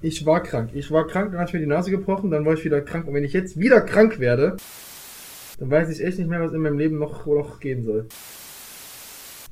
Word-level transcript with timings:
Ich 0.00 0.24
war 0.24 0.42
krank. 0.42 0.70
Ich 0.74 0.90
war 0.90 1.06
krank, 1.06 1.32
dann 1.32 1.40
hat 1.40 1.52
mir 1.52 1.58
die 1.58 1.66
Nase 1.66 1.90
gebrochen, 1.90 2.30
dann 2.30 2.44
war 2.44 2.54
ich 2.54 2.64
wieder 2.64 2.80
krank. 2.80 3.08
Und 3.08 3.14
wenn 3.14 3.24
ich 3.24 3.32
jetzt 3.32 3.58
wieder 3.58 3.80
krank 3.80 4.20
werde, 4.20 4.56
dann 5.58 5.70
weiß 5.70 5.88
ich 5.88 6.04
echt 6.04 6.18
nicht 6.18 6.28
mehr, 6.28 6.40
was 6.40 6.52
in 6.52 6.60
meinem 6.60 6.78
Leben 6.78 6.98
noch, 6.98 7.26
noch 7.26 7.58
gehen 7.58 7.84
soll. 7.84 8.06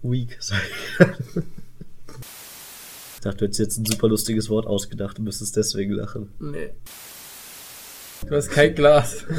Weak, 0.03 0.37
sag 0.41 0.61
ich. 0.63 1.07
Ich 3.15 3.21
dachte, 3.21 3.39
du 3.39 3.45
hättest 3.47 3.59
jetzt 3.59 3.79
ein 3.79 3.87
super 3.87 4.09
lustiges 4.09 4.49
Wort 4.49 4.67
ausgedacht 4.67 5.19
und 5.19 5.25
müsstest 5.25 5.57
deswegen 5.57 5.93
lachen. 5.93 6.31
Nee. 6.39 6.71
Du 8.27 8.35
hast 8.35 8.51
kein 8.51 8.75
Glas. 8.75 9.25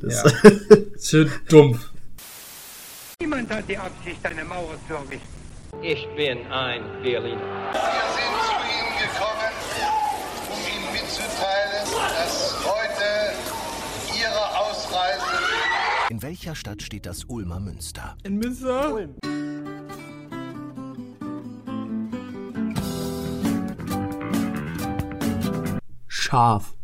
Das 0.00 0.22
Ja. 0.22 0.50
Schön 1.00 1.30
dumpf. 1.48 1.90
Niemand 3.20 3.48
hat 3.48 3.66
die 3.66 3.78
Absicht, 3.78 4.18
eine 4.26 4.44
Mauer 4.44 4.76
zu 4.86 4.92
errichten. 4.94 5.43
Ich 5.82 6.08
bin 6.16 6.46
ein 6.46 6.82
Berliner. 7.02 7.40
Wir 7.72 8.06
sind 8.14 8.34
zu 8.46 8.56
Ihnen 8.72 8.92
gekommen, 8.98 9.52
um 10.50 10.58
Ihnen 10.66 10.92
mitzuteilen, 10.92 11.84
dass 11.92 12.64
heute 12.64 13.34
Ihre 14.18 14.58
Ausreise 14.58 15.24
In 16.08 16.22
welcher 16.22 16.54
Stadt 16.54 16.82
steht 16.82 17.06
das 17.06 17.24
Ulmer 17.24 17.60
Münster? 17.60 18.16
In 18.22 18.36
Münster? 18.36 19.08
Scharf. 26.08 26.74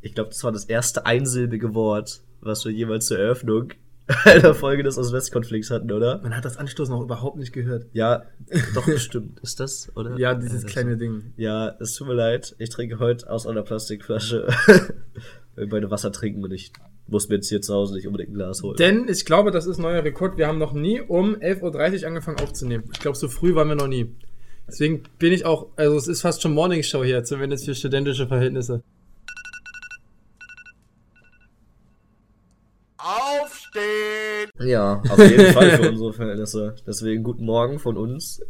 Ich 0.00 0.14
glaube, 0.14 0.30
das 0.30 0.42
war 0.42 0.52
das 0.52 0.64
erste 0.64 1.04
einsilbige 1.04 1.74
Wort, 1.74 2.22
was 2.40 2.64
wir 2.64 2.72
jemals 2.72 3.06
zur 3.06 3.18
Eröffnung 3.18 3.74
einer 4.24 4.54
Folge 4.54 4.82
des 4.82 4.98
Ost-West-Konflikts 4.98 5.70
hatten, 5.70 5.90
oder? 5.92 6.20
Man 6.22 6.36
hat 6.36 6.44
das 6.44 6.56
Anstoßen 6.56 6.94
auch 6.94 7.02
überhaupt 7.02 7.36
nicht 7.36 7.52
gehört. 7.52 7.86
Ja, 7.92 8.24
doch 8.74 8.86
bestimmt. 8.86 9.40
Ist 9.40 9.60
das, 9.60 9.90
oder? 9.96 10.18
Ja, 10.18 10.34
dieses 10.34 10.62
das- 10.62 10.70
kleine 10.70 10.96
Ding. 10.96 11.32
Ja, 11.36 11.76
es 11.80 11.94
tut 11.94 12.08
mir 12.08 12.14
leid. 12.14 12.54
Ich 12.58 12.70
trinke 12.70 12.98
heute 12.98 13.30
aus 13.30 13.46
einer 13.46 13.62
Plastikflasche. 13.62 14.48
Weil 15.56 15.66
beide 15.66 15.90
Wasser 15.90 16.12
trinken 16.12 16.44
und 16.44 16.52
ich 16.52 16.72
muss 17.06 17.28
mir 17.28 17.36
jetzt 17.36 17.48
hier 17.48 17.60
zu 17.60 17.74
Hause 17.74 17.94
nicht 17.94 18.06
unbedingt 18.06 18.30
ein 18.30 18.34
Glas 18.34 18.62
holen. 18.62 18.76
Denn 18.76 19.08
ich 19.08 19.24
glaube, 19.24 19.50
das 19.50 19.66
ist 19.66 19.78
neuer 19.78 20.04
Rekord. 20.04 20.38
Wir 20.38 20.46
haben 20.46 20.58
noch 20.58 20.72
nie 20.72 21.00
um 21.00 21.34
11.30 21.34 22.02
Uhr 22.02 22.08
angefangen 22.08 22.40
aufzunehmen. 22.40 22.84
Ich 22.92 23.00
glaube, 23.00 23.16
so 23.16 23.28
früh 23.28 23.54
waren 23.54 23.68
wir 23.68 23.74
noch 23.74 23.88
nie. 23.88 24.14
Deswegen 24.68 25.02
bin 25.18 25.32
ich 25.32 25.44
auch, 25.44 25.66
also 25.76 25.96
es 25.96 26.06
ist 26.06 26.22
fast 26.22 26.42
schon 26.42 26.54
Morningshow 26.54 27.02
hier, 27.02 27.24
zumindest 27.24 27.64
für 27.64 27.74
studentische 27.74 28.28
Verhältnisse. 28.28 28.82
Ja, 34.58 35.02
auf 35.08 35.18
jeden 35.30 35.52
Fall 35.52 35.70
für 35.70 35.90
unsere 35.90 36.12
Verhältnisse. 36.12 36.74
Deswegen 36.86 37.22
guten 37.22 37.44
Morgen 37.44 37.78
von 37.78 37.96
uns. 37.96 38.42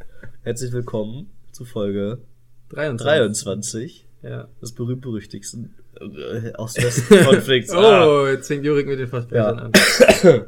Herzlich 0.43 0.73
willkommen 0.73 1.31
zu 1.53 1.65
Folge 1.65 2.19
23. 2.71 3.05
23 3.05 4.07
Ja. 4.23 4.49
des 4.63 4.73
berühmt-berüchtigsten 4.73 5.75
äh, 6.01 6.53
Ost-West-Konflikts. 6.57 7.73
Ah. 7.75 8.07
Oh, 8.07 8.27
jetzt 8.29 8.49
fängt 8.49 8.65
Jurik 8.65 8.87
mit 8.87 8.99
den 8.99 9.09
Versprechern 9.09 9.59
an. 9.59 9.73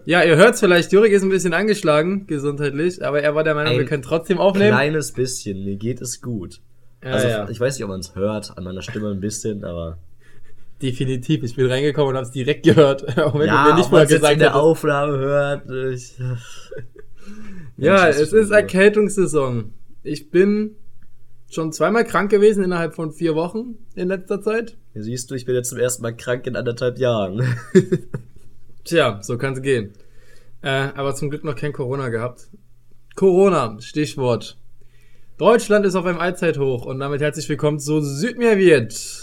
Ja, 0.06 0.22
ihr 0.22 0.36
hört's 0.36 0.60
vielleicht, 0.60 0.90
Jurik 0.92 1.12
ist 1.12 1.22
ein 1.22 1.28
bisschen 1.28 1.52
angeschlagen, 1.52 2.26
gesundheitlich, 2.26 3.04
aber 3.04 3.22
er 3.22 3.34
war 3.34 3.44
der 3.44 3.54
Meinung, 3.54 3.74
Ein 3.74 3.78
wir 3.80 3.86
können 3.86 4.02
trotzdem 4.02 4.38
aufnehmen. 4.38 4.70
Kleines 4.70 5.12
bisschen, 5.12 5.64
mir 5.64 5.76
geht 5.76 6.00
es 6.00 6.22
gut. 6.22 6.60
Ja, 7.04 7.10
also 7.10 7.28
ja. 7.28 7.48
ich 7.50 7.60
weiß 7.60 7.74
nicht, 7.76 7.84
ob 7.84 7.90
man 7.90 8.00
es 8.00 8.14
hört, 8.14 8.56
an 8.56 8.64
meiner 8.64 8.80
Stimme 8.82 9.10
ein 9.10 9.20
bisschen, 9.20 9.64
aber 9.64 9.98
Definitiv, 10.82 11.44
ich 11.44 11.54
bin 11.54 11.66
reingekommen 11.66 12.10
und 12.10 12.16
hab's 12.16 12.32
direkt 12.32 12.64
gehört, 12.64 13.16
auch 13.18 13.38
wenn 13.38 13.46
ja, 13.46 13.64
du 13.64 13.70
mir 13.70 13.78
nicht 13.78 13.92
mal 13.92 14.06
gesagt 14.06 14.32
in 14.32 14.40
der 14.40 14.48
hättest. 14.48 14.62
Aufnahme 14.62 15.16
hört. 15.18 15.70
Ich, 15.94 16.14
Ja, 17.76 18.08
es 18.08 18.32
ist 18.32 18.48
so. 18.48 18.54
Erkältungssaison. 18.54 19.72
Ich 20.02 20.30
bin 20.30 20.76
schon 21.50 21.72
zweimal 21.72 22.04
krank 22.04 22.30
gewesen 22.30 22.64
innerhalb 22.64 22.94
von 22.94 23.12
vier 23.12 23.34
Wochen 23.34 23.76
in 23.94 24.08
letzter 24.08 24.40
Zeit. 24.40 24.76
Hier 24.92 25.02
siehst 25.02 25.30
du, 25.30 25.34
ich 25.34 25.44
bin 25.44 25.54
jetzt 25.54 25.70
zum 25.70 25.78
ersten 25.78 26.02
Mal 26.02 26.16
krank 26.16 26.46
in 26.46 26.56
anderthalb 26.56 26.98
Jahren. 26.98 27.56
Tja, 28.84 29.20
so 29.22 29.38
kann's 29.38 29.62
gehen. 29.62 29.92
Äh, 30.62 30.88
aber 30.94 31.14
zum 31.14 31.30
Glück 31.30 31.44
noch 31.44 31.56
kein 31.56 31.72
Corona 31.72 32.08
gehabt. 32.08 32.48
Corona, 33.14 33.76
Stichwort. 33.80 34.56
Deutschland 35.38 35.84
ist 35.86 35.94
auf 35.94 36.06
einem 36.06 36.18
Allzeithoch 36.18 36.86
und 36.86 37.00
damit 37.00 37.20
herzlich 37.20 37.48
willkommen 37.48 37.78
zu 37.78 38.00
Südmeerwirt. 38.00 39.21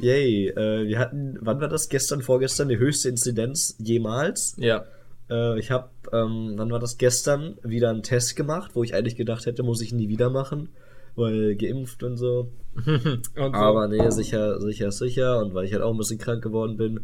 Yay, 0.00 0.48
äh, 0.48 0.86
wir 0.86 0.98
hatten, 0.98 1.38
wann 1.40 1.60
war 1.60 1.68
das? 1.68 1.88
Gestern, 1.88 2.22
vorgestern, 2.22 2.68
die 2.68 2.78
höchste 2.78 3.08
Inzidenz 3.08 3.76
jemals. 3.78 4.56
Ja. 4.58 4.84
Äh, 5.28 5.58
ich 5.58 5.70
habe, 5.70 5.90
ähm, 6.12 6.54
wann 6.56 6.70
war 6.70 6.78
das? 6.78 6.98
Gestern 6.98 7.56
wieder 7.62 7.90
einen 7.90 8.02
Test 8.02 8.36
gemacht, 8.36 8.72
wo 8.74 8.82
ich 8.82 8.94
eigentlich 8.94 9.16
gedacht 9.16 9.46
hätte, 9.46 9.62
muss 9.62 9.82
ich 9.82 9.92
nie 9.92 10.08
wieder 10.08 10.30
machen, 10.30 10.70
weil 11.16 11.54
geimpft 11.56 12.02
und 12.02 12.16
so. 12.16 12.50
Und 12.86 13.26
so. 13.34 13.52
Aber 13.52 13.88
nee, 13.88 14.10
sicher, 14.10 14.60
sicher, 14.60 14.92
sicher. 14.92 15.40
Und 15.40 15.54
weil 15.54 15.64
ich 15.64 15.72
halt 15.72 15.82
auch 15.82 15.90
ein 15.90 15.98
bisschen 15.98 16.18
krank 16.18 16.42
geworden 16.42 16.76
bin. 16.76 17.00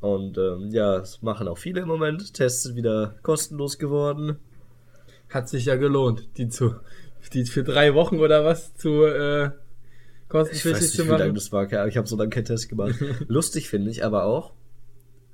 Und 0.00 0.38
ähm, 0.38 0.70
ja, 0.70 0.98
es 0.98 1.20
machen 1.20 1.48
auch 1.48 1.58
viele 1.58 1.80
im 1.80 1.88
Moment. 1.88 2.32
Tests 2.32 2.62
sind 2.62 2.76
wieder 2.76 3.16
kostenlos 3.22 3.78
geworden. 3.78 4.36
Hat 5.28 5.48
sich 5.48 5.66
ja 5.66 5.76
gelohnt, 5.76 6.28
die 6.38 6.48
zu, 6.48 6.76
die 7.32 7.44
für 7.44 7.64
drei 7.64 7.94
Wochen 7.94 8.20
oder 8.20 8.44
was 8.44 8.74
zu 8.76 9.04
äh, 9.04 9.50
Ich 10.30 10.32
kostenpflichtig 10.32 10.72
weiß 10.74 10.80
nicht, 10.82 10.96
zu 10.96 11.04
wie 11.04 11.08
lange 11.08 11.24
machen. 11.24 11.34
das 11.34 11.52
war. 11.52 11.86
Ich 11.88 11.96
habe 11.96 12.06
so 12.06 12.16
lange 12.16 12.30
keinen 12.30 12.44
Test 12.44 12.68
gemacht. 12.68 12.94
Lustig 13.26 13.68
finde 13.68 13.90
ich 13.90 14.04
aber 14.04 14.24
auch, 14.24 14.52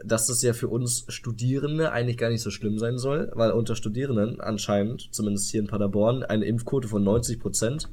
dass 0.03 0.27
das 0.27 0.41
ja 0.43 0.55
für 0.55 0.69
uns 0.69 1.05
Studierende 1.09 1.93
eigentlich 1.93 2.17
gar 2.17 2.31
nicht 2.31 2.41
so 2.41 2.51
schlimm 2.51 2.79
sein 2.79 2.97
soll, 2.97 3.31
weil 3.35 3.51
unter 3.51 3.77
Studierenden 3.77 4.41
anscheinend, 4.41 5.09
zumindest 5.13 5.51
hier 5.51 5.61
in 5.61 5.67
Paderborn, 5.67 6.23
eine 6.23 6.47
Impfquote 6.47 6.89
von 6.89 7.05
90% 7.05 7.89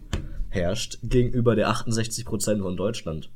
herrscht 0.49 0.99
gegenüber 1.03 1.55
der 1.55 1.69
68% 1.69 2.61
von 2.61 2.77
Deutschland. 2.77 3.31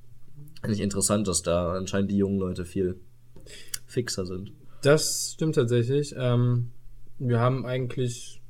Finde 0.61 0.75
ich 0.75 0.81
interessant, 0.81 1.27
dass 1.27 1.41
da 1.41 1.73
anscheinend 1.73 2.11
die 2.11 2.17
jungen 2.17 2.39
Leute 2.39 2.63
viel 2.63 2.99
fixer 3.85 4.25
sind. 4.25 4.51
Das 4.81 5.31
stimmt 5.33 5.55
tatsächlich. 5.55 6.15
Ähm, 6.17 6.71
wir 7.19 7.39
haben 7.39 7.65
eigentlich. 7.65 8.41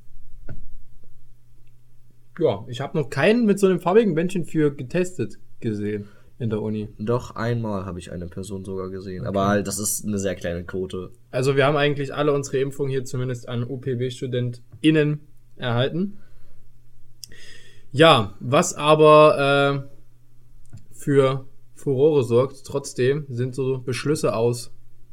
Ja, 2.39 2.65
ich 2.67 2.81
habe 2.81 2.97
noch 2.97 3.09
keinen 3.09 3.45
mit 3.45 3.59
so 3.59 3.67
einem 3.67 3.79
farbigen 3.79 4.15
Bändchen 4.15 4.45
für 4.45 4.73
getestet 4.73 5.39
gesehen 5.59 6.07
in 6.39 6.49
der 6.49 6.61
Uni. 6.61 6.87
Doch 6.99 7.35
einmal 7.35 7.85
habe 7.85 7.99
ich 7.99 8.11
eine 8.11 8.27
Person 8.27 8.63
sogar 8.63 8.89
gesehen, 8.89 9.25
aber 9.25 9.47
halt, 9.47 9.67
das 9.67 9.79
ist 9.79 10.05
eine 10.05 10.19
sehr 10.19 10.35
kleine 10.35 10.63
Quote. 10.63 11.11
Also 11.31 11.55
wir 11.55 11.65
haben 11.65 11.77
eigentlich 11.77 12.13
alle 12.13 12.33
unsere 12.33 12.59
Impfungen 12.59 12.91
hier 12.91 13.05
zumindest 13.05 13.49
an 13.49 13.63
UPB-StudentInnen 13.63 15.21
erhalten. 15.55 16.19
Ja, 17.91 18.35
was 18.39 18.75
aber 18.75 19.87
äh, 19.89 20.93
für 20.93 21.45
Furore 21.73 22.23
sorgt, 22.23 22.65
trotzdem 22.65 23.25
sind 23.29 23.55
so 23.55 23.79
Beschlüsse 23.79 24.35
aus 24.35 24.71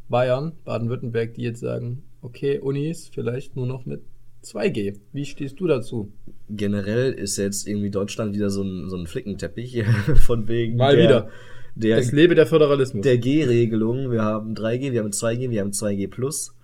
Bayern, 0.08 0.52
Baden-Württemberg, 0.64 1.34
die 1.34 1.42
jetzt 1.42 1.60
sagen, 1.60 2.02
okay, 2.20 2.58
Unis 2.58 3.08
vielleicht 3.08 3.56
nur 3.56 3.66
noch 3.66 3.86
mit 3.86 4.02
2G. 4.42 4.98
Wie 5.12 5.24
stehst 5.24 5.58
du 5.60 5.66
dazu? 5.66 6.12
Generell 6.50 7.12
ist 7.12 7.36
jetzt 7.36 7.66
irgendwie 7.66 7.90
Deutschland 7.90 8.34
wieder 8.34 8.50
so 8.50 8.62
ein, 8.62 8.88
so 8.90 8.96
ein 8.96 9.06
Flickenteppich 9.06 9.84
von 10.26 10.46
wegen 10.48 10.76
Mal 10.76 10.96
der, 10.96 11.04
wieder. 11.04 11.28
der, 11.74 11.98
Es 11.98 12.12
lebe 12.12 12.34
der 12.34 12.46
Föderalismus. 12.46 13.02
der 13.02 13.18
G-Regelung. 13.18 14.10
Wir 14.10 14.22
haben 14.22 14.54
3G, 14.54 14.92
wir 14.92 15.00
haben 15.00 15.10
2G, 15.10 15.50
wir 15.50 15.60
haben 15.60 15.70
2G 15.72 16.08
Plus. 16.08 16.54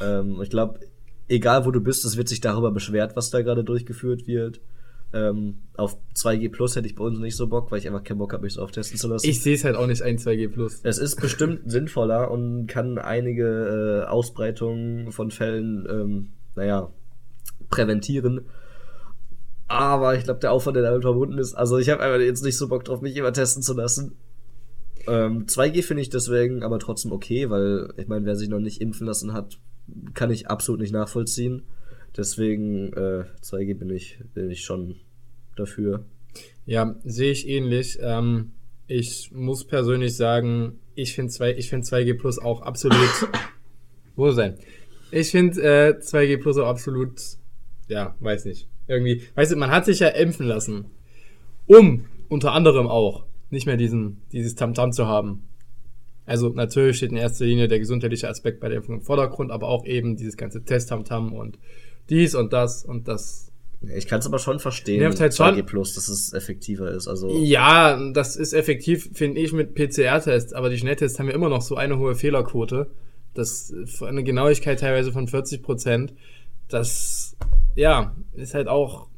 Ähm, 0.00 0.38
ich 0.42 0.50
glaube, 0.50 0.80
egal 1.28 1.66
wo 1.66 1.70
du 1.70 1.80
bist, 1.80 2.04
es 2.04 2.16
wird 2.16 2.28
sich 2.28 2.40
darüber 2.40 2.70
beschwert, 2.72 3.16
was 3.16 3.30
da 3.30 3.42
gerade 3.42 3.64
durchgeführt 3.64 4.26
wird. 4.26 4.60
Ähm, 5.12 5.58
auf 5.76 5.96
2G 6.16 6.50
Plus 6.50 6.74
hätte 6.74 6.86
ich 6.88 6.94
bei 6.96 7.04
uns 7.04 7.18
nicht 7.20 7.36
so 7.36 7.46
Bock, 7.46 7.70
weil 7.70 7.78
ich 7.78 7.86
einfach 7.86 8.02
keinen 8.02 8.18
Bock 8.18 8.32
habe, 8.32 8.42
mich 8.42 8.54
so 8.54 8.62
auftesten 8.62 8.98
zu 8.98 9.08
lassen. 9.08 9.26
ich 9.28 9.40
sehe 9.40 9.54
es 9.54 9.64
halt 9.64 9.76
auch 9.76 9.86
nicht 9.86 10.02
ein 10.02 10.18
2G 10.18 10.48
plus. 10.48 10.80
es 10.82 10.98
ist 10.98 11.20
bestimmt 11.20 11.60
sinnvoller 11.70 12.30
und 12.30 12.66
kann 12.66 12.98
einige 12.98 14.02
äh, 14.04 14.08
Ausbreitungen 14.10 15.12
von 15.12 15.30
Fällen, 15.30 15.86
ähm, 15.88 16.28
naja, 16.56 16.90
präventieren. 17.70 18.40
Aber 19.68 20.16
ich 20.16 20.24
glaube, 20.24 20.40
der 20.40 20.52
Aufwand, 20.52 20.76
der 20.76 20.84
damit 20.84 21.02
verbunden 21.02 21.38
ist, 21.38 21.54
also 21.54 21.78
ich 21.78 21.88
habe 21.90 22.02
einfach 22.02 22.20
jetzt 22.20 22.44
nicht 22.44 22.56
so 22.56 22.68
Bock 22.68 22.84
drauf, 22.84 23.00
mich 23.00 23.16
immer 23.16 23.32
testen 23.32 23.62
zu 23.62 23.74
lassen. 23.74 24.16
Ähm, 25.08 25.46
2G 25.46 25.82
finde 25.82 26.02
ich 26.02 26.10
deswegen 26.10 26.62
aber 26.62 26.78
trotzdem 26.78 27.12
okay, 27.12 27.50
weil 27.50 27.92
ich 27.96 28.06
meine, 28.08 28.26
wer 28.26 28.36
sich 28.36 28.48
noch 28.48 28.60
nicht 28.60 28.80
impfen 28.80 29.06
lassen 29.06 29.32
hat, 29.32 29.58
kann 30.14 30.30
ich 30.30 30.48
absolut 30.48 30.80
nicht 30.80 30.92
nachvollziehen. 30.92 31.62
Deswegen 32.16 32.92
äh, 32.92 33.24
2G 33.42 33.78
bin 33.78 33.90
ich, 33.90 34.18
bin 34.34 34.50
ich 34.50 34.64
schon 34.64 34.96
dafür. 35.56 36.04
Ja, 36.64 36.96
sehe 37.04 37.32
ich 37.32 37.48
ähnlich. 37.48 37.98
Ähm, 38.00 38.52
ich 38.86 39.30
muss 39.32 39.64
persönlich 39.64 40.16
sagen, 40.16 40.78
ich 40.94 41.14
finde 41.14 41.32
zwei, 41.32 41.54
ich 41.54 41.68
finde 41.68 41.86
2G 41.86 42.18
Plus 42.18 42.38
auch 42.38 42.62
absolut. 42.62 42.98
wo 44.16 44.30
sein? 44.30 44.58
Ich 45.10 45.30
finde 45.30 45.60
äh, 45.62 45.98
2G 45.98 46.40
Plus 46.40 46.56
auch 46.56 46.68
absolut. 46.68 47.20
Ja, 47.88 48.16
weiß 48.20 48.44
nicht. 48.46 48.68
Irgendwie, 48.88 49.22
weißt 49.34 49.52
du, 49.52 49.56
man 49.56 49.70
hat 49.70 49.84
sich 49.84 50.00
ja 50.00 50.08
impfen 50.08 50.46
lassen, 50.46 50.86
um 51.66 52.04
unter 52.28 52.52
anderem 52.52 52.86
auch 52.86 53.24
nicht 53.50 53.66
mehr 53.66 53.76
diesen, 53.76 54.22
dieses 54.32 54.54
Tamtam 54.54 54.92
zu 54.92 55.06
haben. 55.06 55.42
Also 56.24 56.48
natürlich 56.48 56.96
steht 56.96 57.12
in 57.12 57.16
erster 57.16 57.44
Linie 57.44 57.68
der 57.68 57.78
gesundheitliche 57.78 58.28
Aspekt 58.28 58.60
bei 58.60 58.68
der 58.68 58.78
Impfung 58.78 58.96
im 58.96 59.02
Vordergrund, 59.02 59.52
aber 59.52 59.68
auch 59.68 59.86
eben 59.86 60.16
dieses 60.16 60.36
ganze 60.36 60.64
Test-Tamtam 60.64 61.32
und 61.32 61.58
dies 62.10 62.34
und 62.34 62.52
das 62.52 62.84
und 62.84 63.06
das. 63.06 63.52
Ich 63.94 64.08
kann 64.08 64.18
es 64.18 64.26
aber 64.26 64.38
schon 64.38 64.58
verstehen, 64.58 65.00
Nervt 65.00 65.20
halt 65.20 65.32
2G 65.32 65.56
schon. 65.56 65.66
Plus, 65.66 65.94
dass 65.94 66.08
es 66.08 66.32
effektiver 66.32 66.90
ist. 66.90 67.06
Also 67.06 67.28
Ja, 67.28 67.96
das 68.12 68.34
ist 68.34 68.54
effektiv, 68.54 69.10
finde 69.12 69.40
ich, 69.40 69.52
mit 69.52 69.74
PCR-Tests, 69.74 70.52
aber 70.52 70.70
die 70.70 70.78
Schnelltests 70.78 71.18
haben 71.18 71.28
ja 71.28 71.34
immer 71.34 71.48
noch 71.48 71.62
so 71.62 71.76
eine 71.76 71.98
hohe 71.98 72.16
Fehlerquote. 72.16 72.88
Das 73.34 73.72
eine 74.00 74.24
Genauigkeit 74.24 74.80
teilweise 74.80 75.12
von 75.12 75.28
40 75.28 75.62
Prozent. 75.62 76.14
Das, 76.68 77.36
ja, 77.74 78.14
ist 78.34 78.54
halt 78.54 78.68
auch, 78.68 79.08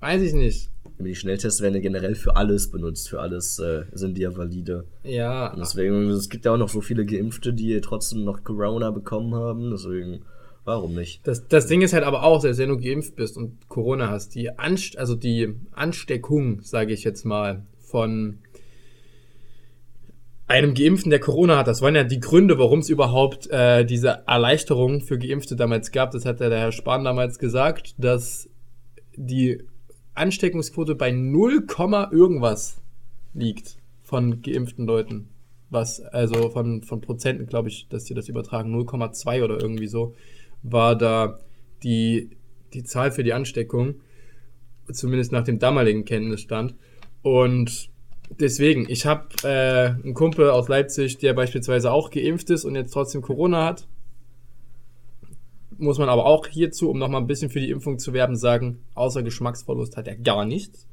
weiß 0.00 0.22
ich 0.22 0.34
nicht. 0.34 0.70
die 0.98 1.14
Schnelltests 1.14 1.60
werden 1.60 1.74
ja 1.74 1.80
generell 1.80 2.14
für 2.14 2.36
alles 2.36 2.70
benutzt, 2.70 3.08
für 3.08 3.20
alles 3.20 3.58
äh, 3.58 3.84
sind 3.92 4.16
die 4.16 4.22
ja 4.22 4.36
valide. 4.36 4.84
Ja, 5.02 5.52
Und 5.52 5.60
deswegen, 5.60 6.10
es 6.10 6.28
gibt 6.28 6.44
ja 6.44 6.52
auch 6.52 6.58
noch 6.58 6.68
so 6.68 6.80
viele 6.80 7.06
Geimpfte, 7.06 7.52
die 7.52 7.80
trotzdem 7.80 8.24
noch 8.24 8.44
Corona 8.44 8.90
bekommen 8.90 9.34
haben. 9.34 9.70
Deswegen, 9.70 10.22
warum 10.64 10.94
nicht? 10.94 11.26
Das, 11.26 11.48
das 11.48 11.66
Ding 11.66 11.82
ist 11.82 11.92
halt 11.94 12.04
aber 12.04 12.22
auch, 12.22 12.40
selbst 12.42 12.58
wenn 12.58 12.68
du 12.68 12.78
geimpft 12.78 13.16
bist 13.16 13.36
und 13.36 13.68
Corona 13.68 14.10
hast, 14.10 14.34
die, 14.34 14.50
Anst 14.58 14.98
also 14.98 15.14
die 15.14 15.54
Ansteckung, 15.72 16.60
sage 16.62 16.92
ich 16.92 17.04
jetzt 17.04 17.24
mal, 17.24 17.64
von 17.80 18.38
einem 20.46 20.74
Geimpften, 20.74 21.10
der 21.10 21.20
Corona 21.20 21.58
hat, 21.58 21.68
das 21.68 21.80
waren 21.80 21.94
ja 21.94 22.04
die 22.04 22.20
Gründe, 22.20 22.58
warum 22.58 22.80
es 22.80 22.90
überhaupt 22.90 23.48
äh, 23.50 23.84
diese 23.84 24.24
Erleichterung 24.26 25.00
für 25.00 25.18
Geimpfte 25.18 25.56
damals 25.56 25.90
gab. 25.90 26.10
Das 26.10 26.26
hat 26.26 26.40
ja 26.40 26.48
der 26.48 26.58
Herr 26.58 26.72
Spahn 26.72 27.04
damals 27.04 27.38
gesagt, 27.38 27.94
dass 27.98 28.48
die 29.16 29.62
Ansteckungsquote 30.14 30.94
bei 30.94 31.10
0, 31.10 31.66
irgendwas 32.12 32.80
liegt 33.32 33.78
von 34.02 34.42
geimpften 34.42 34.86
Leuten. 34.86 35.28
Was, 35.70 36.00
also 36.00 36.50
von, 36.50 36.82
von 36.82 37.00
Prozenten, 37.00 37.46
glaube 37.46 37.68
ich, 37.68 37.88
dass 37.88 38.04
die 38.04 38.14
das 38.14 38.28
übertragen, 38.28 38.74
0,2 38.74 39.42
oder 39.42 39.60
irgendwie 39.60 39.88
so, 39.88 40.14
war 40.62 40.94
da 40.94 41.40
die, 41.82 42.30
die 42.74 42.84
Zahl 42.84 43.10
für 43.10 43.24
die 43.24 43.32
Ansteckung, 43.32 43.96
zumindest 44.92 45.32
nach 45.32 45.42
dem 45.42 45.58
damaligen 45.58 46.04
Kenntnisstand. 46.04 46.74
Und 47.22 47.90
deswegen, 48.30 48.88
ich 48.88 49.06
habe 49.06 49.26
äh, 49.44 50.02
einen 50.02 50.14
Kumpel 50.14 50.50
aus 50.50 50.68
Leipzig, 50.68 51.18
der 51.18 51.34
beispielsweise 51.34 51.92
auch 51.92 52.10
geimpft 52.10 52.50
ist 52.50 52.64
und 52.64 52.74
jetzt 52.76 52.92
trotzdem 52.92 53.22
Corona 53.22 53.64
hat. 53.64 53.86
Muss 55.76 55.98
man 55.98 56.08
aber 56.08 56.26
auch 56.26 56.46
hierzu, 56.46 56.90
um 56.90 56.98
nochmal 56.98 57.20
ein 57.20 57.26
bisschen 57.26 57.50
für 57.50 57.60
die 57.60 57.70
Impfung 57.70 57.98
zu 57.98 58.12
werben, 58.12 58.36
sagen, 58.36 58.80
außer 58.94 59.22
Geschmacksverlust 59.22 59.96
hat 59.96 60.06
er 60.06 60.16
gar 60.16 60.44
nichts. 60.44 60.86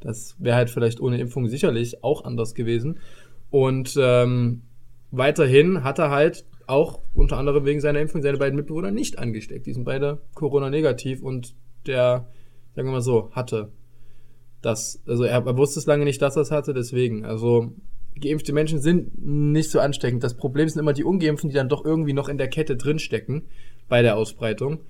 Das 0.00 0.36
wäre 0.38 0.56
halt 0.56 0.70
vielleicht 0.70 1.00
ohne 1.00 1.18
Impfung 1.18 1.48
sicherlich 1.48 2.02
auch 2.02 2.24
anders 2.24 2.54
gewesen. 2.54 2.98
Und 3.50 3.96
ähm, 4.00 4.62
weiterhin 5.10 5.84
hat 5.84 5.98
er 5.98 6.10
halt 6.10 6.44
auch 6.66 7.00
unter 7.14 7.38
anderem 7.38 7.64
wegen 7.64 7.80
seiner 7.80 8.00
Impfung 8.00 8.22
seine 8.22 8.38
beiden 8.38 8.56
Mitbewohner 8.56 8.90
nicht 8.90 9.18
angesteckt. 9.18 9.66
Die 9.66 9.72
sind 9.72 9.84
beide 9.84 10.20
Corona-negativ 10.34 11.22
und 11.22 11.54
der, 11.86 12.26
sagen 12.74 12.88
wir 12.88 12.92
mal 12.92 13.00
so, 13.00 13.30
hatte 13.32 13.72
das. 14.62 15.00
Also 15.06 15.24
er, 15.24 15.46
er 15.46 15.56
wusste 15.56 15.80
es 15.80 15.86
lange 15.86 16.04
nicht, 16.04 16.20
dass 16.22 16.36
er 16.36 16.42
es 16.42 16.50
hatte, 16.50 16.74
deswegen. 16.74 17.24
Also 17.24 17.72
geimpfte 18.20 18.52
Menschen 18.52 18.80
sind 18.80 19.24
nicht 19.24 19.70
so 19.70 19.80
ansteckend. 19.80 20.24
Das 20.24 20.34
Problem 20.34 20.68
sind 20.68 20.80
immer 20.80 20.92
die 20.92 21.04
Ungeimpften, 21.04 21.50
die 21.50 21.56
dann 21.56 21.68
doch 21.68 21.84
irgendwie 21.84 22.12
noch 22.12 22.28
in 22.28 22.38
der 22.38 22.48
Kette 22.48 22.76
drinstecken 22.76 23.42
bei 23.88 24.02
der 24.02 24.16
Ausbreitung. 24.16 24.80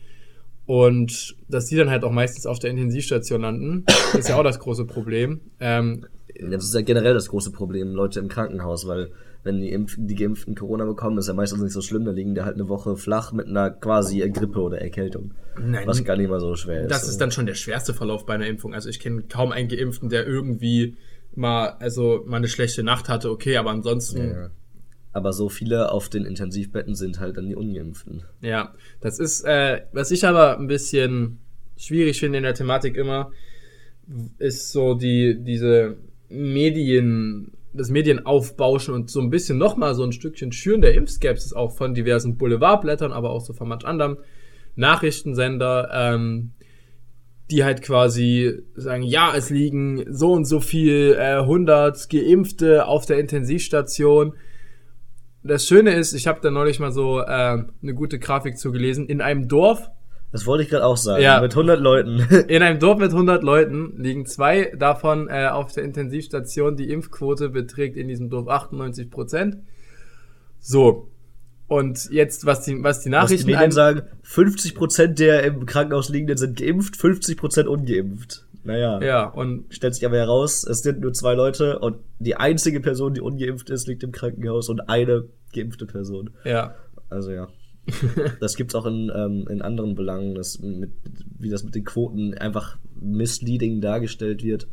Und 0.67 1.37
dass 1.49 1.67
die 1.67 1.77
dann 1.77 1.91
halt 1.91 2.05
auch 2.05 2.13
meistens 2.13 2.47
auf 2.47 2.59
der 2.59 2.71
Intensivstation 2.71 3.41
landen, 3.41 3.85
ist 4.19 4.29
ja 4.29 4.39
auch 4.39 4.45
das 4.45 4.59
große 4.59 4.85
Problem. 4.85 5.41
Ähm, 5.61 6.07
Das 6.41 6.65
ist 6.65 6.75
ja 6.75 6.83
generell 6.83 7.15
das 7.15 7.29
große 7.29 7.53
Problem, 7.53 7.95
Leute 7.95 8.21
im 8.21 8.29
Krankenhaus, 8.29 8.87
weil 8.87 9.11
wenn 9.49 9.61
die, 9.61 9.73
Impf 9.73 9.97
die 9.99 10.15
Geimpften 10.15 10.55
Corona 10.55 10.85
bekommen, 10.85 11.17
ist 11.19 11.27
ja 11.27 11.35
meistens 11.35 11.63
nicht 11.63 11.73
so 11.73 11.81
schlimm, 11.81 12.05
da 12.05 12.13
liegen 12.13 12.35
die 12.35 12.43
halt 12.43 12.55
eine 12.55 12.69
Woche 12.69 12.97
flach 12.97 13.33
mit 13.33 13.47
einer 13.47 13.71
quasi 13.71 14.21
Grippe 14.31 14.61
oder 14.61 14.81
Erkältung. 14.81 15.33
Nein, 15.61 15.87
was 15.87 16.05
gar 16.05 16.17
nicht 16.17 16.29
mal 16.29 16.39
so 16.39 16.55
schwer 16.55 16.83
ist. 16.83 16.91
Das 16.91 17.09
ist 17.09 17.19
dann 17.19 17.33
schon 17.33 17.47
der 17.47 17.55
schwerste 17.55 17.95
Verlauf 17.95 18.27
bei 18.27 18.35
einer 18.35 18.47
Impfung. 18.47 18.75
Also 18.75 18.91
ich 18.91 19.01
kenne 19.01 19.23
kaum 19.23 19.51
einen 19.51 19.69
Geimpften, 19.69 20.11
der 20.11 20.27
irgendwie 20.27 20.97
mal, 21.35 21.71
also 21.81 22.25
mal 22.27 22.37
eine 22.37 22.49
schlechte 22.49 22.83
Nacht 22.83 23.09
hatte, 23.09 23.31
okay, 23.31 23.57
aber 23.57 23.71
ansonsten, 23.71 24.31
Ja. 24.31 24.51
Aber 25.15 25.33
so 25.33 25.49
viele 25.49 25.91
auf 25.91 26.11
den 26.11 26.27
Intensivbetten 26.27 26.95
sind 26.95 27.19
halt 27.19 27.39
dann 27.39 27.49
die 27.49 27.57
Ungeimpften. 27.57 28.25
ja, 28.43 28.75
das 29.01 29.19
ist, 29.19 29.43
äh, 29.45 29.81
was 29.93 30.11
ich 30.11 30.25
aber 30.27 30.59
ein 30.59 30.67
bisschen 30.69 31.39
schwierig 31.77 32.21
finde 32.21 32.39
in 32.39 32.45
der 32.45 32.55
Thematik 32.55 32.97
immer, 32.97 33.33
ist 34.39 34.71
so 34.71 34.95
die, 34.95 35.39
diese 35.41 35.97
Medien, 36.29 37.53
das 37.73 37.91
Medienaufbauschen 37.91 38.95
und 38.95 39.11
so 39.11 39.21
ein 39.21 39.31
bisschen 39.31 39.59
nochmal 39.59 39.95
so 39.95 40.05
ein 40.05 40.13
Stückchen 40.13 40.53
Schüren 40.53 40.81
der 40.81 40.95
Impfskepsis 40.95 41.53
auch 41.53 41.77
von 41.77 41.95
diversen 41.95 42.37
Boulevardblättern, 42.37 43.13
aber 43.13 43.31
auch 43.31 43.41
so 43.41 43.53
von 43.53 43.69
manch 43.69 43.85
anderem 43.85 44.19
Nachrichtensender, 44.77 45.91
ähm, 45.93 46.53
die 47.51 47.65
halt 47.65 47.83
quasi 47.83 48.63
sagen, 48.75 49.03
ja, 49.03 49.33
es 49.35 49.51
liegen 49.51 50.05
so 50.09 50.33
und 50.33 50.45
so 50.45 50.61
viel 50.61 51.17
äh, 51.19 51.39
100 51.39 52.09
Geimpfte 52.11 52.87
auf 52.87 53.07
der 53.07 53.19
Intensivstation. 53.19 54.35
Das 55.43 55.67
Schöne 55.67 55.95
ist, 55.95 56.13
ich 56.13 56.27
habe 56.27 56.41
da 56.43 56.51
neulich 56.51 56.79
mal 56.79 56.93
so 56.93 57.21
äh, 57.21 57.25
eine 57.25 57.95
gute 57.95 58.19
Grafik 58.19 58.59
zugelesen. 58.59 59.07
In 59.07 59.21
einem 59.21 59.49
Dorf, 59.49 59.91
Das 60.31 60.47
wollte 60.47 60.65
ich 60.65 60.71
gerade 60.71 60.85
auch 60.85 60.97
sagen. 60.97 61.23
Ja. 61.23 61.41
Mit 61.41 61.53
100 61.53 61.81
Leuten. 61.81 62.19
in 62.49 62.63
einem 62.63 62.79
Dorf 62.79 62.99
mit 62.99 63.13
100 63.13 63.43
Leuten 63.43 63.95
liegen 63.97 64.27
zwei 64.27 64.73
davon 64.79 65.29
äh, 65.29 65.49
auf 65.49 65.73
der 65.73 65.85
Intensivstation. 65.85 66.77
Die 66.77 66.91
Impfquote 66.91 67.49
beträgt 67.49 67.97
in 67.97 68.09
diesem 68.09 68.29
Dorf 68.29 68.49
98 68.49 69.11
Prozent. 69.11 69.59
So. 70.61 71.09
Und 71.67 72.11
jetzt, 72.11 72.47
was 72.47 72.63
die, 72.63 72.73
was 72.73 72.79
die 72.79 72.85
Was 72.85 73.01
die 73.01 73.09
Nachrichten 73.11 73.51
Medien 73.51 73.73
sagen, 73.73 74.03
50% 74.25 75.07
der 75.09 75.45
im 75.45 75.67
Krankenhaus 75.67 76.09
liegenden 76.09 76.39
sind 76.39 76.59
geimpft, 76.59 76.97
50% 76.97 77.65
ungeimpft. 77.65 78.47
Naja. 78.65 79.01
Ja, 79.03 79.25
und 79.25 79.67
Stellt 79.71 79.95
sich 79.95 80.05
aber 80.05 80.17
heraus, 80.17 80.65
es 80.65 80.81
sind 80.81 81.01
nur 81.01 81.13
zwei 81.13 81.35
Leute 81.35 81.79
und 81.79 81.99
die 82.19 82.37
einzige 82.37 82.81
Person, 82.81 83.15
die 83.15 83.21
ungeimpft 83.21 83.71
ist, 83.71 83.87
liegt 83.87 84.03
im 84.03 84.13
Krankenhaus 84.13 84.69
und 84.69 84.89
eine 84.89 85.25
geimpfte 85.55 85.87
Person. 85.87 86.31
ja. 86.45 86.75
Also 87.11 87.31
ja. 87.31 87.49
das 88.41 88.57
gibt's 88.57 88.75
auch 88.75 88.87
in, 88.87 89.11
ähm, 89.15 89.47
in 89.49 89.63
anderen 89.63 89.95
Belangen, 89.95 90.35
dass 90.35 90.59
mit, 90.59 90.91
wie 91.39 91.51
das 91.51 91.65
mit 91.65 91.75
den 91.75 91.85
Quoten 91.85 92.35
einfach 92.35 92.79
misleading 93.01 93.81
dargestellt 93.81 94.43
wird. 94.43 94.69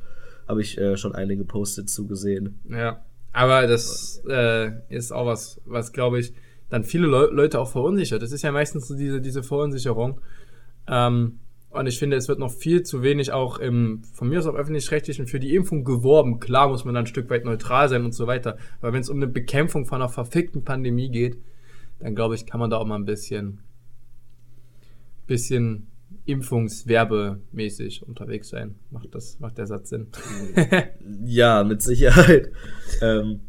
Habe 0.47 0.61
ich 0.61 0.77
äh, 0.77 0.97
schon 0.97 1.15
einige 1.15 1.43
Post-its 1.43 1.93
zugesehen. 1.93 2.59
Ja, 2.69 3.01
aber 3.31 3.67
das 3.67 4.21
äh, 4.29 4.71
ist 4.89 5.11
auch 5.11 5.25
was, 5.25 5.59
was 5.65 5.91
glaube 5.91 6.19
ich, 6.19 6.33
dann 6.69 6.83
viele 6.83 7.07
Leu 7.07 7.25
Leute 7.31 7.59
auch 7.59 7.69
verunsichert. 7.69 8.21
Das 8.21 8.31
ist 8.31 8.43
ja 8.43 8.51
meistens 8.51 8.87
so 8.87 8.95
diese, 8.95 9.21
diese 9.21 9.43
Verunsicherung. 9.43 10.21
Ähm, 10.87 11.39
und 11.75 11.87
ich 11.87 11.99
finde, 11.99 12.15
es 12.15 12.29
wird 12.29 12.39
noch 12.39 12.51
viel 12.51 12.83
zu 12.83 13.03
wenig 13.03 13.33
auch 13.33 13.59
im, 13.59 14.03
von 14.13 14.29
mir 14.29 14.39
aus 14.39 14.47
auch 14.47 14.55
öffentlich-rechtlichen 14.55 15.27
für 15.27 15.41
die 15.41 15.53
Impfung 15.53 15.83
geworben. 15.83 16.39
Klar 16.39 16.69
muss 16.69 16.85
man 16.85 16.95
dann 16.95 17.03
ein 17.03 17.07
Stück 17.07 17.29
weit 17.29 17.43
neutral 17.43 17.89
sein 17.89 18.05
und 18.05 18.13
so 18.13 18.27
weiter. 18.27 18.57
Aber 18.81 18.93
wenn 18.93 19.01
es 19.01 19.09
um 19.09 19.17
eine 19.17 19.27
Bekämpfung 19.27 19.85
von 19.85 20.01
einer 20.01 20.09
verfickten 20.09 20.63
Pandemie 20.63 21.09
geht, 21.09 21.37
dann 22.05 22.13
glaube 22.13 22.35
ich, 22.35 22.45
kann 22.45 22.59
man 22.59 22.69
da 22.69 22.77
auch 22.77 22.85
mal 22.85 22.95
ein 22.97 23.05
bisschen, 23.05 23.61
bisschen 25.25 25.87
impfungswerbemäßig 26.25 28.03
unterwegs 28.07 28.49
sein. 28.49 28.75
Macht 28.91 29.15
das, 29.15 29.39
macht 29.39 29.57
der 29.57 29.65
Satz 29.65 29.89
Sinn? 29.89 30.07
Ja, 31.25 31.63
mit 31.63 31.81
Sicherheit. 31.81 32.51
ähm, 33.01 33.39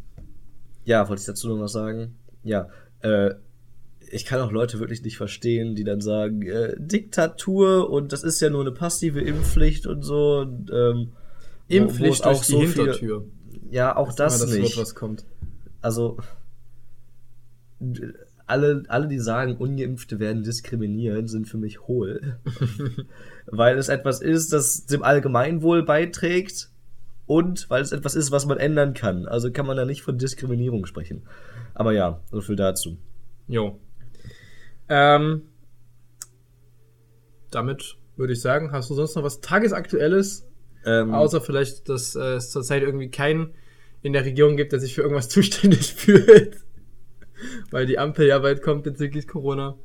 ja, 0.87 1.07
wollte 1.07 1.21
ich 1.21 1.27
dazu 1.27 1.49
noch 1.49 1.61
was 1.63 1.73
sagen? 1.73 2.17
Ja, 2.45 2.69
äh, 3.01 3.35
ich 4.11 4.25
kann 4.25 4.41
auch 4.41 4.53
Leute 4.53 4.79
wirklich 4.81 5.03
nicht 5.03 5.19
verstehen, 5.19 5.75
die 5.75 5.85
dann 5.85 6.01
sagen, 6.01 6.41
äh, 6.43 6.75
Diktatur 6.79 7.91
und 7.91 8.13
das 8.13 8.23
ist 8.23 8.41
ja 8.41 8.49
nur 8.49 8.63
eine 8.63 8.73
passive 8.73 9.21
Impfpflicht 9.21 9.87
und 9.87 10.03
so. 10.03 10.39
Und, 10.39 10.71
ähm, 10.73 11.13
Impfpflicht 11.69 12.25
durch 12.25 12.41
die 12.47 12.53
viel- 12.55 12.69
Hintertür. 12.69 13.27
ja, 13.71 13.95
auch 13.97 14.15
das, 14.15 14.41
Immer 14.43 14.55
nicht. 14.55 14.77
Wort, 14.77 14.83
was 14.87 14.95
kommt. 14.95 15.27
also 15.83 16.17
alle, 18.47 18.85
alle, 18.88 19.09
die 19.09 19.19
sagen, 19.19 19.57
Ungeimpfte 19.57 20.19
werden 20.19 20.43
diskriminiert, 20.43 21.29
sind 21.29 21.49
für 21.49 21.59
mich 21.59 21.81
hohl. 21.81 22.38
weil 23.47 23.76
es 23.79 23.88
etwas 23.88 24.21
ist, 24.21 24.53
das 24.53 24.87
dem 24.87 25.03
Allgemeinwohl 25.03 25.85
beiträgt 25.85 26.71
und 27.26 27.69
weil 27.71 27.83
es 27.83 27.93
etwas 27.93 28.15
ist, 28.15 28.31
was 28.31 28.47
man 28.47 28.59
ändern 28.59 28.95
kann. 28.95 29.26
Also 29.26 29.50
kann 29.50 29.67
man 29.67 29.76
da 29.76 29.85
nicht 29.85 30.03
von 30.03 30.19
Diskriminierung 30.19 30.87
sprechen. 30.87 31.23
Aber 31.75 31.93
ja, 31.93 32.21
so 32.31 32.41
viel 32.41 32.57
dazu. 32.57 32.97
Jo. 33.49 33.79
Ähm, 34.88 35.43
damit 37.50 37.97
würde 38.17 38.33
ich 38.33 38.41
sagen, 38.41 38.73
hast 38.73 38.91
du 38.91 38.95
sonst 38.95 39.17
noch 39.17 39.25
was 39.25 39.41
Tagesaktuelles? 39.41 40.47
Ähm, 40.85 41.12
Außer 41.12 41.41
vielleicht, 41.41 41.88
dass 41.88 42.15
äh, 42.15 42.35
es 42.35 42.50
zurzeit 42.50 42.83
irgendwie 42.83 43.11
keinen 43.11 43.55
in 44.03 44.12
der 44.12 44.25
Regierung 44.25 44.57
gibt, 44.57 44.73
der 44.73 44.79
sich 44.79 44.95
für 44.95 45.03
irgendwas 45.03 45.29
zuständig 45.31 45.95
fühlt. 45.95 46.59
Weil 47.70 47.87
die 47.87 47.99
Ampel 47.99 48.26
ja 48.26 48.38
bald 48.38 48.62
kommt 48.62 48.85
bezüglich 48.85 49.26
Corona. 49.26 49.76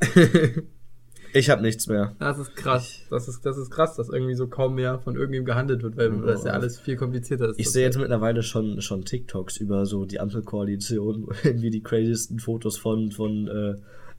ich 1.32 1.50
habe 1.50 1.62
nichts 1.62 1.86
mehr. 1.86 2.16
Das 2.18 2.38
ist 2.38 2.56
krass. 2.56 3.00
Das 3.10 3.28
ist, 3.28 3.44
das 3.44 3.56
ist 3.58 3.70
krass, 3.70 3.96
dass 3.96 4.08
irgendwie 4.08 4.34
so 4.34 4.48
kaum 4.48 4.74
mehr 4.74 4.98
von 4.98 5.14
irgendjemandem 5.14 5.44
gehandelt 5.46 5.82
wird, 5.82 5.96
weil 5.96 6.10
das 6.22 6.44
ja 6.44 6.52
alles 6.52 6.80
viel 6.80 6.96
komplizierter 6.96 7.50
ist. 7.50 7.60
Ich 7.60 7.70
sehe 7.70 7.84
jetzt 7.84 7.98
mittlerweile 7.98 8.42
schon, 8.42 8.80
schon 8.80 9.04
TikToks 9.04 9.58
über 9.58 9.86
so 9.86 10.04
die 10.04 10.20
Ampelkoalition, 10.20 11.28
irgendwie 11.44 11.70
die 11.70 11.82
crazysten 11.82 12.38
Fotos 12.40 12.76
von, 12.78 13.10
von 13.12 13.48
äh, 13.48 13.74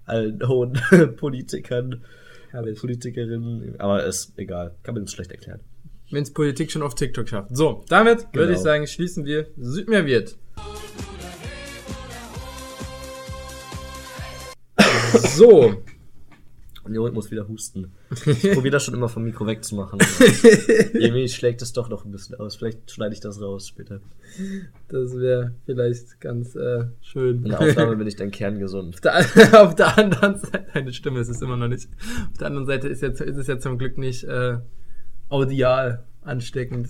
allen 0.06 0.40
hohen 0.48 0.80
Politikern 1.18 2.04
Herrlich. 2.52 2.80
Politikerin, 2.80 3.76
aber 3.78 4.06
ist 4.06 4.34
egal, 4.38 4.76
kann 4.84 4.94
man 4.96 5.04
uns 5.04 5.14
schlecht 5.14 5.32
erklären. 5.32 5.62
Wenn 6.12 6.24
es 6.24 6.34
Politik 6.34 6.70
schon 6.70 6.82
auf 6.82 6.96
TikTok 6.96 7.30
schafft. 7.30 7.56
So, 7.56 7.86
damit 7.88 8.26
würde 8.34 8.48
Genau. 8.48 8.52
ich 8.52 8.58
sagen, 8.58 8.86
schließen 8.88 9.24
wir 9.24 9.48
Südmeer 9.58 10.06
wird. 10.06 10.36
So, 15.20 15.76
Und 16.84 16.96
Jorik 16.96 17.14
muss 17.14 17.30
wieder 17.32 17.48
husten. 17.48 17.92
Ich 18.26 18.52
probiere 18.54 18.72
das 18.72 18.84
schon 18.84 18.94
immer 18.94 19.08
vom 19.08 19.24
Mikro 19.24 19.46
wegzumachen. 19.46 20.00
Irgendwie 20.94 21.28
schlägt 21.30 21.62
es 21.62 21.74
doch 21.74 21.90
noch 21.90 22.06
ein 22.06 22.12
bisschen 22.12 22.36
aus. 22.40 22.56
Vielleicht 22.56 22.92
schneide 22.92 23.14
ich 23.14 23.20
das 23.20 23.42
raus 23.42 23.68
später. 23.68 24.02
das 24.88 25.16
wäre 25.16 25.54
vielleicht 25.66 26.20
ganz 26.20 26.56
äh, 26.56 26.86
schön. 27.02 27.44
In 27.44 27.50
der 27.50 27.62
Aufnahme 27.62 27.96
bin 27.96 28.08
ich 28.08 28.16
dann 28.16 28.32
kerngesund. 28.32 28.96
Auf 28.96 29.02
der, 29.02 29.62
auf 29.62 29.76
der 29.76 29.98
anderen 29.98 30.40
Seite, 30.40 30.66
deine 30.74 30.94
Stimme 30.94 31.20
ist 31.20 31.30
es 31.30 31.42
immer 31.42 31.58
noch 31.58 31.68
nicht. 31.68 31.88
Auf 32.32 32.38
der 32.40 32.48
anderen 32.48 32.66
Seite 32.66 32.88
ist, 32.88 33.02
jetzt, 33.02 33.22
ist 33.22 33.38
es 33.38 33.48
ja 33.48 33.60
zum 33.60 33.78
Glück 33.78 33.98
nicht 33.98 34.24
äh, 34.24 34.58
audial 35.30 36.04
ansteckend. 36.22 36.90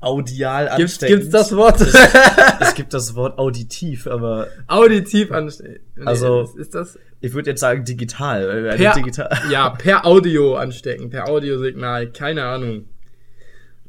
Audial 0.00 0.68
ansteckend. 0.68 1.20
gibt's 1.20 1.30
das 1.32 1.56
Wort? 1.56 1.80
Es 2.60 2.74
gibt 2.74 2.92
das 2.94 3.14
Wort 3.14 3.38
auditiv, 3.38 4.06
aber 4.06 4.48
Auditiv 4.66 5.30
ansteckend. 5.32 5.80
Nee, 5.96 6.04
Also- 6.04 6.42
ist, 6.56 6.74
das 6.74 6.98
ich 7.20 7.32
würde 7.32 7.50
jetzt 7.50 7.60
sagen 7.60 7.84
digital. 7.84 8.46
weil 8.48 8.64
wir 8.64 8.72
per, 8.72 8.94
digital 8.94 9.30
ja, 9.50 9.70
per 9.70 10.04
Audio 10.04 10.56
anstecken, 10.56 11.08
per 11.08 11.28
Audiosignal, 11.28 12.12
keine 12.12 12.44
Ahnung. 12.44 12.86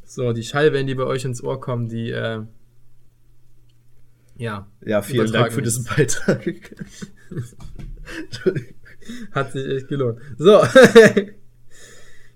So, 0.06 0.32
die 0.32 0.44
Schallwellen, 0.44 0.88
die 0.88 0.96
bei 0.96 1.04
euch 1.04 1.26
ins 1.26 1.44
Ohr 1.44 1.60
kommen, 1.60 1.90
die, 1.90 2.12
äh, 2.12 2.42
ja, 4.38 4.68
ja, 4.86 5.02
vielen 5.02 5.32
Dank 5.32 5.52
für 5.52 5.62
diesen 5.62 5.84
Beitrag. 5.84 6.46
hat 9.32 9.52
sich 9.52 9.68
echt 9.68 9.88
gelohnt. 9.88 10.20
So, 10.38 10.62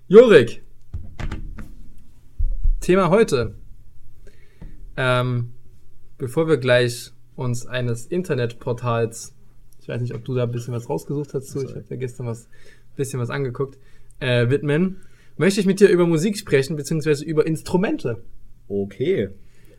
Jorik, 0.08 0.62
Thema 2.80 3.08
heute. 3.10 3.54
Ähm, 5.02 5.52
bevor 6.18 6.46
wir 6.46 6.58
gleich 6.58 7.12
uns 7.34 7.66
eines 7.66 8.04
Internetportals, 8.04 9.34
ich 9.80 9.88
weiß 9.88 10.02
nicht, 10.02 10.14
ob 10.14 10.26
du 10.26 10.34
da 10.34 10.42
ein 10.42 10.50
bisschen 10.50 10.74
was 10.74 10.90
rausgesucht 10.90 11.32
hast, 11.32 11.46
zu, 11.46 11.64
ich 11.64 11.70
habe 11.70 11.84
ja 11.88 11.96
gestern 11.96 12.26
was, 12.26 12.48
bisschen 12.96 13.18
was 13.18 13.30
angeguckt, 13.30 13.78
äh, 14.18 14.50
widmen, 14.50 14.98
möchte 15.38 15.58
ich 15.58 15.64
mit 15.64 15.80
dir 15.80 15.88
über 15.88 16.06
Musik 16.06 16.36
sprechen, 16.36 16.76
beziehungsweise 16.76 17.24
über 17.24 17.46
Instrumente. 17.46 18.18
okay. 18.68 19.30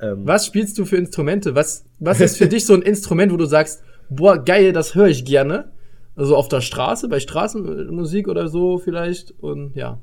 Ähm, 0.01 0.25
Was 0.25 0.47
spielst 0.47 0.79
du 0.79 0.85
für 0.85 0.97
Instrumente? 0.97 1.53
Was, 1.53 1.85
was 1.99 2.19
ist 2.19 2.37
für 2.37 2.47
dich 2.47 2.65
so 2.65 2.73
ein 2.73 2.81
Instrument, 2.81 3.31
wo 3.31 3.37
du 3.37 3.45
sagst, 3.45 3.83
boah, 4.09 4.43
geil, 4.43 4.73
das 4.73 4.95
höre 4.95 5.09
ich 5.09 5.23
gerne? 5.23 5.71
Also 6.15 6.35
auf 6.35 6.47
der 6.47 6.61
Straße, 6.61 7.07
bei 7.07 7.19
Straßenmusik 7.19 8.27
oder 8.27 8.47
so 8.47 8.79
vielleicht. 8.79 9.35
Und 9.39 9.75
ja. 9.75 10.01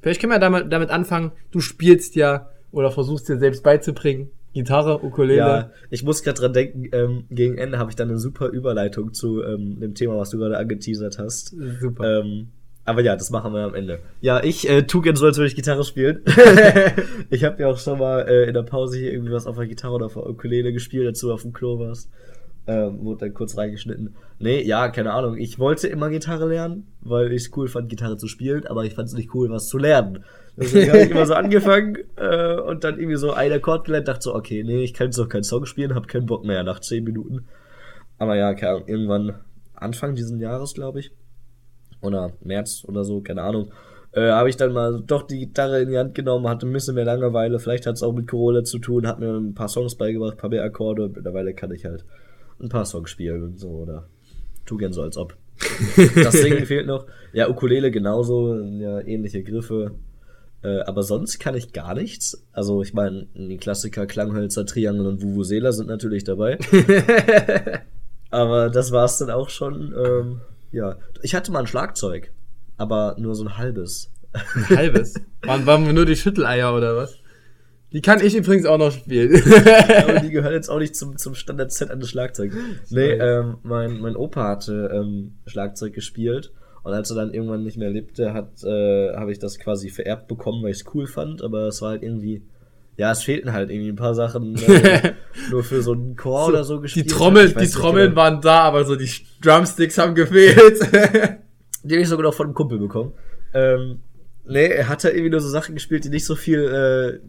Vielleicht 0.00 0.20
können 0.20 0.30
wir 0.30 0.38
damit, 0.38 0.72
damit 0.72 0.90
anfangen, 0.90 1.32
du 1.50 1.58
spielst 1.58 2.14
ja 2.14 2.48
oder 2.74 2.90
versuchst 2.90 3.28
dir 3.28 3.38
selbst 3.38 3.62
beizubringen. 3.62 4.30
Gitarre, 4.52 5.04
Ukulele. 5.04 5.38
Ja, 5.38 5.70
ich 5.90 6.04
muss 6.04 6.22
gerade 6.22 6.40
dran 6.40 6.52
denken, 6.52 6.88
ähm, 6.92 7.24
gegen 7.30 7.58
Ende 7.58 7.78
habe 7.78 7.90
ich 7.90 7.96
dann 7.96 8.08
eine 8.08 8.18
super 8.18 8.48
Überleitung 8.48 9.12
zu 9.12 9.42
ähm, 9.42 9.80
dem 9.80 9.94
Thema, 9.94 10.16
was 10.16 10.30
du 10.30 10.38
gerade 10.38 10.56
angeteasert 10.58 11.18
hast. 11.18 11.54
Super. 11.80 12.20
Ähm, 12.20 12.48
aber 12.84 13.00
ja, 13.00 13.16
das 13.16 13.30
machen 13.30 13.52
wir 13.52 13.64
am 13.64 13.74
Ende. 13.74 13.98
Ja, 14.20 14.42
ich 14.44 14.68
äh, 14.68 14.82
tu 14.82 15.00
gern 15.00 15.16
so, 15.16 15.26
als 15.26 15.38
würde 15.38 15.48
ich 15.48 15.56
Gitarre 15.56 15.84
spielen. 15.84 16.20
ich 17.30 17.42
habe 17.42 17.62
ja 17.62 17.68
auch 17.68 17.78
schon 17.78 17.98
mal 17.98 18.28
äh, 18.28 18.44
in 18.44 18.54
der 18.54 18.62
Pause 18.62 18.98
hier 18.98 19.12
irgendwie 19.12 19.32
was 19.32 19.46
auf 19.46 19.56
der 19.56 19.66
Gitarre 19.66 19.94
oder 19.94 20.06
auf 20.06 20.14
der 20.14 20.28
Ukulele 20.28 20.72
gespielt, 20.72 21.06
dazu 21.06 21.32
auf 21.32 21.42
dem 21.42 21.52
Klo 21.52 21.78
warst. 21.80 22.10
Ähm, 22.66 23.04
wurde 23.04 23.26
dann 23.26 23.34
kurz 23.34 23.56
reingeschnitten. 23.56 24.14
Nee, 24.38 24.62
ja, 24.62 24.88
keine 24.88 25.12
Ahnung. 25.12 25.36
Ich 25.36 25.58
wollte 25.58 25.88
immer 25.88 26.10
Gitarre 26.10 26.48
lernen, 26.48 26.86
weil 27.00 27.32
ich 27.32 27.44
es 27.44 27.56
cool 27.56 27.68
fand, 27.68 27.88
Gitarre 27.88 28.16
zu 28.16 28.26
spielen, 28.26 28.66
aber 28.66 28.84
ich 28.84 28.94
fand 28.94 29.08
es 29.08 29.14
nicht 29.14 29.34
cool, 29.34 29.50
was 29.50 29.68
zu 29.68 29.78
lernen. 29.78 30.24
Deswegen 30.56 30.88
habe 30.90 31.02
ich 31.02 31.10
immer 31.10 31.26
so 31.26 31.34
angefangen 31.34 31.98
äh, 32.16 32.56
und 32.56 32.84
dann 32.84 32.98
irgendwie 32.98 33.16
so 33.16 33.32
einen 33.32 33.52
Akkord 33.52 33.86
gelernt, 33.86 34.08
dachte 34.08 34.22
so, 34.22 34.34
okay, 34.34 34.62
nee, 34.62 34.84
ich 34.84 34.94
kann 34.94 35.08
jetzt 35.08 35.18
doch 35.18 35.28
keinen 35.28 35.42
Song 35.42 35.66
spielen, 35.66 35.94
hab 35.94 36.06
keinen 36.06 36.26
Bock 36.26 36.44
mehr 36.44 36.62
nach 36.62 36.80
10 36.80 37.02
Minuten. 37.02 37.46
Aber 38.18 38.36
ja, 38.36 38.54
keine 38.54 38.74
Ahnung, 38.74 38.88
irgendwann 38.88 39.34
Anfang 39.74 40.14
diesen 40.14 40.38
Jahres, 40.38 40.74
glaube 40.74 41.00
ich, 41.00 41.10
oder 42.00 42.32
März 42.42 42.84
oder 42.86 43.04
so, 43.04 43.20
keine 43.20 43.42
Ahnung, 43.42 43.72
äh, 44.12 44.30
habe 44.30 44.48
ich 44.48 44.56
dann 44.56 44.72
mal 44.72 45.02
doch 45.04 45.26
die 45.26 45.40
Gitarre 45.40 45.82
in 45.82 45.90
die 45.90 45.98
Hand 45.98 46.14
genommen, 46.14 46.48
hatte 46.48 46.66
ein 46.66 46.72
bisschen 46.72 46.94
mehr 46.94 47.04
Langeweile, 47.04 47.58
vielleicht 47.58 47.86
hat 47.86 47.96
es 47.96 48.02
auch 48.04 48.12
mit 48.12 48.28
Corona 48.28 48.62
zu 48.62 48.78
tun, 48.78 49.08
hat 49.08 49.18
mir 49.18 49.32
ein 49.32 49.54
paar 49.54 49.68
Songs 49.68 49.96
beigebracht, 49.96 50.34
ein 50.34 50.38
paar 50.38 50.50
mehr 50.50 50.62
Akkorde 50.62 51.10
mittlerweile 51.12 51.52
kann 51.54 51.72
ich 51.72 51.84
halt 51.84 52.04
ein 52.60 52.68
paar 52.68 52.84
Songs 52.84 53.10
spielen 53.10 53.42
und 53.42 53.58
so, 53.58 53.70
oder 53.70 54.06
tu 54.64 54.76
gern 54.76 54.92
so, 54.92 55.02
als 55.02 55.16
ob. 55.16 55.36
das 55.96 56.34
Singen 56.34 56.66
fehlt 56.66 56.86
noch. 56.86 57.06
Ja, 57.32 57.48
Ukulele 57.48 57.90
genauso, 57.90 58.54
ja, 58.56 59.00
ähnliche 59.00 59.42
Griffe. 59.42 59.92
Äh, 60.64 60.80
aber 60.80 61.02
sonst 61.02 61.38
kann 61.38 61.54
ich 61.54 61.74
gar 61.74 61.94
nichts. 61.94 62.42
Also, 62.52 62.82
ich 62.82 62.94
meine, 62.94 63.26
die 63.34 63.58
Klassiker 63.58 64.06
Klanghölzer, 64.06 64.64
Triangel 64.64 65.06
und 65.06 65.22
Vuvuzela 65.22 65.72
sind 65.72 65.88
natürlich 65.88 66.24
dabei. 66.24 66.58
aber 68.30 68.70
das 68.70 68.90
war's 68.90 69.18
dann 69.18 69.30
auch 69.30 69.50
schon. 69.50 69.94
Ähm, 69.94 70.40
ja, 70.72 70.96
ich 71.22 71.34
hatte 71.34 71.52
mal 71.52 71.60
ein 71.60 71.66
Schlagzeug, 71.66 72.32
aber 72.78 73.14
nur 73.18 73.34
so 73.34 73.44
ein 73.44 73.58
halbes. 73.58 74.10
Ein 74.32 74.76
halbes. 74.76 75.14
Waren, 75.42 75.66
waren 75.66 75.84
wir 75.84 75.92
nur 75.92 76.06
die 76.06 76.16
Schütteleier 76.16 76.74
oder 76.74 76.96
was? 76.96 77.18
Die 77.92 78.00
kann 78.00 78.20
ich 78.20 78.34
übrigens 78.34 78.66
auch 78.66 78.78
noch 78.78 78.90
spielen. 78.90 79.40
aber 80.02 80.20
die 80.20 80.30
gehören 80.30 80.54
jetzt 80.54 80.70
auch 80.70 80.80
nicht 80.80 80.96
zum, 80.96 81.16
zum 81.18 81.34
Standard-Set 81.34 81.90
eines 81.90 82.08
Schlagzeugs. 82.08 82.56
Nee, 82.90 83.10
ähm, 83.10 83.58
mein, 83.62 84.00
mein 84.00 84.16
Opa 84.16 84.48
hatte 84.48 84.90
ähm, 84.92 85.34
Schlagzeug 85.46 85.92
gespielt 85.92 86.52
und 86.84 86.92
als 86.92 87.10
er 87.10 87.16
dann 87.16 87.34
irgendwann 87.34 87.64
nicht 87.64 87.76
mehr 87.76 87.90
lebte, 87.90 88.32
hat 88.32 88.62
äh, 88.62 89.14
habe 89.16 89.32
ich 89.32 89.38
das 89.38 89.58
quasi 89.58 89.88
vererbt 89.90 90.28
bekommen, 90.28 90.62
weil 90.62 90.70
ich 90.70 90.82
es 90.82 90.94
cool 90.94 91.06
fand, 91.06 91.42
aber 91.42 91.66
es 91.66 91.82
war 91.82 91.90
halt 91.90 92.02
irgendwie 92.02 92.42
ja, 92.96 93.10
es 93.10 93.22
fehlten 93.22 93.52
halt 93.52 93.70
irgendwie 93.70 93.88
ein 93.88 93.96
paar 93.96 94.14
Sachen 94.14 94.54
äh, 94.56 95.14
nur 95.50 95.64
für 95.64 95.82
so 95.82 95.92
einen 95.92 96.14
Chor 96.16 96.48
oder 96.48 96.62
so 96.62 96.76
die 96.76 96.82
gespielt. 96.82 97.10
Trommel, 97.10 97.46
Ich 97.46 97.56
weiß 97.56 97.70
die 97.70 97.76
Trommeln 97.76 98.10
genau. 98.10 98.20
waren 98.20 98.40
da, 98.40 98.60
aber 98.60 98.84
so 98.84 98.94
die 98.94 99.10
Drumsticks 99.42 99.98
haben 99.98 100.14
gefehlt. 100.14 100.80
Die 101.86 101.92
habe 101.92 102.00
ich 102.00 102.08
sogar 102.08 102.24
noch 102.24 102.32
von 102.32 102.46
einem 102.46 102.54
Kumpel 102.54 102.78
bekommen. 102.78 103.12
Ähm, 103.52 104.00
nee, 104.46 104.68
er 104.68 104.88
hat 104.88 105.04
halt 105.04 105.12
irgendwie 105.14 105.32
nur 105.32 105.40
so 105.40 105.50
Sachen 105.50 105.74
gespielt, 105.74 106.02
die 106.06 106.08
nicht 106.08 106.24
so 106.24 106.34
viel 106.34 106.60
äh, 106.60 107.20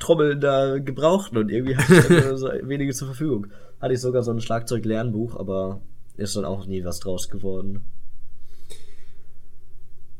Trommeln 0.00 0.40
da 0.40 0.78
gebrauchten 0.78 1.38
und 1.38 1.48
irgendwie 1.48 1.76
hatte 1.76 1.94
ich 1.94 2.24
so 2.38 2.48
wenige 2.62 2.92
zur 2.92 3.06
Verfügung. 3.06 3.46
Hatte 3.80 3.94
ich 3.94 4.00
sogar 4.00 4.24
so 4.24 4.32
ein 4.32 4.40
Schlagzeug-Lernbuch, 4.40 5.36
aber 5.36 5.80
ist 6.16 6.34
dann 6.34 6.44
auch 6.44 6.66
nie 6.66 6.84
was 6.84 6.98
draus 6.98 7.28
geworden. 7.28 7.82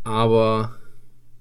Aber 0.05 0.77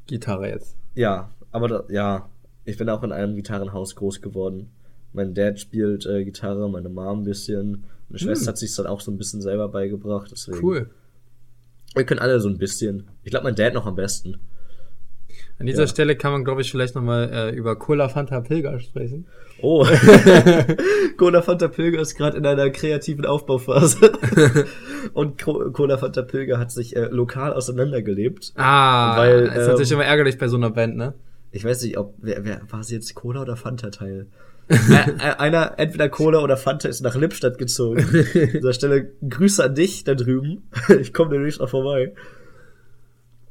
Gitarre 0.08 0.50
jetzt. 0.50 0.76
Ja, 0.96 1.32
aber 1.52 1.68
da, 1.68 1.84
ja, 1.90 2.30
ich 2.66 2.78
bin 2.78 2.90
auch 2.90 3.04
in 3.04 3.12
einem 3.12 3.36
Gitarrenhaus 3.36 3.96
groß 3.96 4.22
geworden. 4.22 4.72
Mein 5.12 5.34
Dad 5.34 5.60
spielt 5.60 6.06
äh, 6.06 6.24
Gitarre, 6.24 6.70
meine 6.70 6.90
Mom 6.90 7.20
ein 7.20 7.24
bisschen. 7.24 7.84
Meine 8.10 8.20
Schwester 8.20 8.48
hat 8.48 8.58
sich 8.58 8.76
dann 8.76 8.88
auch 8.88 9.02
so 9.02 9.12
ein 9.12 9.18
bisschen 9.18 9.42
selber 9.42 9.70
beigebracht. 9.70 10.32
Deswegen. 10.32 10.64
Cool. 10.64 10.90
Wir 11.94 12.06
können 12.06 12.20
alle 12.20 12.40
so 12.40 12.50
ein 12.50 12.58
bisschen. 12.58 13.08
Ich 13.24 13.30
glaube, 13.30 13.44
mein 13.44 13.56
Dad 13.56 13.74
noch 13.74 13.86
am 13.86 13.96
besten. 13.96 14.40
An 15.60 15.66
dieser 15.68 15.84
Ja. 15.84 15.88
Stelle 15.88 16.16
kann 16.16 16.32
man, 16.32 16.44
glaube 16.44 16.62
ich, 16.62 16.72
vielleicht 16.72 16.96
nochmal 16.96 17.30
äh, 17.32 17.56
über 17.56 17.76
Cola 17.76 18.10
Fanta 18.10 18.42
Pilger 18.42 18.80
sprechen. 18.80 19.28
Oh. 19.62 19.86
Cola 21.18 21.42
Fanta 21.42 21.68
Pilger 21.68 22.02
ist 22.02 22.16
gerade 22.16 22.38
in 22.38 22.46
einer 22.46 22.70
kreativen 22.72 23.26
Aufbauphase. 23.26 24.12
Und 25.14 25.42
Co- 25.42 25.72
Cola 25.72 25.98
Fanta 25.98 26.22
Pilger 26.24 26.58
hat 26.60 26.72
sich 26.72 26.96
äh, 26.96 27.06
lokal 27.12 27.54
auseinandergelebt. 27.54 28.54
Ah, 28.56 29.16
Weil, 29.18 29.44
ist 29.48 29.68
natürlich 29.68 29.92
ähm, 29.92 30.00
immer 30.00 30.06
ärgerlich 30.06 30.38
bei 30.38 30.48
so 30.48 30.58
einer 30.58 30.70
Band, 30.72 30.98
ne? 30.98 31.14
Ich 31.52 31.64
weiß 31.64 31.84
nicht, 31.84 31.98
ob 31.98 32.16
wer, 32.18 32.44
wer 32.44 32.62
war 32.70 32.80
es 32.80 32.90
jetzt 32.90 33.14
Cola 33.14 33.42
oder 33.44 33.56
Fanta 33.56 33.90
Teil? 33.92 34.26
Ä- 34.70 34.74
ä- 35.20 35.38
Einer, 35.38 35.74
entweder 35.78 36.10
Cola 36.10 36.40
oder 36.40 36.58
Fanta 36.58 36.90
ist 36.90 37.02
nach 37.02 37.16
Lippstadt 37.16 37.58
gezogen. 37.60 38.00
An 38.00 38.50
dieser 38.54 38.74
Stelle 38.74 39.12
Grüße 39.30 39.64
an 39.64 39.76
dich 39.76 40.04
da 40.04 40.16
drüben. 40.16 40.64
Ich 41.00 41.14
komme 41.14 41.30
demnächst 41.32 41.60
noch 41.62 41.70
vorbei. 41.70 42.14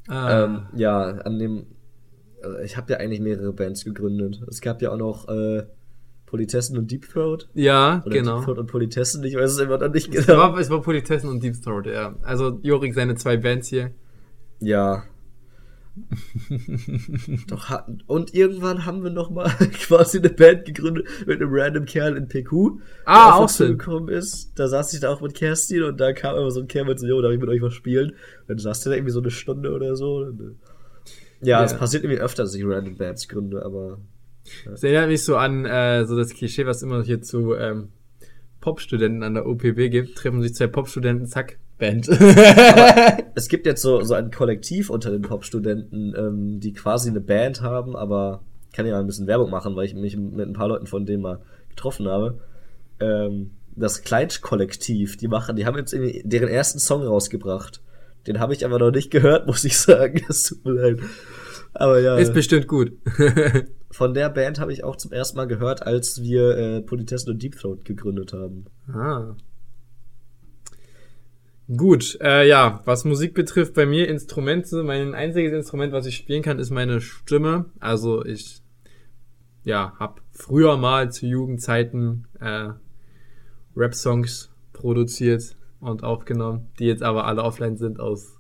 Ah, 0.09 0.44
Ähm, 0.44 0.62
ja, 0.75 0.99
an 1.00 1.38
dem. 1.38 1.66
Also 2.43 2.59
Ich 2.59 2.77
habe 2.77 2.93
ja 2.93 2.99
eigentlich 2.99 3.21
mehrere 3.21 3.53
Bands 3.53 3.85
gegründet. 3.85 4.41
Es 4.49 4.61
gab 4.61 4.83
ja 4.83 4.91
auch 4.93 4.97
noch 4.97 5.29
äh, 5.29 5.65
Politessen 6.27 6.79
und 6.79 6.91
Deep 6.91 7.09
Throat. 7.11 7.49
ja, 7.55 8.03
Oder 8.07 8.15
genau. 8.17 8.37
Deep 8.37 8.45
Throat 8.47 8.59
und 8.59 8.67
Politessen, 8.67 9.23
ich 9.25 9.37
weiß 9.37 9.53
es 9.53 9.59
immer 9.59 9.79
noch 9.79 9.93
nicht 9.93 10.15
Es 10.15 10.27
genau. 10.27 10.39
war, 10.39 10.59
es 10.59 10.71
war 10.71 10.81
Politessen 10.81 11.29
und 11.29 11.43
Deep 11.43 11.63
Throat, 11.63 11.87
ja. 11.87 12.17
Also 12.23 12.59
Jorik 12.63 12.95
seine 12.95 13.15
zwei 13.17 13.37
Bands 13.37 13.69
hier. 13.69 13.91
Ja. 14.61 15.05
Doch, 17.49 17.83
und 18.07 18.33
irgendwann 18.35 18.87
haben 18.87 19.03
wir 19.03 19.11
noch 19.11 19.29
mal 19.31 19.51
quasi 19.87 20.19
eine 20.19 20.31
Band 20.31 20.65
gegründet 20.65 21.07
mit 21.27 21.41
einem 21.43 21.51
random 21.53 21.85
Kerl 21.85 22.17
in 22.17 22.29
PQ. 22.29 22.81
Ah, 23.05 23.27
der 23.27 23.35
auch 23.37 23.43
uns 23.43 23.57
schön. 23.59 23.73
zugekommen 23.73 24.09
ist. 24.09 24.53
Da 24.59 24.69
saß 24.69 24.95
ich 24.95 25.01
da 25.01 25.13
auch 25.13 25.21
mit 25.21 25.35
Kerstin 25.35 25.83
und 25.83 26.01
da 26.01 26.15
kam 26.15 26.37
immer 26.37 26.51
so 26.51 26.61
ein 26.61 26.69
Kerl 26.69 26.87
mit 26.87 26.99
so, 26.99 27.07
jo, 27.07 27.21
darf 27.21 27.33
ich 27.33 27.41
mit 27.41 27.49
euch 27.51 27.61
was 27.61 27.75
spielen? 27.75 28.15
Dann 28.49 28.57
saß 28.57 28.81
der 28.81 28.93
da 28.93 28.97
irgendwie 28.97 29.13
so 29.13 29.21
eine 29.21 29.31
Stunde 29.31 29.73
oder 29.73 29.95
so. 29.97 30.17
Und, 30.17 30.57
ja, 31.43 31.59
Ja. 31.59 31.65
es 31.65 31.77
passiert 31.77 32.05
irgendwie 32.05 32.21
öfter, 32.23 32.45
dass 32.45 32.55
ich 32.55 32.65
random 32.65 32.97
Bands 32.97 33.29
gründe, 33.29 33.65
aber 33.65 33.99
Das 34.65 34.83
erinnert 34.83 35.09
mich 35.09 35.25
so 35.25 35.37
an 35.37 35.65
äh, 35.65 36.05
so 36.07 36.17
das 36.17 36.35
Klischee, 36.35 36.67
was 36.67 36.83
immer 36.83 37.03
hier 37.03 37.21
zu 37.23 37.55
ähm, 37.55 37.89
Popstudenten 38.61 39.23
an 39.23 39.35
der 39.35 39.47
OPB 39.47 39.91
gibt. 39.91 40.17
Treffen 40.17 40.43
sich 40.43 40.55
zwei 40.55 40.67
Popstudenten, 40.69 41.27
zack, 41.27 41.59
Band. 41.79 42.09
Es 43.35 43.49
gibt 43.49 43.67
jetzt 43.67 43.83
so, 43.83 44.03
so 44.03 44.15
ein 44.15 44.31
Kollektiv 44.31 44.91
unter 44.91 45.11
den 45.11 45.23
Popstudenten, 45.23 46.15
ähm, 46.17 46.61
die 46.61 46.73
quasi 46.73 47.09
eine 47.11 47.21
Band 47.21 47.63
haben, 47.63 47.97
aber 47.97 48.43
kann 48.73 48.87
ja 48.87 48.93
mal 48.93 49.01
ein 49.01 49.07
bisschen 49.07 49.27
Werbung 49.27 49.51
machen, 49.51 49.75
weil 49.77 49.87
ich 49.87 49.95
mich 49.95 50.17
mit 50.17 50.47
ein 50.47 50.53
paar 50.53 50.69
Leuten 50.69 50.87
von 50.87 51.07
denen 51.07 51.23
mal 51.23 51.41
getroffen 51.71 52.09
habe. 52.09 52.39
Ähm, 53.01 53.53
das 53.75 54.03
Kleinsch-Kollektiv, 54.03 55.17
die 55.17 55.29
machen, 55.29 55.57
die 55.57 55.65
haben 55.67 55.77
jetzt 55.79 55.93
irgendwie 55.95 56.23
deren 56.25 56.49
ersten 56.49 56.79
Song 56.79 57.03
rausgebracht. 57.03 57.81
Den 58.26 58.38
habe 58.38 58.55
ich 58.55 58.64
aber 58.64 58.79
noch 58.79 58.91
nicht 58.91 59.11
gehört, 59.11 59.47
muss 59.49 59.64
ich 59.64 59.79
sagen. 59.79 60.23
Das 60.26 60.45
tut 60.45 60.64
mir 60.64 60.73
leid. 60.73 61.00
Aber 61.75 62.00
ja, 62.00 62.17
Ist 62.17 62.35
bestimmt 62.35 62.69
gut. 62.69 62.93
von 63.91 64.14
der 64.14 64.29
Band 64.31 64.59
habe 64.59 64.73
ich 64.73 64.85
auch 64.85 64.97
zum 64.97 65.12
ersten 65.12 65.37
Mal 65.37 65.47
gehört, 65.47 65.87
als 65.87 66.23
wir 66.23 66.57
äh, 66.57 66.81
Politessen 66.83 67.33
und 67.33 67.43
Deep 67.43 67.59
Throat 67.59 67.85
gegründet 67.85 68.33
haben. 68.33 68.67
ah. 68.93 69.37
Gut, 71.75 72.19
äh, 72.21 72.47
ja, 72.47 72.83
was 72.85 73.05
Musik 73.05 73.35
betrifft, 73.35 73.75
bei 73.75 73.87
mir 73.87 74.09
Instrumente, 74.09 74.83
mein 74.83 75.14
einziges 75.14 75.52
Instrument, 75.52 75.93
was 75.93 76.07
ich 76.07 76.17
spielen 76.17 76.43
kann, 76.43 76.59
ist 76.59 76.71
meine 76.71 77.00
Stimme. 77.00 77.67
Also 77.79 78.25
ich, 78.25 78.61
ja, 79.64 79.95
hab 79.99 80.21
früher 80.33 80.76
mal 80.76 81.12
zu 81.12 81.25
Jugendzeiten 81.25 82.26
äh, 82.41 82.71
Rap-Songs 83.76 84.50
produziert 84.73 85.57
und 85.83 86.03
aufgenommen, 86.05 86.71
die 86.79 86.87
jetzt 86.87 87.03
aber 87.03 87.27
alle 87.27 87.43
offline 87.43 87.77
sind 87.77 88.01
aus 88.01 88.39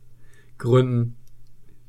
Gründen. 0.58 1.16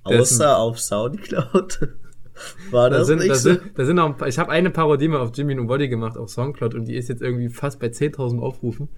Dessen- 0.07 0.35
Außer 0.41 0.57
auf 0.57 0.79
Soundcloud. 0.79 1.79
War 2.71 2.89
Da 2.89 2.97
das 2.97 3.07
sind, 3.07 3.19
nicht 3.19 3.29
da 3.29 3.35
so? 3.35 3.49
sind, 3.53 3.61
da 3.75 3.85
sind 3.85 3.99
auch 3.99 4.07
ein 4.07 4.17
paar, 4.17 4.27
ich 4.27 4.39
habe 4.39 4.51
eine 4.51 4.71
Parodie 4.71 5.07
mal 5.07 5.21
auf 5.21 5.31
Jimmy 5.35 5.57
und 5.57 5.67
Body 5.67 5.87
gemacht 5.87 6.17
auf 6.17 6.29
Soundcloud 6.31 6.73
und 6.73 6.85
die 6.85 6.95
ist 6.95 7.07
jetzt 7.07 7.21
irgendwie 7.21 7.47
fast 7.49 7.79
bei 7.79 7.87
10.000 7.87 8.39
Aufrufen. 8.39 8.89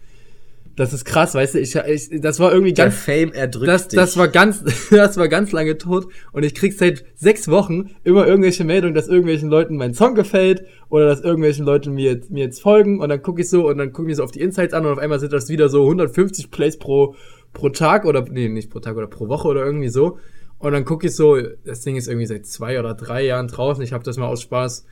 Das 0.75 0.91
ist 0.91 1.05
krass, 1.05 1.33
weißt 1.33 1.55
du, 1.55 1.59
ich, 1.59 1.75
ich 1.75 2.21
das 2.21 2.39
war 2.41 2.51
irgendwie 2.51 2.73
Der 2.73 2.85
ganz, 2.85 2.97
Fame 2.97 3.31
erdrückt 3.31 3.67
das, 3.69 3.87
dich. 3.87 3.97
das 3.97 4.17
war 4.17 4.27
ganz, 4.27 4.61
das 4.89 5.15
war 5.15 5.29
ganz 5.29 5.53
lange 5.53 5.77
tot 5.77 6.07
und 6.33 6.43
ich 6.43 6.53
krieg 6.53 6.73
seit 6.73 7.05
sechs 7.15 7.47
Wochen 7.47 7.91
immer 8.03 8.27
irgendwelche 8.27 8.65
Meldungen, 8.65 8.93
dass 8.93 9.07
irgendwelchen 9.07 9.49
Leuten 9.49 9.77
mein 9.77 9.93
Song 9.93 10.15
gefällt 10.15 10.65
oder 10.89 11.05
dass 11.05 11.21
irgendwelchen 11.21 11.65
Leuten 11.65 11.93
mir 11.93 12.11
jetzt, 12.11 12.29
mir 12.29 12.43
jetzt 12.43 12.61
folgen 12.61 12.99
und 12.99 13.07
dann 13.07 13.21
gucke 13.21 13.41
ich 13.41 13.49
so 13.49 13.69
und 13.69 13.77
dann 13.77 13.93
gucke 13.93 14.11
ich 14.11 14.17
so 14.17 14.23
auf 14.23 14.31
die 14.31 14.41
Insights 14.41 14.73
an 14.73 14.85
und 14.85 14.91
auf 14.91 14.99
einmal 14.99 15.19
sind 15.19 15.31
das 15.31 15.47
wieder 15.47 15.69
so 15.69 15.83
150 15.83 16.51
Plays 16.51 16.77
pro, 16.77 17.15
pro 17.53 17.69
Tag 17.69 18.03
oder, 18.03 18.25
nee, 18.29 18.49
nicht 18.49 18.69
pro 18.69 18.79
Tag 18.79 18.97
oder 18.97 19.07
pro 19.07 19.29
Woche 19.29 19.47
oder 19.47 19.65
irgendwie 19.65 19.89
so. 19.89 20.19
Und 20.57 20.73
dann 20.73 20.85
gucke 20.85 21.07
ich 21.07 21.15
so, 21.15 21.37
das 21.65 21.81
Ding 21.81 21.95
ist 21.95 22.07
irgendwie 22.07 22.27
seit 22.27 22.45
zwei 22.45 22.79
oder 22.79 22.93
drei 22.93 23.25
Jahren 23.25 23.47
draußen. 23.47 23.83
Ich 23.83 23.93
habe 23.93 24.03
das 24.03 24.17
mal 24.17 24.27
aus 24.27 24.41
Spaß, 24.41 24.85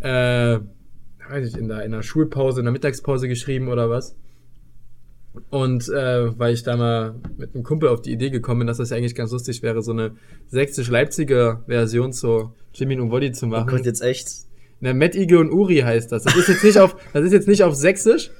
äh, 0.00 0.58
weiß 1.28 1.48
ich, 1.48 1.56
in 1.56 1.68
der, 1.68 1.84
in 1.84 1.92
der 1.92 2.02
Schulpause, 2.02 2.60
in 2.60 2.66
der 2.66 2.72
Mittagspause 2.72 3.28
geschrieben 3.28 3.68
oder 3.68 3.90
was. 3.90 4.16
Und 5.50 5.88
äh, 5.88 6.38
weil 6.38 6.54
ich 6.54 6.64
da 6.64 6.76
mal 6.76 7.14
mit 7.38 7.54
einem 7.54 7.62
Kumpel 7.62 7.88
auf 7.88 8.02
die 8.02 8.12
Idee 8.12 8.30
gekommen 8.30 8.60
bin, 8.60 8.66
dass 8.66 8.78
das 8.78 8.90
ja 8.90 8.96
eigentlich 8.96 9.14
ganz 9.14 9.30
lustig 9.30 9.62
wäre, 9.62 9.80
so 9.82 9.92
eine 9.92 10.12
sächsisch-leipziger 10.48 11.62
Version 11.66 12.12
zu 12.12 12.52
Jimmy 12.74 12.98
und 12.98 13.10
Woddy 13.10 13.32
zu 13.32 13.46
Oh 13.46 13.50
machen. 13.50 13.68
Gott, 13.68 13.86
jetzt 13.86 14.02
echt. 14.02 14.28
Ne, 14.80 14.94
Matt 14.94 15.14
Ige 15.14 15.38
und 15.38 15.52
Uri 15.52 15.78
heißt 15.78 16.10
das. 16.10 16.24
Das 16.24 16.36
ist 16.36 16.48
jetzt 16.48 16.64
nicht 16.64 16.78
auf, 16.78 16.96
das 17.12 17.24
ist 17.24 17.32
jetzt 17.32 17.48
nicht 17.48 17.62
auf 17.62 17.74
Sächsisch, 17.74 18.30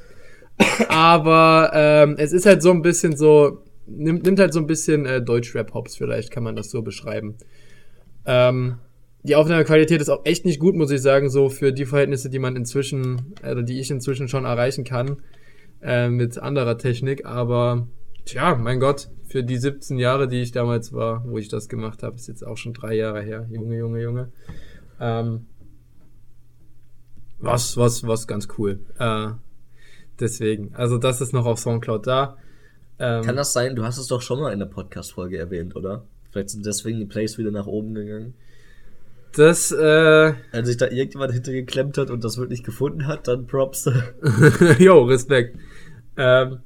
aber 0.89 1.71
ähm, 1.75 2.17
es 2.19 2.33
ist 2.33 2.47
halt 2.47 2.63
so 2.63 2.71
ein 2.71 2.83
bisschen 2.83 3.17
so, 3.17 3.63
nimmt, 3.87 4.25
nimmt 4.25 4.41
halt 4.41 4.53
so 4.53 4.59
ein 4.59 4.67
bisschen 4.67 5.07
äh, 5.07 5.23
Deutsch-Rap-Hops, 5.23 5.97
vielleicht 5.97 6.31
kann 6.31 6.43
man 6.43 6.57
das 6.57 6.71
so 6.71 6.83
beschreiben. 6.83 7.37
Ähm, 8.25 8.79
die 9.23 9.37
Aufnahmequalität 9.37 10.01
ist 10.01 10.09
auch 10.09 10.25
echt 10.25 10.47
nicht 10.47 10.59
gut, 10.61 10.75
muss 10.75 10.91
ich 10.91 11.03
sagen, 11.03 11.29
so 11.29 11.51
für 11.51 11.73
die 11.73 11.85
Verhältnisse, 11.85 12.31
die 12.31 12.39
man 12.39 12.57
inzwischen, 12.57 13.35
oder 13.43 13.63
die 13.63 13.79
ich 13.79 13.91
inzwischen 13.91 14.29
schon 14.29 14.47
erreichen 14.47 14.85
kann, 14.85 15.19
äh, 15.83 16.09
mit 16.09 16.39
anderer 16.39 16.79
Technik, 16.79 17.25
aber 17.25 17.89
tja, 18.25 18.55
mein 18.55 18.81
Gott, 18.81 19.09
für 19.31 19.45
die 19.45 19.59
17 19.59 19.99
Jahre, 19.99 20.27
die 20.27 20.43
ich 20.43 20.53
damals 20.53 20.93
war, 20.93 21.25
wo 21.25 21.39
ich 21.39 21.49
das 21.49 21.69
gemacht 21.69 22.03
habe, 22.03 22.17
ist 22.17 22.27
jetzt 22.27 22.45
auch 22.45 22.57
schon 22.57 22.73
drei 22.75 22.95
Jahre 22.95 23.23
her. 23.23 23.47
Junge, 23.49 23.79
Junge, 23.79 24.03
Junge. 24.03 24.33
Ähm, 24.99 25.47
was, 27.39 27.77
was, 27.77 28.07
was 28.07 28.27
ganz 28.27 28.49
cool. 28.59 28.81
Äh, 28.99 29.29
deswegen, 30.19 30.75
also 30.75 30.99
das 30.99 31.21
ist 31.21 31.33
noch 31.33 31.47
auf 31.47 31.61
Soundcloud 31.61 32.07
da. 32.07 32.37
Ähm, 32.99 33.23
Kann 33.23 33.37
das 33.37 33.53
sein? 33.53 33.77
Du 33.77 33.85
hast 33.85 33.99
es 33.99 34.09
doch 34.09 34.21
schon 34.21 34.41
mal 34.41 34.53
in 34.53 34.59
der 34.59 34.67
Podcast-Folge 34.67 35.39
erwähnt, 35.39 35.77
oder? 35.77 36.05
Vielleicht 36.31 36.51
sind 36.51 36.67
deswegen 36.67 36.99
die 36.99 37.07
Plays 37.07 37.39
wieder 37.39 37.51
nach 37.51 37.67
oben 37.67 37.95
gegangen. 37.95 38.35
Das, 39.33 39.73
äh, 39.73 40.35
Wenn 40.53 40.65
sich 40.65 40.77
da 40.77 40.87
irgendjemand 40.87 41.33
hintergeklemmt 41.33 41.99
hat 41.99 42.11
und 42.11 42.25
das 42.25 42.39
wirklich 42.39 42.63
gefunden 42.63 43.07
hat, 43.07 43.29
dann 43.29 43.47
Props. 43.47 43.89
jo, 44.79 45.03
Respekt. 45.03 45.57
Ähm, 46.17 46.61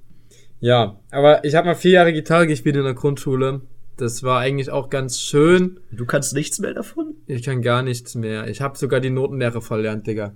ja, 0.60 0.98
aber 1.10 1.44
ich 1.44 1.54
habe 1.54 1.66
mal 1.68 1.74
vier 1.74 1.92
Jahre 1.92 2.12
Gitarre 2.12 2.46
gespielt 2.46 2.76
in 2.76 2.84
der 2.84 2.94
Grundschule. 2.94 3.60
Das 3.96 4.22
war 4.22 4.40
eigentlich 4.40 4.70
auch 4.70 4.90
ganz 4.90 5.20
schön. 5.20 5.78
Du 5.92 6.04
kannst 6.06 6.34
nichts 6.34 6.58
mehr 6.58 6.74
davon? 6.74 7.14
Ich 7.26 7.44
kann 7.44 7.62
gar 7.62 7.82
nichts 7.82 8.14
mehr. 8.14 8.48
Ich 8.48 8.60
habe 8.60 8.76
sogar 8.76 9.00
die 9.00 9.10
Notenlehre 9.10 9.60
verlernt, 9.60 10.06
Digga. 10.06 10.34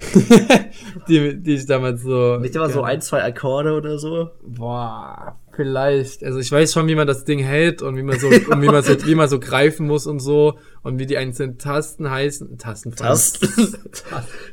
die, 1.08 1.40
die 1.40 1.54
ich 1.54 1.66
damals 1.66 2.02
so. 2.02 2.38
Nicht 2.38 2.54
immer 2.56 2.70
so 2.70 2.82
ein, 2.82 3.00
zwei 3.00 3.22
Akkorde 3.22 3.74
oder 3.74 3.98
so? 3.98 4.30
Boah, 4.42 5.38
vielleicht. 5.54 6.24
Also 6.24 6.38
ich 6.38 6.50
weiß 6.50 6.72
schon, 6.72 6.88
wie 6.88 6.94
man 6.94 7.06
das 7.06 7.24
Ding 7.24 7.38
hält 7.38 7.82
und 7.82 7.96
wie 7.96 8.02
man 8.02 8.18
so, 8.18 8.28
und 8.28 8.62
wie 8.62 8.68
man 8.68 8.82
so, 8.82 9.06
wie 9.06 9.14
man 9.14 9.28
so 9.28 9.38
greifen 9.38 9.86
muss 9.86 10.06
und 10.06 10.20
so 10.20 10.58
und 10.84 10.98
wie 10.98 11.06
die 11.06 11.16
einzelnen 11.16 11.58
Tasten 11.58 12.10
heißen. 12.10 12.58
Tasten. 12.58 12.94
Tasten. 12.94 13.48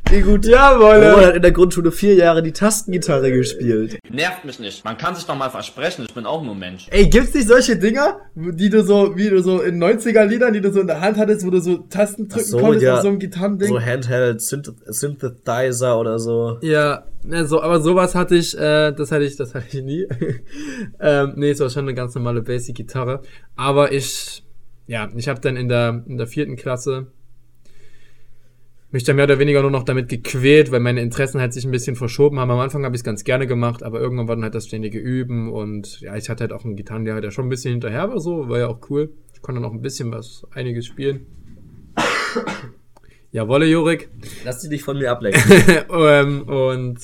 Wie 0.10 0.22
gut. 0.22 0.46
Jawohl. 0.46 1.06
Roman 1.06 1.26
hat 1.26 1.36
in 1.36 1.42
der 1.42 1.52
Grundschule 1.52 1.92
vier 1.92 2.16
Jahre 2.16 2.42
die 2.42 2.54
Tastengitarre 2.54 3.32
gespielt. 3.32 4.00
Nervt 4.10 4.46
mich 4.46 4.60
nicht. 4.60 4.84
Man 4.86 4.98
kann 4.98 5.14
sich 5.14 5.26
doch 5.26 5.36
mal 5.36 5.50
versprechen, 5.50 6.06
ich 6.08 6.14
bin 6.14 6.26
auch 6.26 6.42
nur 6.42 6.56
Mensch. 6.56 6.88
Ey, 6.90 7.08
gibt's 7.10 7.34
nicht 7.34 7.48
solche 7.48 7.78
Dinger, 7.78 8.22
die 8.36 8.70
du 8.70 8.84
so, 8.84 9.18
wie 9.18 9.30
du 9.30 9.44
so 9.44 9.62
in 9.62 9.82
90er 9.82 10.24
Liedern, 10.24 10.54
die 10.54 10.62
du 10.62 10.72
so 10.72 10.80
in 10.80 10.88
der 10.88 11.02
Hand 11.02 11.18
hattest, 11.18 11.46
wo 11.46 11.50
du 11.50 11.60
so 11.60 11.78
Tasten 11.78 12.30
drücken 12.30 12.46
so, 12.46 12.60
konntest 12.60 12.84
ja. 12.84 12.96
auf 12.96 13.02
so 13.02 13.10
einem 13.10 13.20
Gitarrending? 13.20 13.68
So 13.68 13.82
Handheld 13.82 14.42
Synth 14.42 14.74
Synthesizer 14.86 16.00
oder 16.00 16.18
so. 16.18 16.60
Ja, 16.62 17.04
ne, 17.24 17.46
so, 17.46 17.62
aber 17.62 17.82
sowas 17.82 18.16
hatte 18.16 18.36
ich, 18.36 18.58
äh, 18.58 18.94
das 18.94 19.12
hatte 19.12 19.26
ich, 19.26 19.36
das 19.36 19.54
hatte 19.54 19.66
ich 19.70 19.84
nie. 19.84 20.08
ähm, 21.02 21.34
nee, 21.36 21.52
es 21.52 21.60
war 21.60 21.70
schon 21.70 21.84
eine 21.84 21.94
ganz 21.94 22.16
normale 22.16 22.42
Basic-Gitarre. 22.42 23.22
Aber 23.58 23.92
ich, 23.92 24.44
ja, 24.92 25.10
ich 25.16 25.30
habe 25.30 25.40
dann 25.40 25.56
in 25.56 25.70
der, 25.70 26.04
in 26.06 26.18
der 26.18 26.28
vierten 26.28 26.58
Klasse 26.58 27.08
mich 28.92 29.06
dann 29.06 29.16
mehr 29.16 29.24
oder 29.24 29.40
weniger 29.40 29.62
nur 29.62 29.72
noch 29.72 29.84
damit 29.84 30.10
gequält, 30.10 30.70
weil 30.70 30.82
meine 30.82 31.00
Interessen 31.00 31.40
halt 31.40 31.54
sich 31.54 31.64
ein 31.64 31.72
bisschen 31.72 31.96
verschoben 31.96 32.42
haben. 32.42 32.52
Am 32.52 32.60
Anfang 32.60 32.84
habe 32.84 32.94
ich 32.94 33.00
es 33.00 33.06
ganz 33.06 33.24
gerne 33.24 33.48
gemacht, 33.48 33.84
aber 33.84 34.02
irgendwann 34.02 34.28
war 34.28 34.36
dann 34.36 34.44
halt 34.44 34.54
das 34.54 34.68
ständige 34.68 35.00
Üben 35.00 35.50
und 35.50 36.02
ja, 36.02 36.18
ich 36.18 36.30
hatte 36.30 36.42
halt 36.42 36.52
auch 36.52 36.66
einen 36.66 36.76
Gitarrenlehrer, 36.76 37.22
der 37.22 37.32
schon 37.32 37.46
ein 37.46 37.50
bisschen 37.50 37.72
hinterher 37.72 38.10
war, 38.10 38.20
so, 38.20 38.50
war 38.50 38.60
ja 38.60 38.68
auch 38.68 38.82
cool. 38.90 39.14
Ich 39.34 39.42
konnte 39.42 39.62
dann 39.62 39.70
auch 39.70 39.74
ein 39.74 39.82
bisschen 39.82 40.12
was, 40.12 40.46
einiges 40.52 40.88
spielen. 40.88 41.26
Jawolle, 43.32 43.68
Jurik. 43.68 44.10
Lass 44.44 44.60
dich 44.60 44.72
nicht 44.72 44.84
von 44.84 44.98
mir 44.98 45.12
ablenken. 45.12 45.42
ähm, 45.90 46.42
und 46.50 47.00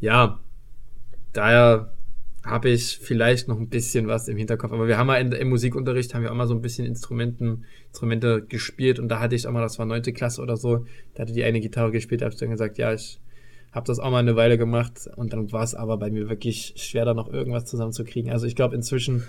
ja, 0.00 0.40
daher 1.34 1.93
habe 2.44 2.68
ich 2.68 2.98
vielleicht 3.00 3.48
noch 3.48 3.58
ein 3.58 3.68
bisschen 3.68 4.06
was 4.06 4.28
im 4.28 4.36
Hinterkopf. 4.36 4.72
Aber 4.72 4.86
wir 4.86 4.98
haben 4.98 5.06
mal 5.06 5.16
in, 5.20 5.32
im 5.32 5.48
Musikunterricht 5.48 6.14
haben 6.14 6.22
wir 6.22 6.30
auch 6.30 6.36
mal 6.36 6.46
so 6.46 6.54
ein 6.54 6.60
bisschen 6.60 6.84
Instrumenten, 6.86 7.64
Instrumente 7.88 8.42
gespielt 8.42 8.98
und 8.98 9.08
da 9.08 9.20
hatte 9.20 9.34
ich 9.34 9.46
auch 9.46 9.52
mal, 9.52 9.62
das 9.62 9.78
war 9.78 9.86
neunte 9.86 10.12
Klasse 10.12 10.42
oder 10.42 10.56
so, 10.56 10.84
da 11.14 11.22
hatte 11.22 11.32
die 11.32 11.44
eine 11.44 11.60
Gitarre 11.60 11.90
gespielt, 11.90 12.20
da 12.20 12.26
habe 12.26 12.34
ich 12.34 12.40
dann 12.40 12.50
gesagt, 12.50 12.76
ja, 12.76 12.92
ich 12.92 13.18
habe 13.72 13.86
das 13.86 13.98
auch 13.98 14.10
mal 14.10 14.18
eine 14.18 14.36
Weile 14.36 14.58
gemacht 14.58 15.08
und 15.16 15.32
dann 15.32 15.50
war 15.52 15.64
es 15.64 15.74
aber 15.74 15.96
bei 15.96 16.10
mir 16.10 16.28
wirklich 16.28 16.74
schwer, 16.76 17.04
da 17.04 17.14
noch 17.14 17.32
irgendwas 17.32 17.64
zusammenzukriegen. 17.64 18.30
Also 18.30 18.46
ich 18.46 18.54
glaube, 18.54 18.76
inzwischen 18.76 19.24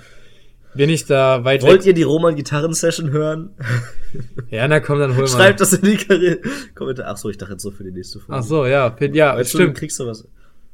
bin 0.75 0.89
ich 0.89 1.05
da 1.05 1.43
weit 1.45 1.63
Wollt 1.63 1.81
weg. 1.81 1.87
ihr 1.87 1.93
die 1.93 2.03
Roman 2.03 2.35
Gitarren 2.35 2.73
Session 2.73 3.11
hören? 3.11 3.51
Ja, 4.49 4.65
na 4.67 4.79
komm, 4.79 4.99
dann 4.99 5.11
hol 5.17 5.23
mal. 5.23 5.27
Schreibt 5.27 5.59
das 5.59 5.73
in 5.73 5.81
die 5.81 5.97
Karriere. 5.97 6.39
Kommentar. 6.73 7.07
Ach 7.09 7.17
so, 7.17 7.29
ich 7.29 7.37
dachte 7.37 7.53
jetzt 7.53 7.63
so 7.63 7.71
für 7.71 7.83
die 7.83 7.91
nächste 7.91 8.19
Folge. 8.19 8.39
Ach 8.39 8.43
so, 8.43 8.65
ja, 8.65 8.95
ja, 9.11 9.35
Weißt 9.35 9.53
du, 9.53 9.57
stimmt. 9.57 9.75
kriegst 9.75 9.99
du 9.99 10.05
was. 10.05 10.25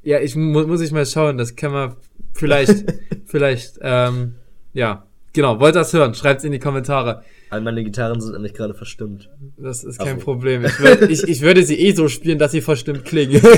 Ja, 0.04 0.20
ich 0.20 0.36
mu 0.36 0.68
muss 0.68 0.82
ich 0.82 0.92
mal 0.92 1.06
schauen, 1.08 1.40
das 1.40 1.56
kann 1.56 1.72
man 1.72 1.96
vielleicht, 2.34 2.86
vielleicht, 3.26 3.80
ähm, 3.82 4.36
ja, 4.74 5.06
genau, 5.34 5.60
wollt 5.60 5.76
das 5.76 5.94
hören, 5.94 6.14
schreibt's 6.14 6.44
in 6.44 6.52
die 6.52 6.60
Kommentare. 6.60 7.24
All 7.50 7.62
meine 7.62 7.84
Gitarren 7.84 8.22
sind 8.22 8.34
nämlich 8.34 8.54
gerade 8.54 8.74
verstimmt. 8.74 9.30
Das 9.58 9.84
ist 9.84 10.00
Ach 10.00 10.06
kein 10.06 10.20
so. 10.20 10.24
Problem. 10.26 10.64
Ich, 10.64 10.80
würd, 10.80 11.10
ich, 11.10 11.24
ich 11.24 11.42
würde 11.42 11.64
sie 11.64 11.80
eh 11.80 11.92
so 11.92 12.08
spielen, 12.08 12.40
dass 12.40 12.52
sie 12.52 12.62
verstimmt 12.62 13.06
klingen. 13.06 13.42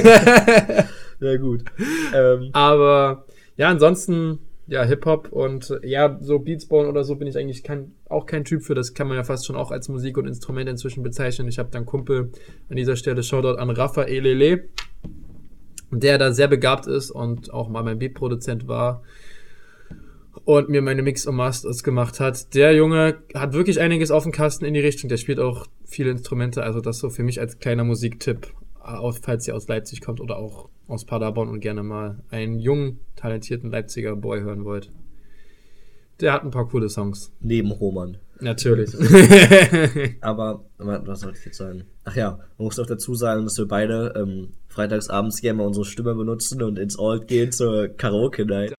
Ja, 1.20 1.38
gut. 1.38 1.64
Ähm, 2.14 2.50
Aber 2.52 3.26
ja, 3.56 3.70
ansonsten, 3.70 4.40
ja, 4.68 4.84
Hip-Hop 4.84 5.32
und 5.32 5.74
ja, 5.84 6.18
so 6.22 6.40
Beats 6.40 6.66
bauen 6.68 6.88
oder 6.88 7.04
so 7.06 7.16
bin 7.16 7.28
ich 7.28 7.38
eigentlich 7.38 7.64
kein, 7.64 7.94
auch 8.10 8.26
kein 8.26 8.44
Typ 8.44 8.64
für. 8.64 8.76
Das 8.76 8.94
kann 8.94 9.08
man 9.08 9.16
ja 9.16 9.24
fast 9.24 9.46
schon 9.46 9.56
auch 9.56 9.72
als 9.72 9.88
Musik 9.88 10.18
und 10.18 10.28
Instrument 10.28 10.70
inzwischen 10.70 11.02
bezeichnen. 11.02 11.48
Ich 11.48 11.60
habe 11.60 11.70
dann 11.72 11.86
Kumpel 11.86 12.32
an 12.70 12.76
dieser 12.76 12.98
Stelle 12.98 13.24
Shoutout 13.24 13.58
an 13.58 13.70
Rafa 13.70 14.04
Elele, 14.04 14.66
der 16.00 16.18
da 16.18 16.32
sehr 16.32 16.48
begabt 16.48 16.88
ist 16.88 17.12
und 17.12 17.54
auch 17.54 17.70
mal 17.70 17.84
mein 17.84 18.00
Beatproduzent 18.00 18.68
war 18.68 19.04
und 20.46 20.70
mir 20.70 20.82
meine 20.82 21.02
Mix 21.02 21.26
und 21.26 21.36
Masters 21.36 21.84
gemacht 21.84 22.20
hat. 22.20 22.54
Der 22.54 22.74
Junge 22.74 23.20
hat 23.34 23.54
wirklich 23.54 23.80
einiges 23.80 24.12
auf 24.12 24.24
dem 24.24 24.32
Kasten 24.32 24.66
in 24.66 24.74
die 24.74 24.80
Richtung. 24.80 25.10
Der 25.10 25.18
spielt 25.18 25.40
auch 25.40 25.68
viele 25.86 26.12
Instrumente. 26.12 26.64
Also 26.64 26.82
das 26.82 27.00
so 27.00 27.10
für 27.10 27.24
mich 27.24 27.40
als 27.40 27.60
kleiner 27.60 27.84
Musiktipp, 27.84 28.48
äh, 28.86 29.12
falls 29.22 29.48
ihr 29.48 29.56
aus 29.56 29.68
Leipzig 29.68 30.02
kommt 30.02 30.20
oder 30.20 30.38
auch 30.38 30.70
aus 30.88 31.06
Paderborn 31.06 31.50
und 31.50 31.62
gerne 31.62 31.84
mal 31.84 32.24
einen 32.30 32.60
jungen, 32.60 33.00
talentierten 33.16 33.72
Leipziger 33.72 34.16
Boy 34.16 34.42
hören 34.42 34.66
wollt. 34.66 34.92
Der 36.20 36.34
hat 36.34 36.44
ein 36.44 36.52
paar 36.52 36.68
coole 36.68 36.90
Songs. 36.90 37.32
Neben 37.40 37.72
Roman. 37.72 38.18
Natürlich. 38.44 38.94
Aber, 40.22 40.66
wa- 40.78 41.02
was 41.06 41.22
sollte 41.22 41.38
ich 41.40 41.46
jetzt 41.46 41.58
sagen? 41.58 41.86
Ach 42.04 42.16
ja, 42.16 42.32
man 42.58 42.66
muss 42.66 42.78
auch 42.78 42.86
dazu 42.86 43.16
sagen, 43.16 43.46
dass 43.46 43.58
wir 43.58 43.68
beide 43.68 44.14
ähm, 44.18 44.50
freitagsabends 44.68 45.40
gerne 45.40 45.60
mal 45.60 45.68
unsere 45.68 45.86
Stimme 45.86 46.14
benutzen 46.14 46.62
und 46.62 46.78
ins 46.78 47.00
Alt 47.00 47.28
gehen 47.30 47.54
zur 47.54 47.88
Karaoke-Night. 47.88 48.74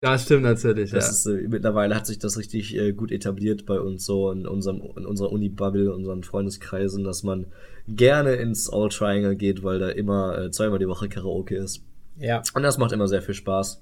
das 0.00 0.22
stimmt 0.24 0.44
natürlich, 0.44 0.90
Das 0.90 1.04
ja. 1.04 1.10
ist, 1.10 1.26
äh, 1.26 1.46
mittlerweile 1.48 1.94
hat 1.94 2.06
sich 2.06 2.18
das 2.18 2.38
richtig 2.38 2.74
äh, 2.76 2.92
gut 2.92 3.12
etabliert 3.12 3.66
bei 3.66 3.78
uns 3.78 4.04
so 4.06 4.30
in 4.30 4.46
unserem 4.46 4.80
in 4.96 5.04
unserer 5.04 5.30
Uni-Bubble, 5.30 5.84
in 5.84 5.90
unseren 5.90 6.22
Freundeskreisen, 6.24 7.04
dass 7.04 7.22
man 7.22 7.46
gerne 7.86 8.32
ins 8.34 8.70
All 8.72 8.88
Triangle 8.88 9.36
geht, 9.36 9.62
weil 9.62 9.78
da 9.78 9.90
immer 9.90 10.38
äh, 10.38 10.50
zweimal 10.50 10.78
die 10.78 10.88
Woche 10.88 11.08
Karaoke 11.08 11.56
ist. 11.56 11.82
Ja. 12.16 12.42
Und 12.54 12.62
das 12.62 12.78
macht 12.78 12.92
immer 12.92 13.08
sehr 13.08 13.22
viel 13.22 13.34
Spaß. 13.34 13.80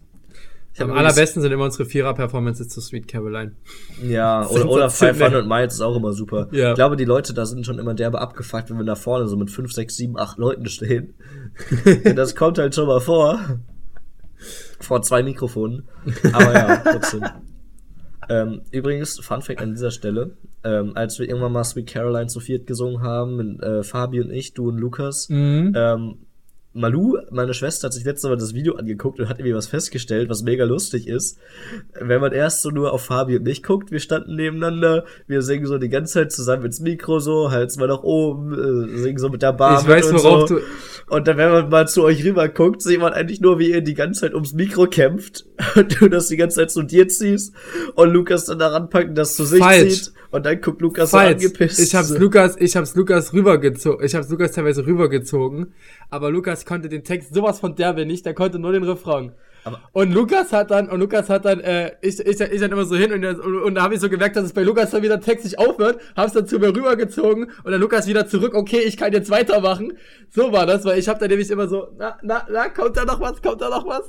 Ich 0.79 0.85
Am 0.85 0.93
allerbesten 0.93 1.43
sind 1.43 1.51
immer 1.51 1.65
unsere 1.65 1.87
Vierer-Performances 1.87 2.69
zu 2.69 2.81
Sweet 2.81 3.09
Caroline. 3.09 3.53
Ja, 4.01 4.47
oder, 4.51 4.69
oder 4.69 4.91
Sensationell. 4.91 5.43
500 5.43 5.47
Miles 5.47 5.75
ist 5.75 5.81
auch 5.81 5.97
immer 5.97 6.13
super. 6.13 6.49
Ja. 6.53 6.71
Ich 6.71 6.75
glaube, 6.77 6.97
die 6.97 7.05
Leute 7.05 7.35
da 7.35 7.47
sind 7.47 7.67
schon 7.67 7.81
immer 7.81 7.95
derbe 7.95 8.21
abgefuckt, 8.21 8.71
wenn 8.71 8.79
wir 8.79 8.85
da 8.85 8.95
vorne 8.95 9.27
so 9.27 9.37
mit 9.37 9.51
5, 9.51 9.73
6, 9.73 9.97
7, 9.97 10.19
8 10.19 10.39
Leuten 10.39 10.67
stehen. 10.67 11.15
Das 12.15 12.37
kommt 12.37 12.59
halt 12.59 12.75
schon 12.77 12.87
mal 12.87 13.01
vor. 13.01 13.41
Vor 14.79 15.03
zwei 15.03 15.25
Mikrofonen. 15.25 15.89
Aber 16.33 16.55
ja, 16.55 16.77
trotzdem. 16.77 17.25
ähm, 18.29 18.61
übrigens, 18.71 19.19
Fun 19.19 19.43
Fact 19.43 19.61
an 19.61 19.73
dieser 19.73 19.91
Stelle. 19.91 20.37
Ähm, 20.63 20.93
als 20.95 21.19
wir 21.19 21.29
irgendwann 21.29 21.53
mal 21.53 21.65
Sweet 21.65 21.89
Caroline 21.89 22.29
zu 22.29 22.39
viert 22.39 22.69
gesungen 22.69 23.03
haben, 23.03 23.37
mit, 23.37 23.63
äh, 23.63 23.83
Fabi 23.83 24.21
und 24.21 24.31
ich, 24.31 24.55
du 24.55 24.69
und 24.69 24.79
Lukas, 24.79 25.29
ähm, 25.31 26.19
Malu, 26.79 27.19
meine 27.31 27.55
Schwester, 27.55 27.87
hat 27.87 27.93
sich 27.95 28.05
letztes 28.05 28.29
Mal 28.29 28.37
das 28.37 28.55
Video 28.55 28.75
angeguckt 28.77 29.21
und 29.21 29.29
hat 29.29 29.39
irgendwie 29.39 29.55
was 29.55 29.67
festgestellt, 29.67 30.29
was 30.29 30.43
mega 30.43 30.65
lustig 30.65 31.07
ist. 31.09 31.39
Wenn 32.01 32.21
man 32.21 32.33
erst 32.33 32.63
so 32.63 32.71
nur 32.71 32.93
auf 32.93 33.05
Fabi 33.05 33.37
und 33.37 33.45
mich 33.45 33.63
guckt, 33.63 33.91
wir 33.91 34.01
standen 34.01 34.37
nebeneinander, 34.37 35.05
wir 35.27 35.43
singen 35.43 35.67
so 35.67 35.79
die 35.79 35.89
ganze 35.89 36.15
Zeit 36.15 36.33
zusammen 36.33 36.65
ins 36.67 36.81
Mikro 36.81 37.19
so, 37.21 37.51
Hals 37.51 37.77
mal 37.77 37.89
nach 37.89 38.03
oben, 38.03 38.53
äh, 38.95 38.99
singen 38.99 39.19
so 39.19 39.29
mit 39.29 39.43
der 39.43 39.53
Bar. 39.53 39.81
Ich 39.83 39.89
weiß, 39.89 40.07
und 40.13 40.23
worauf 40.25 40.49
so. 40.49 40.57
du- 40.57 40.63
Und 41.09 41.27
dann, 41.27 41.37
wenn 41.39 41.51
man 41.51 41.69
mal 41.71 41.89
zu 41.89 42.03
euch 42.05 42.25
rüber 42.25 42.49
guckt, 42.49 42.83
sieht 42.83 43.01
man 43.01 43.13
eigentlich 43.13 43.41
nur, 43.41 43.59
wie 43.59 43.71
ihr 43.71 43.81
die 43.81 43.95
ganze 43.95 44.21
Zeit 44.23 44.35
ums 44.35 44.53
Mikro 44.53 44.87
kämpft 44.87 45.47
und 45.77 46.01
du 46.01 46.09
das 46.09 46.29
die 46.29 46.37
ganze 46.37 46.57
Zeit 46.57 46.71
zu 46.71 46.83
dir 46.83 47.09
ziehst 47.09 47.53
und 47.95 48.11
Lukas 48.11 48.45
dann 48.45 48.59
daran 48.59 48.91
packt 48.91 49.09
und 49.11 49.15
das 49.19 49.35
zu 49.35 49.45
sich 49.45 49.61
Falsch. 49.61 49.95
zieht 50.05 50.13
und 50.31 50.45
dann 50.45 50.61
guckt 50.61 50.81
Lukas 50.81 51.11
Falsch. 51.11 51.41
so 51.41 51.47
angepisst. 51.47 51.81
Ich 51.81 51.95
hab's 51.95 52.11
Lukas, 52.11 52.57
ich 52.59 52.77
hab's 52.77 52.95
Lukas 52.95 53.33
rübergezogen. 53.33 54.05
Ich 54.05 54.15
hab's 54.15 54.29
Lukas 54.29 54.53
teilweise 54.53 54.87
rübergezogen. 54.87 55.73
Aber 56.11 56.31
Lukas 56.31 56.67
konnte 56.67 56.89
den 56.89 57.05
Text 57.05 57.35
sowas 57.35 57.61
von 57.61 57.75
derbe 57.77 58.05
nicht, 58.05 58.27
der 58.27 58.35
konnte 58.35 58.59
nur 58.59 58.73
den 58.73 58.85
Refrain. 58.85 59.33
und 59.93 60.13
Lukas 60.13 60.53
hat 60.53 60.71
dann, 60.71 60.89
und 60.89 61.01
Lukas 61.01 61.29
hat 61.29 61.45
dann, 61.45 61.61
äh, 61.61 61.93
ich, 62.01 62.21
ich, 62.21 62.41
ich 62.41 62.61
dann 62.61 62.71
immer 62.71 62.85
so 62.85 62.97
hin 62.97 63.13
und, 63.13 63.25
und, 63.25 63.63
und 63.63 63.75
da 63.75 63.83
habe 63.83 63.95
ich 63.95 64.01
so 64.01 64.09
gemerkt, 64.09 64.37
dass 64.37 64.45
es 64.45 64.53
bei 64.53 64.63
Lukas 64.63 64.91
dann 64.91 65.03
wieder 65.03 65.21
textlich 65.21 65.59
aufhört, 65.59 66.01
hab's 66.17 66.33
dann 66.33 66.47
zu 66.47 66.59
mir 66.59 66.69
rübergezogen 66.69 67.51
und 67.65 67.71
dann 67.71 67.81
Lukas 67.81 68.07
wieder 68.07 68.27
zurück, 68.27 68.55
okay, 68.55 68.81
ich 68.81 68.97
kann 68.97 69.13
jetzt 69.13 69.31
weitermachen. 69.31 69.95
So 70.31 70.53
war 70.53 70.67
das, 70.67 70.85
weil 70.85 70.99
ich 70.99 71.09
hab 71.09 71.19
dann 71.19 71.29
nämlich 71.29 71.51
immer 71.51 71.69
so, 71.69 71.89
na, 71.99 72.19
na, 72.23 72.47
na, 72.51 72.69
kommt 72.69 72.97
da 72.97 73.05
noch 73.05 73.21
was, 73.21 73.43
kommt 73.43 73.61
da 73.61 73.69
noch 73.69 73.87
was? 73.87 74.09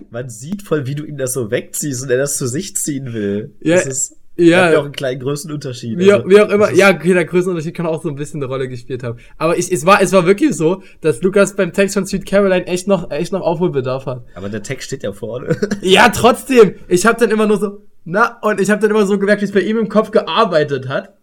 Man 0.10 0.28
sieht 0.28 0.62
voll, 0.62 0.86
wie 0.86 0.94
du 0.94 1.04
ihm 1.04 1.16
das 1.16 1.32
so 1.32 1.50
wegziehst 1.50 2.02
und 2.02 2.10
er 2.10 2.18
das 2.18 2.36
zu 2.36 2.46
sich 2.46 2.76
ziehen 2.76 3.12
will. 3.12 3.54
Ja, 3.60 3.76
das 3.76 3.86
ist, 3.86 4.16
ja. 4.36 4.72
ja 4.72 4.78
auch 4.78 4.84
einen 4.84 4.92
kleinen 4.92 5.20
Größenunterschied. 5.20 5.98
Wie 5.98 6.12
auch, 6.12 6.18
Also, 6.18 6.30
wie 6.30 6.40
auch 6.40 6.48
immer, 6.48 6.72
ja, 6.72 6.90
okay, 6.90 7.14
der 7.14 7.24
Größenunterschied 7.24 7.74
kann 7.74 7.86
auch 7.86 8.02
so 8.02 8.08
ein 8.08 8.16
bisschen 8.16 8.42
eine 8.42 8.50
Rolle 8.50 8.68
gespielt 8.68 9.02
haben. 9.02 9.18
Aber 9.38 9.56
ich, 9.56 9.70
es 9.70 9.86
war, 9.86 10.02
es 10.02 10.12
war 10.12 10.26
wirklich 10.26 10.54
so, 10.54 10.82
dass 11.00 11.22
Lukas 11.22 11.56
beim 11.56 11.72
Text 11.72 11.94
von 11.94 12.06
Sweet 12.06 12.26
Caroline 12.26 12.66
echt 12.66 12.88
noch, 12.88 13.10
echt 13.10 13.32
noch 13.32 13.42
Aufholbedarf 13.42 14.06
hat. 14.06 14.24
Aber 14.34 14.48
der 14.48 14.62
Text 14.62 14.88
steht 14.88 15.02
ja 15.02 15.12
vorne. 15.12 15.56
Ja, 15.82 16.08
trotzdem. 16.08 16.74
Ich 16.88 17.04
habe 17.06 17.18
dann 17.20 17.30
immer 17.30 17.46
nur 17.46 17.58
so, 17.58 17.82
na, 18.04 18.38
und 18.42 18.60
ich 18.60 18.70
habe 18.70 18.80
dann 18.80 18.90
immer 18.90 19.06
so 19.06 19.18
gemerkt, 19.18 19.42
wie 19.42 19.46
es 19.46 19.52
bei 19.52 19.60
ihm 19.60 19.78
im 19.78 19.88
Kopf 19.88 20.10
gearbeitet 20.10 20.88
hat. 20.88 21.14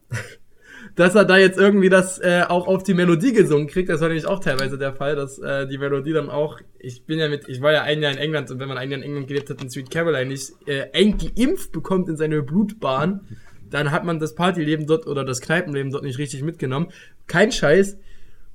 Dass 0.96 1.16
er 1.16 1.26
da 1.26 1.38
jetzt 1.38 1.58
irgendwie 1.58 1.90
das 1.90 2.20
äh, 2.20 2.44
auch 2.48 2.68
auf 2.68 2.84
die 2.84 2.94
Melodie 2.94 3.34
gesungen 3.34 3.68
kriegt. 3.68 3.90
Das 3.90 4.02
war 4.02 4.10
nämlich 4.10 4.26
auch 4.26 4.40
teilweise 4.40 4.78
der 4.78 4.94
Fall, 4.94 5.16
dass 5.16 5.40
äh, 5.40 5.68
die 5.68 5.78
Melodie 5.78 6.14
dann 6.14 6.30
auch. 6.30 6.60
Ich 6.80 7.06
bin 7.06 7.20
ja 7.20 7.30
mit, 7.30 7.48
ich 7.48 7.62
war 7.62 7.72
ja 7.72 7.84
ein 7.84 8.02
Jahr 8.02 8.12
in 8.12 8.18
England 8.18 8.52
und 8.52 8.60
wenn 8.60 8.68
man 8.68 8.78
ein 8.78 8.92
Jahr 8.92 9.00
in 9.00 9.06
England 9.06 9.28
gelebt 9.28 9.50
hat 9.50 9.62
und 9.62 9.72
Sweet 9.72 9.90
Caroline 9.90 10.26
nicht 10.26 10.52
äh, 10.68 10.90
eng 10.92 11.18
geimpft 11.18 11.72
bekommt 11.72 12.10
in 12.10 12.18
seine 12.18 12.42
Blutbahn, 12.42 13.22
dann 13.70 13.92
hat 13.92 14.04
man 14.04 14.20
das 14.20 14.36
Partyleben 14.36 14.86
dort 14.86 15.08
oder 15.08 15.24
das 15.24 15.40
Kneipenleben 15.42 15.92
dort 15.92 16.04
nicht 16.04 16.18
richtig 16.18 16.44
mitgenommen. 16.44 16.90
Kein 17.28 17.52
Scheiß. 17.52 17.98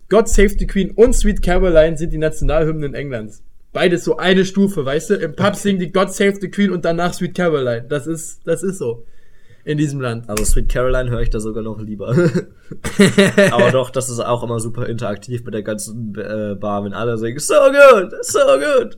God 0.09 0.29
Save 0.29 0.51
the 0.51 0.67
Queen 0.67 0.93
und 0.93 1.15
Sweet 1.15 1.43
Caroline 1.43 1.97
sind 1.97 2.13
die 2.13 2.19
Nationalhymnen 2.19 2.95
Englands. 2.95 3.43
Beides 3.73 4.05
so 4.05 4.17
eine 4.19 4.45
Stufe, 4.45 4.85
weißt 4.85 5.11
du? 5.11 5.15
Im 5.17 5.35
Pub 5.35 5.57
singen 5.57 5.81
die 5.81 5.91
God 5.91 6.13
Save 6.13 6.37
the 6.41 6.49
Queen 6.49 6.71
und 6.71 6.85
danach 6.85 7.13
Sweet 7.13 7.35
Caroline. 7.35 7.87
Das 7.89 8.07
ist, 8.07 8.41
das 8.47 8.63
ist 8.63 8.79
so. 8.79 9.05
In 9.67 9.79
diesem 9.79 10.01
Land. 10.01 10.29
Also 10.31 10.45
Sweet 10.45 10.69
Caroline 10.69 11.11
höre 11.11 11.23
ich 11.23 11.31
da 11.31 11.41
sogar 11.41 11.65
noch 11.65 11.81
lieber. 11.81 12.11
Aber 13.51 13.73
doch, 13.73 13.91
das 13.91 14.09
ist 14.09 14.21
auch 14.21 14.45
immer 14.45 14.61
super 14.61 14.87
interaktiv 14.87 15.45
mit 15.45 15.55
der 15.55 15.65
ganzen 15.65 16.15
äh, 16.15 16.55
Bar, 16.55 16.85
wenn 16.85 16.93
alle 16.93 17.19
singen, 17.19 17.41
so 17.41 17.55
good, 17.55 18.13
so 18.23 18.39
good. 18.39 18.97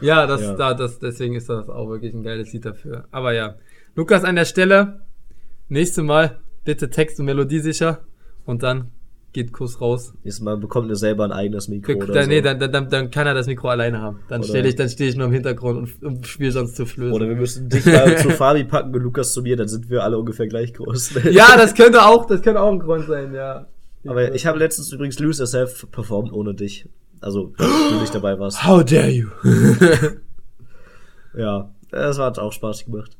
Ja, 0.00 0.26
das, 0.26 0.40
Ja. 0.40 0.54
Da, 0.54 0.72
das, 0.72 1.00
deswegen 1.00 1.34
ist 1.34 1.50
das 1.50 1.68
auch 1.68 1.90
wirklich 1.90 2.14
ein 2.14 2.22
geiles 2.22 2.50
Lied 2.54 2.64
dafür. 2.64 3.04
Aber 3.10 3.34
ja. 3.34 3.56
Lukas 3.94 4.24
an 4.24 4.36
der 4.36 4.46
Stelle. 4.46 5.02
Nächste 5.68 6.02
Mal 6.02 6.40
bitte 6.64 6.88
Text 6.88 7.20
und 7.20 7.26
Melodie 7.26 7.60
sicher. 7.60 8.00
Und 8.46 8.62
dann 8.62 8.92
geht 9.36 9.52
Kuss 9.52 9.82
raus. 9.82 10.14
Nächstes 10.24 10.42
Mal 10.42 10.56
bekommt 10.56 10.88
ihr 10.88 10.96
selber 10.96 11.24
ein 11.24 11.30
eigenes 11.30 11.68
Mikro 11.68 11.88
Wir, 11.88 11.96
oder 11.98 12.14
dann, 12.14 12.24
so. 12.24 12.30
Nee, 12.30 12.40
dann, 12.40 12.58
dann, 12.58 12.88
dann 12.88 13.10
kann 13.10 13.26
er 13.26 13.34
das 13.34 13.46
Mikro 13.46 13.68
alleine 13.68 14.00
haben. 14.00 14.20
Dann 14.28 14.42
stelle 14.42 14.66
ich, 14.66 14.76
dann 14.76 14.88
stehe 14.88 15.10
ich 15.10 15.16
nur 15.16 15.26
im 15.26 15.32
Hintergrund 15.32 15.78
und, 15.78 16.02
und 16.02 16.26
spiele 16.26 16.52
sonst 16.52 16.74
zu 16.74 16.86
Flöte. 16.86 17.14
Oder 17.14 17.28
wir 17.28 17.36
müssen 17.36 17.68
dich 17.68 17.84
mal 17.84 18.16
zu 18.16 18.30
Fabi 18.30 18.64
packen 18.64 18.94
und 18.94 19.02
Lukas 19.02 19.34
zu 19.34 19.42
mir, 19.42 19.56
dann 19.56 19.68
sind 19.68 19.90
wir 19.90 20.02
alle 20.04 20.18
ungefähr 20.18 20.46
gleich 20.46 20.72
groß. 20.72 21.22
ja, 21.30 21.56
das 21.56 21.74
könnte 21.74 22.06
auch, 22.06 22.24
das 22.26 22.40
könnte 22.40 22.62
auch 22.62 22.72
ein 22.72 22.78
Grund 22.78 23.06
sein, 23.06 23.34
ja. 23.34 23.66
Aber 24.06 24.34
ich 24.34 24.46
habe 24.46 24.58
letztens 24.58 24.90
übrigens 24.90 25.18
Lose 25.18 25.42
Yourself 25.42 25.86
performt 25.90 26.32
ohne 26.32 26.54
dich. 26.54 26.88
Also, 27.20 27.52
du 27.58 28.00
nicht 28.00 28.14
dabei 28.14 28.38
warst. 28.38 28.66
How 28.66 28.82
dare 28.82 29.10
you? 29.10 29.28
Ja, 31.36 31.70
das 31.90 32.18
hat 32.18 32.38
auch 32.38 32.52
Spaß 32.52 32.86
gemacht. 32.86 33.14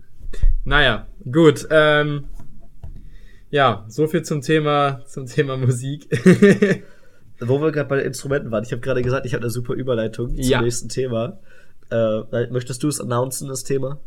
Naja, 0.65 1.07
gut. 1.31 1.69
Ähm, 1.71 2.25
ja, 3.51 3.85
so 3.89 4.07
viel 4.07 4.23
zum 4.23 4.41
Thema, 4.41 5.03
zum 5.07 5.27
Thema 5.27 5.57
Musik. 5.57 6.09
Wo 7.41 7.61
wir 7.61 7.71
gerade 7.71 7.89
bei 7.89 7.97
den 7.97 8.07
Instrumenten 8.07 8.51
waren, 8.51 8.65
ich 8.65 8.73
habe 8.73 8.81
gerade 8.81 9.03
gesagt, 9.03 9.27
ich 9.27 9.35
habe 9.35 9.43
eine 9.43 9.51
super 9.51 9.75
Überleitung 9.75 10.31
Ja. 10.35 10.59
zum 10.59 10.65
nächsten 10.65 10.89
Thema. 10.89 11.39
Äh, 11.91 12.47
möchtest 12.51 12.83
du 12.83 12.89
es 12.89 13.01
announcen, 13.01 13.49
das 13.49 13.63
Thema? 13.63 13.99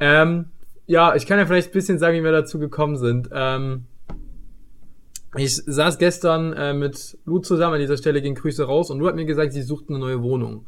ähm, 0.00 0.46
ja, 0.86 1.14
ich 1.14 1.26
kann 1.26 1.38
ja 1.38 1.46
vielleicht 1.46 1.68
ein 1.68 1.72
bisschen 1.72 1.98
sagen, 1.98 2.18
wie 2.18 2.24
wir 2.24 2.32
dazu 2.32 2.58
gekommen 2.58 2.96
sind. 2.96 3.28
Ähm, 3.32 3.84
ich 5.36 5.56
saß 5.56 5.96
gestern 5.98 6.52
äh, 6.52 6.74
mit 6.74 7.16
Lu 7.24 7.38
zusammen, 7.38 7.74
an 7.74 7.80
dieser 7.80 7.96
Stelle 7.96 8.20
ging 8.20 8.34
Grüße 8.34 8.64
raus 8.64 8.90
und 8.90 8.98
Lu 8.98 9.06
hat 9.06 9.14
mir 9.14 9.24
gesagt, 9.24 9.52
sie 9.52 9.62
sucht 9.62 9.88
eine 9.88 9.98
neue 9.98 10.22
Wohnung. 10.22 10.66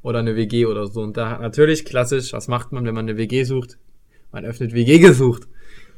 Oder 0.00 0.20
eine 0.20 0.36
WG 0.36 0.64
oder 0.66 0.86
so. 0.86 1.00
Und 1.02 1.16
da 1.16 1.38
natürlich, 1.38 1.84
klassisch, 1.84 2.32
was 2.32 2.46
macht 2.48 2.72
man, 2.72 2.86
wenn 2.86 2.94
man 2.94 3.06
eine 3.08 3.18
WG 3.18 3.42
sucht? 3.44 3.78
Man 4.32 4.44
öffnet 4.46 4.72
WG 4.72 4.98
gesucht. 5.00 5.48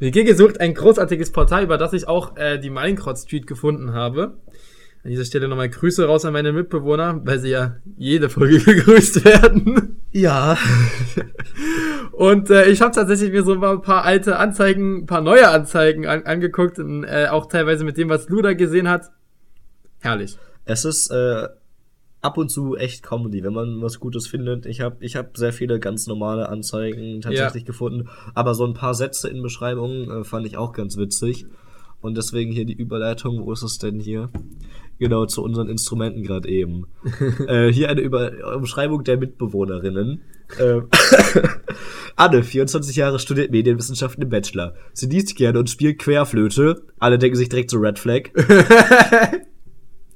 WG 0.00 0.24
gesucht, 0.24 0.60
ein 0.60 0.74
großartiges 0.74 1.30
Portal, 1.30 1.64
über 1.64 1.76
das 1.76 1.92
ich 1.92 2.08
auch 2.08 2.36
äh, 2.36 2.58
die 2.58 2.70
Malincrot 2.70 3.18
Street 3.18 3.46
gefunden 3.46 3.92
habe. 3.92 4.38
An 5.04 5.10
dieser 5.10 5.24
Stelle 5.24 5.46
nochmal 5.46 5.68
Grüße 5.68 6.06
raus 6.06 6.24
an 6.24 6.32
meine 6.32 6.52
Mitbewohner, 6.52 7.20
weil 7.24 7.38
sie 7.38 7.50
ja 7.50 7.76
jede 7.96 8.30
Folge 8.30 8.58
gegrüßt 8.64 9.24
werden. 9.24 10.00
Ja. 10.10 10.56
Und 12.12 12.50
äh, 12.50 12.66
ich 12.66 12.80
habe 12.80 12.94
tatsächlich 12.94 13.30
mir 13.30 13.42
so 13.42 13.54
ein 13.54 13.82
paar 13.82 14.04
alte 14.04 14.38
Anzeigen, 14.38 15.02
ein 15.02 15.06
paar 15.06 15.20
neue 15.20 15.48
Anzeigen 15.48 16.06
an, 16.06 16.24
angeguckt 16.24 16.78
und 16.78 17.04
äh, 17.04 17.28
auch 17.30 17.46
teilweise 17.46 17.84
mit 17.84 17.96
dem, 17.96 18.08
was 18.08 18.28
Luda 18.28 18.52
gesehen 18.52 18.88
hat. 18.88 19.10
Herrlich. 20.00 20.36
Es 20.64 20.84
ist 20.84 21.10
äh, 21.10 21.48
ab 22.20 22.36
und 22.38 22.50
zu 22.50 22.76
echt 22.76 23.02
Comedy, 23.02 23.42
wenn 23.42 23.52
man 23.52 23.80
was 23.82 24.00
Gutes 24.00 24.26
findet. 24.26 24.66
Ich 24.66 24.80
habe 24.80 24.96
ich 25.00 25.16
hab 25.16 25.36
sehr 25.36 25.52
viele 25.52 25.80
ganz 25.80 26.06
normale 26.06 26.48
Anzeigen 26.48 27.20
tatsächlich 27.20 27.64
gefunden, 27.64 28.08
aber 28.34 28.54
so 28.54 28.66
ein 28.66 28.74
paar 28.74 28.94
Sätze 28.94 29.28
in 29.28 29.42
Beschreibungen 29.42 30.10
äh, 30.10 30.24
fand 30.24 30.46
ich 30.46 30.56
auch 30.56 30.72
ganz 30.72 30.96
witzig. 30.96 31.46
Und 32.02 32.16
deswegen 32.16 32.50
hier 32.50 32.64
die 32.64 32.72
Überleitung, 32.72 33.44
wo 33.44 33.52
ist 33.52 33.62
es 33.62 33.76
denn 33.76 34.00
hier? 34.00 34.30
Genau, 34.98 35.26
zu 35.26 35.42
unseren 35.42 35.68
Instrumenten 35.68 36.22
gerade 36.22 36.48
eben. 36.48 36.86
äh, 37.46 37.68
hier 37.68 37.90
eine 37.90 38.00
Über 38.00 38.32
Umschreibung 38.56 39.04
der 39.04 39.18
Mitbewohnerinnen. 39.18 40.22
Ähm, 40.58 40.88
Anne, 42.16 42.42
24 42.42 42.96
Jahre, 42.96 43.18
studiert 43.18 43.50
Medienwissenschaften 43.50 44.22
im 44.22 44.30
Bachelor. 44.30 44.74
Sie 44.92 45.06
liest 45.06 45.36
gerne 45.36 45.58
und 45.58 45.70
spielt 45.70 45.98
Querflöte. 45.98 46.82
Alle 46.98 47.18
denken 47.18 47.36
sich 47.36 47.48
direkt 47.48 47.70
so 47.70 47.78
Red 47.78 47.98
Flag. 47.98 48.30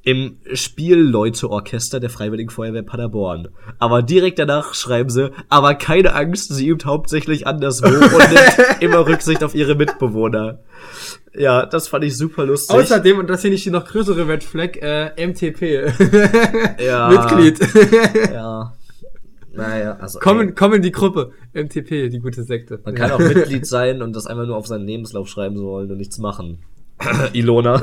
im 0.05 0.37
Spielleuteorchester 0.53 1.99
der 1.99 2.11
Freiwilligen 2.11 2.51
Feuerwehr 2.51 2.83
Paderborn. 2.83 3.49
Aber 3.79 4.03
direkt 4.03 4.39
danach 4.39 4.75
schreiben 4.75 5.09
sie, 5.09 5.31
aber 5.49 5.75
keine 5.75 6.15
Angst, 6.15 6.53
sie 6.53 6.69
übt 6.69 6.85
hauptsächlich 6.87 7.47
anderswo 7.47 7.87
und 7.89 8.03
nimmt 8.03 8.83
immer 8.83 9.07
Rücksicht 9.07 9.43
auf 9.43 9.55
ihre 9.55 9.75
Mitbewohner. 9.75 10.61
Ja, 11.35 11.65
das 11.65 11.89
fand 11.89 12.05
ich 12.05 12.17
super 12.17 12.45
lustig. 12.45 12.77
Außerdem, 12.77 13.19
und 13.19 13.29
das 13.29 13.41
finde 13.41 13.57
ich 13.57 13.65
die 13.65 13.71
noch 13.71 13.87
größere 13.87 14.29
Red 14.29 14.45
Flag, 14.45 14.77
äh, 14.77 15.27
MTP. 15.27 15.93
Ja. 16.85 17.09
Mitglied. 17.09 17.59
ja. 18.33 18.75
Naja, 19.55 19.97
also. 20.01 20.19
kommen, 20.19 20.49
ey, 20.49 20.55
kommen 20.55 20.83
die 20.83 20.91
Gruppe. 20.91 21.33
MTP, 21.55 22.09
die 22.11 22.19
gute 22.19 22.43
Sekte. 22.43 22.81
man 22.85 22.95
kann 22.95 23.13
auch 23.13 23.19
Mitglied 23.19 23.67
sein 23.67 24.03
und 24.03 24.15
das 24.15 24.27
einfach 24.27 24.47
nur 24.47 24.57
auf 24.57 24.67
seinen 24.67 24.85
Lebenslauf 24.85 25.29
schreiben 25.29 25.57
sollen 25.57 25.91
und 25.91 25.97
nichts 25.97 26.19
machen. 26.19 26.59
Ilona. 27.33 27.81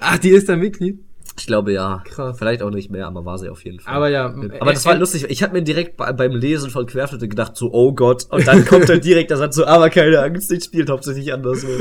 Ach, 0.00 0.18
die 0.18 0.30
ist 0.30 0.48
da 0.48 0.56
Mitglied? 0.56 1.00
Ich 1.38 1.46
glaube 1.46 1.72
ja. 1.72 2.02
Krass. 2.04 2.38
Vielleicht 2.38 2.62
auch 2.62 2.70
nicht 2.70 2.90
mehr, 2.90 3.06
aber 3.06 3.24
war 3.24 3.38
sie 3.38 3.48
auf 3.48 3.64
jeden 3.64 3.80
Fall. 3.80 3.94
Aber 3.94 4.08
ja. 4.08 4.26
Aber 4.60 4.72
das 4.72 4.84
äh, 4.84 4.88
war 4.88 4.94
äh, 4.94 4.98
lustig. 4.98 5.26
Ich 5.28 5.42
habe 5.42 5.52
mir 5.52 5.62
direkt 5.62 5.96
bei, 5.96 6.12
beim 6.12 6.32
Lesen 6.32 6.70
von 6.70 6.86
Querflöte 6.86 7.28
gedacht, 7.28 7.56
so, 7.56 7.72
oh 7.72 7.92
Gott. 7.92 8.26
Und 8.30 8.46
dann 8.46 8.64
kommt 8.64 8.88
dann 8.88 9.00
direkt 9.00 9.30
der 9.30 9.36
Satz 9.36 9.56
so, 9.56 9.66
aber 9.66 9.90
keine 9.90 10.20
Angst, 10.20 10.50
ich 10.50 10.64
spielt 10.64 10.88
hauptsächlich 10.90 11.32
anderswo. 11.32 11.68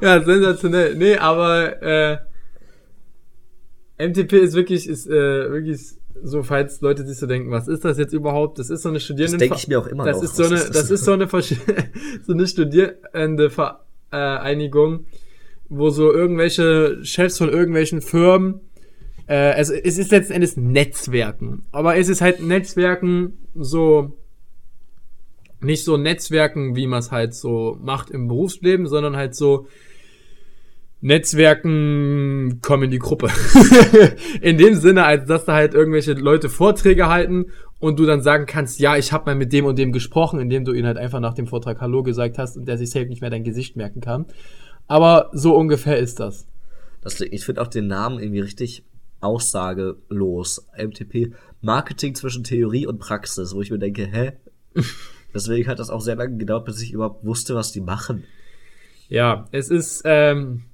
Ja, 0.00 0.22
sensationell. 0.22 0.94
Nee, 0.96 1.16
aber 1.16 1.82
äh, 1.82 2.18
MTP 3.98 4.34
ist 4.34 4.54
wirklich, 4.54 4.88
ist 4.88 5.06
äh, 5.06 5.50
wirklich 5.50 5.80
so, 6.22 6.42
falls 6.42 6.80
Leute 6.80 7.06
sich 7.06 7.18
so 7.18 7.26
denken, 7.26 7.50
was 7.50 7.68
ist 7.68 7.84
das 7.84 7.98
jetzt 7.98 8.12
überhaupt? 8.12 8.58
Das 8.58 8.70
ist 8.70 8.82
so 8.82 8.88
eine 8.88 9.00
Studierende. 9.00 9.38
Das 9.38 9.40
denke 9.40 9.56
ich 9.56 9.68
mir 9.68 9.78
auch 9.78 9.86
immer 9.86 10.04
das 10.04 10.16
noch. 10.16 10.24
Ist 10.24 10.36
so 10.36 10.44
eine, 10.44 10.54
ist 10.56 10.68
das? 10.68 10.88
das? 10.88 10.90
ist 10.90 11.04
so 11.04 11.12
eine, 11.12 11.28
so 12.22 12.32
eine 12.32 12.46
studierende 12.46 13.50
Vereinigung, 13.50 15.06
wo 15.68 15.90
so 15.90 16.12
irgendwelche 16.12 16.98
Chefs 17.02 17.38
von 17.38 17.48
irgendwelchen 17.48 18.00
Firmen, 18.00 18.60
äh, 19.26 19.52
also 19.52 19.72
es 19.72 19.98
ist 19.98 20.10
letzten 20.10 20.34
Endes 20.34 20.56
Netzwerken, 20.56 21.64
aber 21.72 21.96
es 21.96 22.08
ist 22.08 22.20
halt 22.20 22.40
Netzwerken 22.40 23.38
so 23.54 24.18
nicht 25.60 25.84
so 25.84 25.96
Netzwerken, 25.96 26.76
wie 26.76 26.86
man 26.86 26.98
es 26.98 27.10
halt 27.10 27.34
so 27.34 27.78
macht 27.80 28.10
im 28.10 28.28
Berufsleben, 28.28 28.86
sondern 28.86 29.16
halt 29.16 29.34
so 29.34 29.66
Netzwerken 31.00 32.60
kommen 32.62 32.84
in 32.84 32.90
die 32.90 32.98
Gruppe. 32.98 33.28
in 34.40 34.56
dem 34.56 34.74
Sinne, 34.74 35.04
als 35.04 35.26
dass 35.26 35.44
da 35.44 35.54
halt 35.54 35.74
irgendwelche 35.74 36.14
Leute 36.14 36.48
Vorträge 36.48 37.08
halten 37.08 37.46
und 37.78 37.98
du 37.98 38.06
dann 38.06 38.22
sagen 38.22 38.46
kannst, 38.46 38.80
ja, 38.80 38.96
ich 38.96 39.12
habe 39.12 39.26
mal 39.26 39.34
mit 39.34 39.52
dem 39.52 39.66
und 39.66 39.78
dem 39.78 39.92
gesprochen, 39.92 40.40
indem 40.40 40.64
du 40.64 40.72
ihn 40.72 40.86
halt 40.86 40.96
einfach 40.96 41.20
nach 41.20 41.34
dem 41.34 41.46
Vortrag 41.46 41.80
Hallo 41.80 42.02
gesagt 42.02 42.38
hast 42.38 42.56
und 42.56 42.66
der 42.66 42.78
sich 42.78 42.90
safe 42.90 43.06
nicht 43.06 43.20
mehr 43.20 43.30
dein 43.30 43.44
Gesicht 43.44 43.76
merken 43.76 44.00
kann. 44.00 44.26
Aber 44.86 45.30
so 45.32 45.56
ungefähr 45.56 45.98
ist 45.98 46.20
das. 46.20 46.46
das 47.00 47.20
ich 47.20 47.44
finde 47.44 47.62
auch 47.62 47.68
den 47.68 47.86
Namen 47.86 48.18
irgendwie 48.18 48.40
richtig 48.40 48.84
aussagelos. 49.20 50.66
MTP, 50.76 51.32
Marketing 51.60 52.14
zwischen 52.14 52.44
Theorie 52.44 52.86
und 52.86 52.98
Praxis, 52.98 53.54
wo 53.54 53.62
ich 53.62 53.70
mir 53.70 53.78
denke, 53.78 54.06
hä? 54.06 54.32
Deswegen 55.34 55.68
hat 55.68 55.78
das 55.78 55.90
auch 55.90 56.00
sehr 56.00 56.16
lange 56.16 56.36
gedauert, 56.36 56.66
bis 56.66 56.80
ich 56.80 56.92
überhaupt 56.92 57.24
wusste, 57.24 57.54
was 57.54 57.72
die 57.72 57.80
machen. 57.80 58.24
Ja, 59.08 59.48
es 59.50 59.68
ist 59.68 60.02
ähm, 60.04 60.64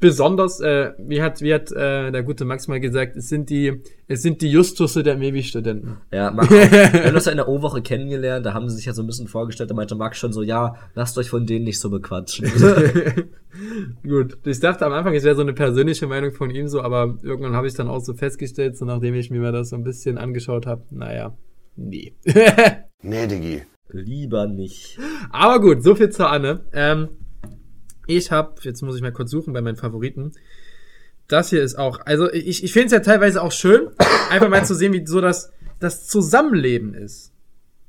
besonders, 0.00 0.60
äh, 0.60 0.92
wie 0.98 1.22
hat, 1.22 1.42
wie 1.42 1.52
hat 1.52 1.70
äh, 1.70 2.10
der 2.10 2.22
gute 2.22 2.44
Max 2.46 2.66
mal 2.66 2.80
gesagt, 2.80 3.16
es 3.16 3.28
sind 3.28 3.50
die, 3.50 3.82
es 4.08 4.22
sind 4.22 4.40
die 4.40 4.50
Justusse 4.50 5.02
der 5.02 5.16
Mewi-Studenten. 5.16 5.98
Ja, 6.10 6.30
Marc, 6.34 6.50
wir 6.50 7.04
haben 7.04 7.14
das 7.14 7.26
ja 7.26 7.32
in 7.32 7.36
der 7.36 7.48
O-Woche 7.48 7.82
kennengelernt, 7.82 8.44
da 8.44 8.54
haben 8.54 8.68
sie 8.68 8.76
sich 8.76 8.86
ja 8.86 8.94
so 8.94 9.02
ein 9.02 9.06
bisschen 9.06 9.28
vorgestellt, 9.28 9.70
da 9.70 9.74
meinte 9.74 9.94
Max 9.94 10.18
schon 10.18 10.32
so, 10.32 10.42
ja, 10.42 10.76
lasst 10.94 11.18
euch 11.18 11.28
von 11.28 11.46
denen 11.46 11.64
nicht 11.64 11.78
so 11.78 11.90
bequatschen. 11.90 12.50
Gut, 14.02 14.38
ich 14.44 14.60
dachte 14.60 14.86
am 14.86 14.92
Anfang, 14.92 15.14
es 15.14 15.24
wäre 15.24 15.36
so 15.36 15.42
eine 15.42 15.52
persönliche 15.52 16.06
Meinung 16.06 16.32
von 16.32 16.50
ihm 16.50 16.66
so, 16.66 16.80
aber 16.80 17.18
irgendwann 17.22 17.54
habe 17.54 17.66
ich 17.66 17.74
dann 17.74 17.88
auch 17.88 18.00
so 18.00 18.14
festgestellt, 18.14 18.78
so 18.78 18.86
nachdem 18.86 19.14
ich 19.14 19.30
mir 19.30 19.52
das 19.52 19.68
so 19.68 19.76
ein 19.76 19.84
bisschen 19.84 20.16
angeschaut 20.16 20.66
habe, 20.66 20.82
naja, 20.90 21.36
nee. 21.76 22.14
Nee, 23.02 23.26
Diggi. 23.26 23.62
Lieber 23.88 24.46
nicht. 24.46 24.98
aber 25.30 25.58
gut, 25.58 25.82
so 25.82 25.94
viel 25.94 26.10
zur 26.10 26.30
Anne. 26.30 26.60
Ähm, 26.72 27.08
ich 28.16 28.30
habe, 28.30 28.54
jetzt 28.62 28.82
muss 28.82 28.96
ich 28.96 29.02
mal 29.02 29.12
kurz 29.12 29.30
suchen 29.30 29.52
bei 29.52 29.60
meinen 29.60 29.76
Favoriten. 29.76 30.32
Das 31.28 31.50
hier 31.50 31.62
ist 31.62 31.78
auch, 31.78 32.00
also 32.04 32.30
ich, 32.32 32.64
ich 32.64 32.72
finde 32.72 32.86
es 32.86 32.92
ja 32.92 33.00
teilweise 33.00 33.42
auch 33.42 33.52
schön, 33.52 33.88
einfach 34.30 34.48
mal 34.48 34.64
zu 34.64 34.74
sehen, 34.74 34.92
wie 34.92 35.06
so 35.06 35.20
das, 35.20 35.52
das 35.78 36.06
Zusammenleben 36.06 36.94
ist. 36.94 37.32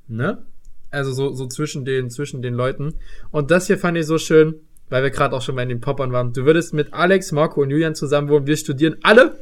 Ne? 0.08 0.46
Also 0.92 1.12
so, 1.12 1.34
so 1.34 1.48
zwischen 1.48 1.86
den, 1.86 2.10
zwischen 2.10 2.42
den 2.42 2.54
Leuten. 2.54 2.96
Und 3.32 3.50
das 3.50 3.68
hier 3.68 3.78
fand 3.78 3.98
ich 3.98 4.06
so 4.06 4.18
schön, 4.18 4.56
weil 4.90 5.04
wir 5.04 5.10
gerade 5.10 5.36
auch 5.36 5.42
schon 5.42 5.56
bei 5.56 5.66
den 5.66 5.82
Poppern 5.82 6.12
waren. 6.12 6.34
Du 6.34 6.46
würdest 6.46 6.74
mit 6.74 6.94
Alex, 6.94 7.32
Marco 7.32 7.62
und 7.62 7.72
Julian 7.72 7.96
zusammen 7.96 8.30
wohnen. 8.30 8.46
Wir 8.46 8.58
studieren 8.58 8.98
alle 9.02 9.38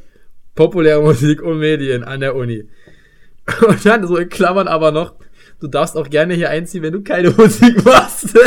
populäre 0.55 1.01
Musik 1.01 1.41
und 1.41 1.59
Medien 1.59 2.03
an 2.03 2.19
der 2.19 2.35
Uni. 2.35 2.69
Und 3.67 3.85
dann 3.85 4.05
so 4.07 4.17
in 4.17 4.29
Klammern 4.29 4.67
aber 4.67 4.91
noch, 4.91 5.15
du 5.59 5.67
darfst 5.67 5.97
auch 5.97 6.09
gerne 6.09 6.35
hier 6.35 6.49
einziehen, 6.49 6.83
wenn 6.83 6.93
du 6.93 7.01
keine 7.01 7.31
Musik 7.37 7.83
machst. 7.83 8.37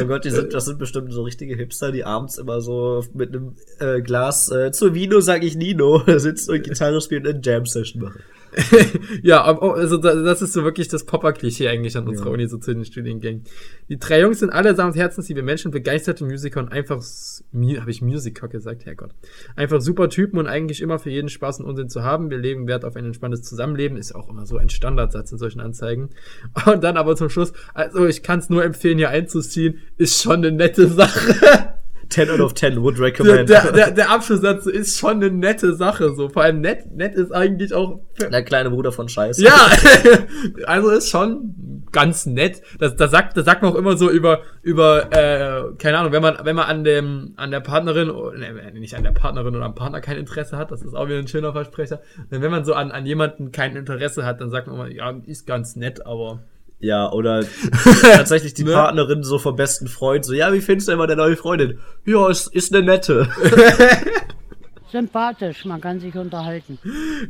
Oh 0.00 0.04
Gott, 0.06 0.24
die 0.24 0.30
sind, 0.30 0.54
das 0.54 0.64
sind 0.64 0.78
bestimmt 0.78 1.12
so 1.12 1.22
richtige 1.22 1.56
Hipster, 1.56 1.92
die 1.92 2.04
abends 2.04 2.38
immer 2.38 2.60
so 2.60 3.04
mit 3.14 3.30
einem 3.30 3.56
äh, 3.78 4.00
Glas 4.00 4.50
äh, 4.50 4.72
zu 4.72 4.94
Vino, 4.94 5.20
sag 5.20 5.42
ich 5.44 5.56
Nino, 5.56 6.02
sitzen 6.18 6.52
und 6.52 6.62
Gitarre 6.62 7.00
spielen 7.00 7.26
und 7.26 7.34
eine 7.34 7.40
Jam-Session 7.42 8.02
machen. 8.02 8.20
ja, 9.22 9.42
aber- 9.42 9.74
also 9.74 9.96
da- 9.96 10.14
das 10.14 10.42
ist 10.42 10.52
so 10.52 10.64
wirklich 10.64 10.88
das 10.88 11.04
Popper-Klischee 11.04 11.68
eigentlich 11.68 11.96
an 11.96 12.06
unserer 12.08 12.26
Ja. 12.28 12.32
Uni, 12.32 12.46
so 12.48 12.58
zu 12.58 12.72
den 12.74 12.84
Studiengängen. 12.84 13.44
Die 13.88 13.98
drei 13.98 14.20
Jungs 14.20 14.38
sind 14.40 14.50
allesamt 14.50 14.96
herzensliebe 14.96 15.42
Menschen, 15.42 15.70
begeisterte 15.70 16.24
Musiker 16.24 16.60
und 16.60 16.70
einfach, 16.72 17.02
habe 17.02 17.90
ich 17.90 18.02
Musiker 18.02 18.48
gesagt, 18.48 18.86
Herrgott. 18.86 19.10
Einfach 19.56 19.80
super 19.80 20.08
Typen 20.08 20.38
und 20.38 20.46
eigentlich 20.46 20.80
immer 20.80 20.98
für 20.98 21.10
jeden 21.10 21.28
Spaß 21.28 21.60
und 21.60 21.66
Unsinn 21.66 21.88
zu 21.88 22.02
haben. 22.02 22.30
Wir 22.30 22.38
legen 22.38 22.66
Wert 22.66 22.84
auf 22.84 22.96
ein 22.96 23.04
entspanntes 23.04 23.42
Zusammenleben, 23.42 23.96
ist 23.96 24.14
auch 24.14 24.28
immer 24.28 24.46
so 24.46 24.56
ein 24.56 24.68
Standardsatz 24.68 25.32
in 25.32 25.38
solchen 25.38 25.60
Anzeigen. 25.60 26.10
Und 26.66 26.82
dann 26.84 26.96
aber 26.96 27.16
zum 27.16 27.28
Schluss, 27.30 27.52
also 27.74 28.06
ich 28.06 28.22
kann 28.22 28.38
es 28.38 28.50
nur 28.50 28.64
empfehlen, 28.64 28.98
hier 28.98 29.10
einzuziehen, 29.10 29.78
ist 29.96 30.22
schon 30.22 30.36
eine 30.36 30.52
nette 30.52 30.88
Sache. 30.88 31.74
10 32.08 32.30
out 32.30 32.40
of 32.40 32.54
10 32.54 32.82
would 32.82 32.98
recommend. 32.98 33.48
der, 33.48 33.72
der, 33.72 33.90
der 33.90 34.10
Abschlusssatz 34.10 34.66
ist 34.66 34.98
schon 34.98 35.22
eine 35.22 35.30
nette 35.30 35.74
Sache, 35.74 36.14
so. 36.14 36.28
Vor 36.28 36.42
allem 36.42 36.60
nett, 36.60 36.94
nett 36.94 37.14
ist 37.14 37.32
eigentlich 37.32 37.72
auch 37.74 38.00
der 38.18 38.42
kleine 38.42 38.70
Bruder 38.70 38.92
von 38.92 39.08
Scheiße. 39.08 39.42
ja, 39.42 39.70
also 40.66 40.90
ist 40.90 41.08
schon 41.08 41.84
ganz 41.92 42.26
nett. 42.26 42.62
Das, 42.78 42.96
das 42.96 43.10
sagt, 43.10 43.36
das 43.36 43.44
sagt 43.44 43.62
man 43.62 43.72
auch 43.72 43.76
immer 43.76 43.96
so 43.96 44.10
über, 44.10 44.42
über, 44.62 45.12
äh, 45.12 45.74
keine 45.78 45.98
Ahnung, 45.98 46.12
wenn 46.12 46.22
man, 46.22 46.38
wenn 46.42 46.56
man 46.56 46.66
an 46.66 46.84
dem, 46.84 47.32
an 47.36 47.50
der 47.50 47.60
Partnerin, 47.60 48.08
ne, 48.08 48.72
nicht 48.72 48.94
an 48.94 49.04
der 49.04 49.12
Partnerin 49.12 49.54
oder 49.54 49.64
am 49.64 49.74
Partner 49.74 50.00
kein 50.00 50.18
Interesse 50.18 50.58
hat, 50.58 50.70
das 50.70 50.82
ist 50.82 50.94
auch 50.94 51.06
wieder 51.06 51.18
ein 51.18 51.28
schöner 51.28 51.52
Versprecher. 51.52 52.00
Wenn 52.28 52.50
man 52.50 52.64
so 52.64 52.74
an, 52.74 52.90
an 52.90 53.06
jemanden 53.06 53.52
kein 53.52 53.76
Interesse 53.76 54.26
hat, 54.26 54.40
dann 54.40 54.50
sagt 54.50 54.66
man 54.66 54.76
immer, 54.76 54.88
ja, 54.88 55.14
ist 55.24 55.46
ganz 55.46 55.76
nett, 55.76 56.04
aber. 56.04 56.40
Ja, 56.80 57.10
oder 57.12 57.44
tatsächlich 58.02 58.54
die 58.54 58.64
Ne? 58.64 58.72
Partnerin 58.72 59.22
so 59.22 59.38
vom 59.38 59.56
besten 59.56 59.86
Freund, 59.86 60.24
so, 60.24 60.32
ja, 60.34 60.52
wie 60.52 60.60
findest 60.60 60.88
du 60.88 60.92
immer 60.92 61.06
deine 61.06 61.22
neue 61.22 61.36
Freundin? 61.36 61.78
Ja, 62.04 62.28
ist, 62.28 62.54
ist 62.54 62.74
eine 62.74 62.84
nette. 62.84 63.28
Sympathisch, 64.92 65.64
man 65.64 65.80
kann 65.80 65.98
sich 65.98 66.14
unterhalten. 66.14 66.78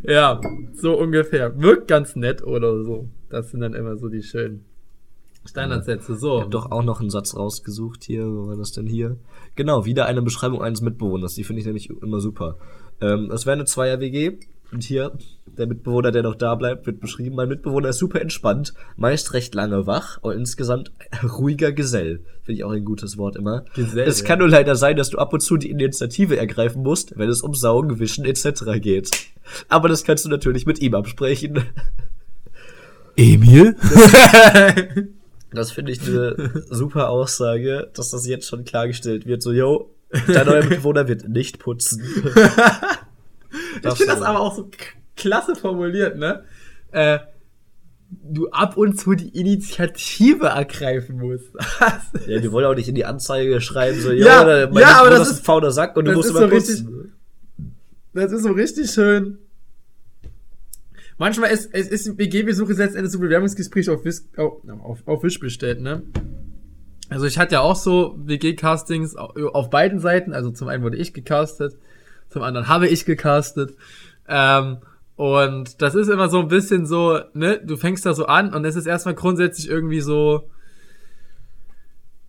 Ja, 0.03 0.41
so 0.75 0.99
ungefähr. 0.99 1.59
Wirkt 1.59 1.89
ganz 1.89 2.15
nett 2.15 2.43
oder 2.45 2.83
so. 2.85 3.09
Das 3.31 3.51
sind 3.51 3.61
dann 3.61 3.73
immer 3.73 3.97
so 3.97 4.09
die 4.09 4.23
schönen 4.23 4.67
Standardsätze. 5.47 6.15
So. 6.17 6.37
Ich 6.37 6.43
hab 6.43 6.51
doch 6.51 6.71
auch 6.71 6.83
noch 6.83 7.01
einen 7.01 7.11
Satz 7.11 7.35
rausgesucht 7.35 8.05
hier. 8.05 8.27
Wo 8.27 8.49
war 8.49 8.57
das 8.57 8.73
denn 8.73 8.87
hier? 8.87 9.17
Genau, 9.55 9.87
wieder 9.87 10.07
eine 10.07 10.21
Beschreibung 10.21 10.63
eines 10.63 10.83
Mitbewohners. 10.83 11.35
Die 11.35 11.45
finde 11.45 11.61
ich 11.61 11.67
nämlich 11.67 11.89
immer 11.89 12.21
super. 12.21 12.59
Ähm, 13.01 13.31
es 13.33 13.47
wäre 13.47 13.55
eine 13.55 13.65
Zweier-WG. 13.65 14.39
Und 14.73 14.83
hier, 14.83 15.13
der 15.59 15.67
Mitbewohner, 15.67 16.11
der 16.11 16.23
noch 16.23 16.35
da 16.35 16.55
bleibt, 16.55 16.87
wird 16.87 17.01
beschrieben. 17.01 17.37
Mein 17.37 17.49
Mitbewohner 17.49 17.91
ist 17.91 17.99
super 17.99 18.21
entspannt, 18.21 18.75
meist 18.97 19.33
recht 19.33 19.55
lange 19.55 19.87
wach 19.87 20.19
und 20.23 20.33
insgesamt 20.33 20.93
ruhiger 21.39 21.73
Gesell. 21.73 22.21
Finde 22.43 22.59
ich 22.59 22.65
auch 22.65 22.73
ein 22.73 22.85
gutes 22.85 23.17
Wort 23.17 23.37
immer. 23.37 23.65
Gesell, 23.75 24.07
es 24.07 24.21
ja. 24.21 24.27
kann 24.27 24.39
nur 24.39 24.49
leider 24.49 24.77
sein, 24.77 24.97
dass 24.97 25.11
du 25.11 25.19
ab 25.19 25.33
und 25.33 25.41
zu 25.41 25.57
die 25.57 25.71
Initiative 25.71 26.37
ergreifen 26.37 26.83
musst, 26.83 27.17
wenn 27.17 27.29
es 27.29 27.43
um 27.43 27.55
Saugen, 27.55 27.99
Wischen 27.99 28.25
etc. 28.25 28.81
geht. 28.81 29.11
Aber 29.69 29.89
das 29.89 30.05
kannst 30.05 30.25
du 30.25 30.29
natürlich 30.29 30.67
mit 30.67 30.81
ihm 30.81 30.95
absprechen. 30.95 31.65
Emil? 33.17 33.77
Das 35.55 35.71
finde 35.71 35.93
ich 35.93 36.01
eine 36.03 36.65
super 36.69 37.11
Aussage, 37.11 37.89
dass 37.95 38.11
das 38.11 38.27
jetzt 38.27 38.49
schon 38.49 38.65
klargestellt 38.65 39.25
wird. 39.25 39.41
So, 39.41 39.53
yo, 39.53 39.95
dein 40.27 40.47
neuer 40.47 40.65
Mitbewohner 40.69 41.07
wird 41.07 41.29
nicht 41.29 41.61
putzen. 41.61 42.03
Ich 42.03 43.93
finde 43.93 44.07
das 44.07 44.23
aber 44.23 44.41
auch 44.41 44.57
so 44.57 44.69
klasse 45.17 45.55
formuliert, 45.57 46.17
ne? 46.19 46.45
Äh, 46.93 47.19
du 48.11 48.49
ab 48.51 48.77
und 48.77 48.99
zu 48.99 49.15
die 49.15 49.29
Initiative 49.39 50.47
ergreifen 50.47 51.19
musst. 51.19 51.51
Ja, 52.27 52.39
die 52.39 52.51
wollen 52.53 52.67
auch 52.67 52.75
nicht 52.75 52.89
in 52.89 52.95
die 52.95 53.05
Anzeige 53.05 53.61
schreiben, 53.61 54.01
so, 54.01 54.11
Ja, 54.13 54.45
der- 54.45 54.71
mein 54.71 54.83
ja, 54.83 55.01
aber 55.01 55.11
das 55.11 55.31
ist 55.31 55.39
ein 55.41 55.45
fauler 55.45 55.71
Sack 55.73 55.97
und 55.97 56.05
du 56.07 56.13
musst 56.13 56.31
immer 56.31 56.41
so 56.41 56.49
putzen. 56.49 57.13
das 58.13 58.33
ist 58.33 58.43
so 58.45 58.53
richtig 58.53 58.91
schön. 58.91 59.39
Manchmal 61.19 61.51
ist, 61.51 61.71
es 61.73 61.89
ist 61.89 62.19
WG-Besuche 62.19 62.73
letzten 62.73 62.99
Endes 62.99 63.13
so 63.13 63.21
Bewerbungsgespräch 63.21 63.89
auf, 63.91 64.01
auf, 64.37 64.53
auf, 64.83 64.99
auf 65.07 65.23
Wisch 65.23 65.39
bestellt, 65.39 65.81
ne? 65.81 66.03
Also 67.09 67.27
ich 67.27 67.39
hatte 67.39 67.55
ja 67.55 67.61
auch 67.61 67.77
so 67.77 68.19
WG-Castings 68.25 69.15
auf 69.15 69.71
beiden 69.71 70.01
Seiten. 70.01 70.33
Also 70.33 70.51
zum 70.51 70.69
einen 70.69 70.83
wurde 70.83 70.97
ich 70.97 71.13
gecastet, 71.15 71.77
zum 72.31 72.43
anderen 72.43 72.67
habe 72.69 72.89
ich 72.89 73.05
gecastet. 73.05 73.75
Ähm, 74.27 74.79
und 75.17 75.81
das 75.81 75.95
ist 75.95 76.09
immer 76.09 76.29
so 76.29 76.41
ein 76.41 76.49
bisschen 76.49 76.87
so, 76.87 77.21
ne, 77.35 77.61
du 77.65 77.77
fängst 77.77 78.05
da 78.05 78.15
so 78.15 78.27
an 78.27 78.53
und 78.53 78.65
es 78.65 78.77
ist 78.77 78.87
erstmal 78.87 79.15
grundsätzlich 79.15 79.69
irgendwie 79.69 80.01
so 80.01 80.49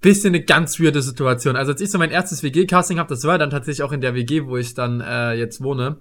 bisschen 0.02 0.36
eine 0.36 0.44
ganz 0.44 0.80
weirde 0.80 1.02
Situation. 1.02 1.56
Also 1.56 1.72
als 1.72 1.82
ich 1.82 1.90
so 1.90 1.98
mein 1.98 2.12
erstes 2.12 2.44
WG-Casting 2.44 3.00
habe, 3.00 3.10
das 3.10 3.24
war 3.24 3.40
dann 3.40 3.50
tatsächlich 3.50 3.82
auch 3.82 3.92
in 3.92 4.02
der 4.02 4.14
WG, 4.14 4.46
wo 4.46 4.56
ich 4.56 4.76
dann 4.76 5.02
äh, 5.02 5.34
jetzt 5.34 5.64
wohne. 5.64 5.98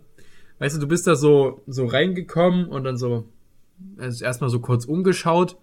Weißt 0.58 0.76
du, 0.76 0.80
du 0.80 0.86
bist 0.86 1.06
da 1.06 1.16
so, 1.16 1.62
so 1.66 1.86
reingekommen 1.86 2.66
und 2.66 2.84
dann 2.84 2.98
so, 2.98 3.28
also 3.96 4.22
erstmal 4.22 4.50
so 4.50 4.60
kurz 4.60 4.84
umgeschaut. 4.84 5.56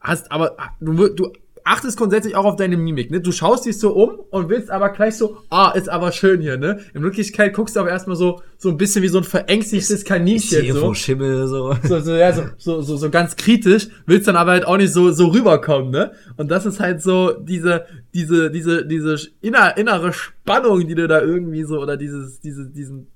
Hast 0.00 0.30
aber, 0.30 0.56
du, 0.80 1.08
du 1.08 1.32
achtest 1.64 1.96
grundsätzlich 1.96 2.36
auch 2.36 2.44
auf 2.44 2.56
deine 2.56 2.76
Mimik, 2.76 3.10
ne? 3.10 3.22
Du 3.22 3.32
schaust 3.32 3.64
dich 3.64 3.78
so 3.78 3.94
um 3.94 4.20
und 4.30 4.50
willst 4.50 4.70
aber 4.70 4.90
gleich 4.90 5.16
so, 5.16 5.38
ah, 5.48 5.70
ist 5.70 5.88
aber 5.88 6.12
schön 6.12 6.42
hier, 6.42 6.58
ne? 6.58 6.80
In 6.92 7.02
Wirklichkeit 7.02 7.54
guckst 7.54 7.74
du 7.74 7.80
aber 7.80 7.88
erstmal 7.88 8.16
so, 8.16 8.42
so 8.58 8.68
ein 8.68 8.76
bisschen 8.76 9.02
wie 9.02 9.08
so 9.08 9.18
ein 9.18 9.24
verängstigtes 9.24 10.04
Kaninchen. 10.04 10.62
Hier 10.62 10.74
So. 10.74 10.94
Schimmel, 10.94 11.48
so. 11.48 11.74
So, 11.84 12.00
so, 12.00 12.14
ja, 12.14 12.32
so, 12.32 12.42
so, 12.56 12.80
so, 12.82 12.96
so 12.96 13.10
ganz 13.10 13.36
kritisch, 13.36 13.88
willst 14.06 14.28
dann 14.28 14.36
aber 14.36 14.52
halt 14.52 14.66
auch 14.66 14.76
nicht 14.76 14.92
so, 14.92 15.10
so 15.10 15.28
rüberkommen, 15.28 15.90
ne? 15.90 16.12
Und 16.36 16.50
das 16.50 16.66
ist 16.66 16.80
halt 16.80 17.02
so 17.02 17.32
diese, 17.32 17.86
diese, 18.12 18.50
diese, 18.50 18.86
diese 18.86 19.16
inner, 19.40 19.76
innere 19.76 20.12
Spannung, 20.12 20.86
die 20.86 20.94
du 20.94 21.08
da 21.08 21.20
irgendwie 21.20 21.64
so, 21.64 21.80
oder 21.80 21.96
dieses, 21.96 22.40
diese, 22.40 22.66
diesen, 22.68 23.08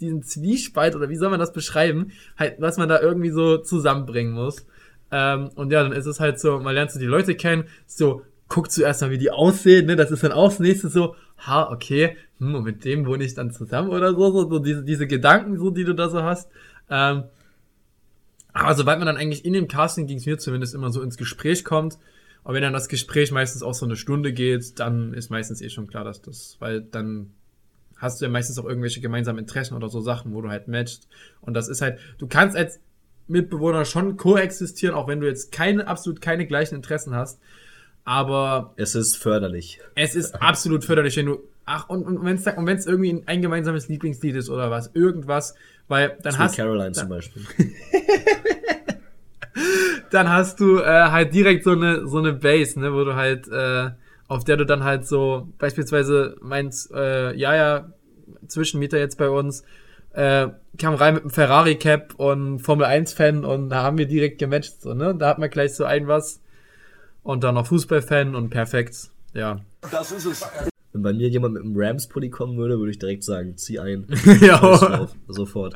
diesen 0.00 0.22
Zwiespalt, 0.22 0.96
oder 0.96 1.08
wie 1.08 1.16
soll 1.16 1.30
man 1.30 1.40
das 1.40 1.52
beschreiben, 1.52 2.10
halt, 2.36 2.56
was 2.58 2.78
man 2.78 2.88
da 2.88 3.00
irgendwie 3.00 3.30
so 3.30 3.58
zusammenbringen 3.58 4.32
muss. 4.32 4.66
Ähm, 5.16 5.50
und 5.54 5.70
ja, 5.70 5.84
dann 5.84 5.92
ist 5.92 6.06
es 6.06 6.18
halt 6.18 6.40
so, 6.40 6.58
man 6.58 6.74
lernt 6.74 6.90
so 6.90 6.98
die 6.98 7.06
Leute 7.06 7.36
kennen, 7.36 7.68
so, 7.86 8.22
guckt 8.48 8.72
zuerst 8.72 9.00
mal, 9.00 9.12
wie 9.12 9.18
die 9.18 9.30
aussehen, 9.30 9.86
ne? 9.86 9.94
Das 9.94 10.10
ist 10.10 10.24
dann 10.24 10.32
auch 10.32 10.48
das 10.48 10.58
nächste 10.58 10.88
so, 10.88 11.14
ha, 11.38 11.70
okay, 11.70 12.16
hm, 12.40 12.56
und 12.56 12.64
mit 12.64 12.84
dem 12.84 13.06
wohne 13.06 13.22
ich 13.22 13.34
dann 13.34 13.52
zusammen 13.52 13.90
oder 13.90 14.10
so, 14.10 14.32
so, 14.32 14.50
so 14.50 14.58
diese, 14.58 14.82
diese 14.82 15.06
Gedanken, 15.06 15.56
so, 15.56 15.70
die 15.70 15.84
du 15.84 15.94
da 15.94 16.08
so 16.08 16.24
hast. 16.24 16.50
Ähm, 16.90 17.22
aber 18.52 18.74
sobald 18.74 18.98
man 18.98 19.06
dann 19.06 19.16
eigentlich 19.16 19.44
in 19.44 19.52
dem 19.52 19.68
Casting, 19.68 20.08
ging 20.08 20.18
es 20.18 20.26
mir 20.26 20.36
zumindest 20.36 20.74
immer 20.74 20.90
so 20.90 21.00
ins 21.00 21.16
Gespräch 21.16 21.64
kommt, 21.64 21.96
und 22.42 22.54
wenn 22.54 22.62
dann 22.62 22.72
das 22.72 22.88
Gespräch 22.88 23.30
meistens 23.30 23.62
auch 23.62 23.72
so 23.72 23.86
eine 23.86 23.96
Stunde 23.96 24.32
geht, 24.32 24.80
dann 24.80 25.14
ist 25.14 25.30
meistens 25.30 25.62
eh 25.62 25.70
schon 25.70 25.86
klar, 25.86 26.02
dass 26.02 26.20
das, 26.22 26.56
weil 26.58 26.80
dann 26.82 27.30
hast 27.96 28.20
du 28.20 28.24
ja 28.24 28.30
meistens 28.30 28.58
auch 28.58 28.66
irgendwelche 28.66 29.00
gemeinsamen 29.00 29.38
Interessen 29.38 29.74
oder 29.74 29.88
so 29.88 30.00
Sachen, 30.00 30.34
wo 30.34 30.42
du 30.42 30.50
halt 30.50 30.66
matchst. 30.66 31.08
Und 31.40 31.54
das 31.54 31.68
ist 31.68 31.80
halt, 31.82 32.00
du 32.18 32.26
kannst 32.26 32.56
als 32.56 32.80
Mitbewohner 33.26 33.84
schon 33.84 34.16
koexistieren, 34.16 34.94
auch 34.94 35.08
wenn 35.08 35.20
du 35.20 35.26
jetzt 35.26 35.52
keine, 35.52 35.86
absolut 35.86 36.20
keine 36.20 36.46
gleichen 36.46 36.76
Interessen 36.76 37.14
hast. 37.14 37.40
Aber 38.04 38.74
Es 38.76 38.94
ist 38.94 39.16
förderlich. 39.16 39.80
es 39.94 40.14
ist 40.14 40.40
absolut 40.42 40.84
förderlich, 40.84 41.16
wenn 41.16 41.26
du, 41.26 41.38
ach, 41.64 41.88
und, 41.88 42.04
und 42.04 42.24
wenn 42.24 42.36
es 42.36 42.46
und 42.46 42.66
wenn's 42.66 42.86
irgendwie 42.86 43.22
ein 43.24 43.40
gemeinsames 43.40 43.88
Lieblingslied 43.88 44.36
ist 44.36 44.50
oder 44.50 44.70
was, 44.70 44.90
irgendwas, 44.92 45.54
weil 45.88 46.18
dann 46.22 46.32
Sweet 46.32 46.42
hast, 46.42 46.56
Caroline 46.56 46.92
zum 46.92 47.08
Beispiel. 47.08 47.42
dann 50.10 50.28
hast 50.28 50.60
du 50.60 50.78
äh, 50.78 50.84
halt 50.84 51.34
direkt 51.34 51.64
so 51.64 51.70
eine, 51.70 52.06
so 52.06 52.18
eine 52.18 52.34
Base, 52.34 52.78
ne, 52.78 52.92
wo 52.92 53.04
du 53.04 53.14
halt, 53.14 53.48
äh, 53.48 53.90
auf 54.28 54.44
der 54.44 54.56
du 54.56 54.66
dann 54.66 54.84
halt 54.84 55.06
so, 55.06 55.48
beispielsweise 55.58 56.36
meinst, 56.40 56.92
äh, 56.92 57.34
ja, 57.34 57.54
ja, 57.54 57.92
Zwischenmieter 58.48 58.98
jetzt 58.98 59.16
bei 59.16 59.28
uns, 59.30 59.64
äh, 60.14 60.48
kam 60.78 60.94
rein 60.94 61.14
mit 61.14 61.22
einem 61.22 61.30
Ferrari-Cap 61.30 62.14
und 62.16 62.60
Formel-1-Fan 62.60 63.44
und 63.44 63.68
da 63.70 63.82
haben 63.82 63.98
wir 63.98 64.06
direkt 64.06 64.38
gematcht, 64.38 64.80
so, 64.82 64.94
ne? 64.94 65.14
Da 65.14 65.28
hat 65.28 65.38
man 65.38 65.50
gleich 65.50 65.74
so 65.74 65.84
ein 65.84 66.08
was 66.08 66.40
und 67.22 67.44
dann 67.44 67.54
noch 67.54 67.66
Fußball-Fan 67.66 68.34
und 68.34 68.50
perfekt, 68.50 68.96
ja. 69.34 69.60
Wenn 70.92 71.02
bei 71.02 71.12
mir 71.12 71.28
jemand 71.28 71.54
mit 71.54 71.62
einem 71.64 71.74
Rams-Pulli 71.76 72.30
kommen 72.30 72.56
würde, 72.56 72.78
würde 72.78 72.92
ich 72.92 72.98
direkt 72.98 73.24
sagen, 73.24 73.56
zieh 73.56 73.78
ein. 73.80 74.06
ja. 74.40 75.08
Sofort. 75.28 75.74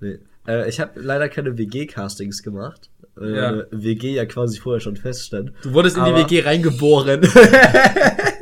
Nee. 0.00 0.18
Äh, 0.46 0.68
ich 0.68 0.80
habe 0.80 1.00
leider 1.00 1.28
keine 1.28 1.58
WG-Castings 1.58 2.42
gemacht. 2.42 2.88
Äh, 3.20 3.34
Ja. 3.36 3.62
WG 3.70 4.14
ja 4.14 4.24
quasi 4.24 4.58
vorher 4.58 4.80
schon 4.80 4.96
feststand. 4.96 5.52
Du 5.62 5.72
wurdest 5.74 5.96
in 5.96 6.04
die 6.04 6.14
WG 6.14 6.40
reingeboren. 6.40 7.20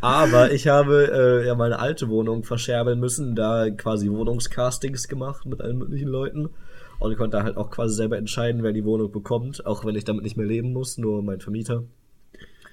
Aber 0.00 0.52
ich 0.52 0.68
habe 0.68 1.10
äh, 1.12 1.46
ja 1.46 1.54
meine 1.54 1.78
alte 1.78 2.08
Wohnung 2.08 2.44
verscherbeln 2.44 3.00
müssen, 3.00 3.36
da 3.36 3.70
quasi 3.70 4.10
Wohnungscastings 4.10 5.08
gemacht 5.08 5.46
mit 5.46 5.60
allen 5.60 5.78
möglichen 5.78 6.08
Leuten. 6.08 6.50
Und 6.98 7.12
ich 7.12 7.18
konnte 7.18 7.38
da 7.38 7.42
halt 7.44 7.56
auch 7.56 7.70
quasi 7.70 7.94
selber 7.94 8.18
entscheiden, 8.18 8.62
wer 8.62 8.72
die 8.72 8.84
Wohnung 8.84 9.10
bekommt, 9.10 9.64
auch 9.66 9.84
wenn 9.84 9.96
ich 9.96 10.04
damit 10.04 10.22
nicht 10.22 10.36
mehr 10.36 10.46
leben 10.46 10.72
muss, 10.72 10.98
nur 10.98 11.22
mein 11.22 11.40
Vermieter. 11.40 11.84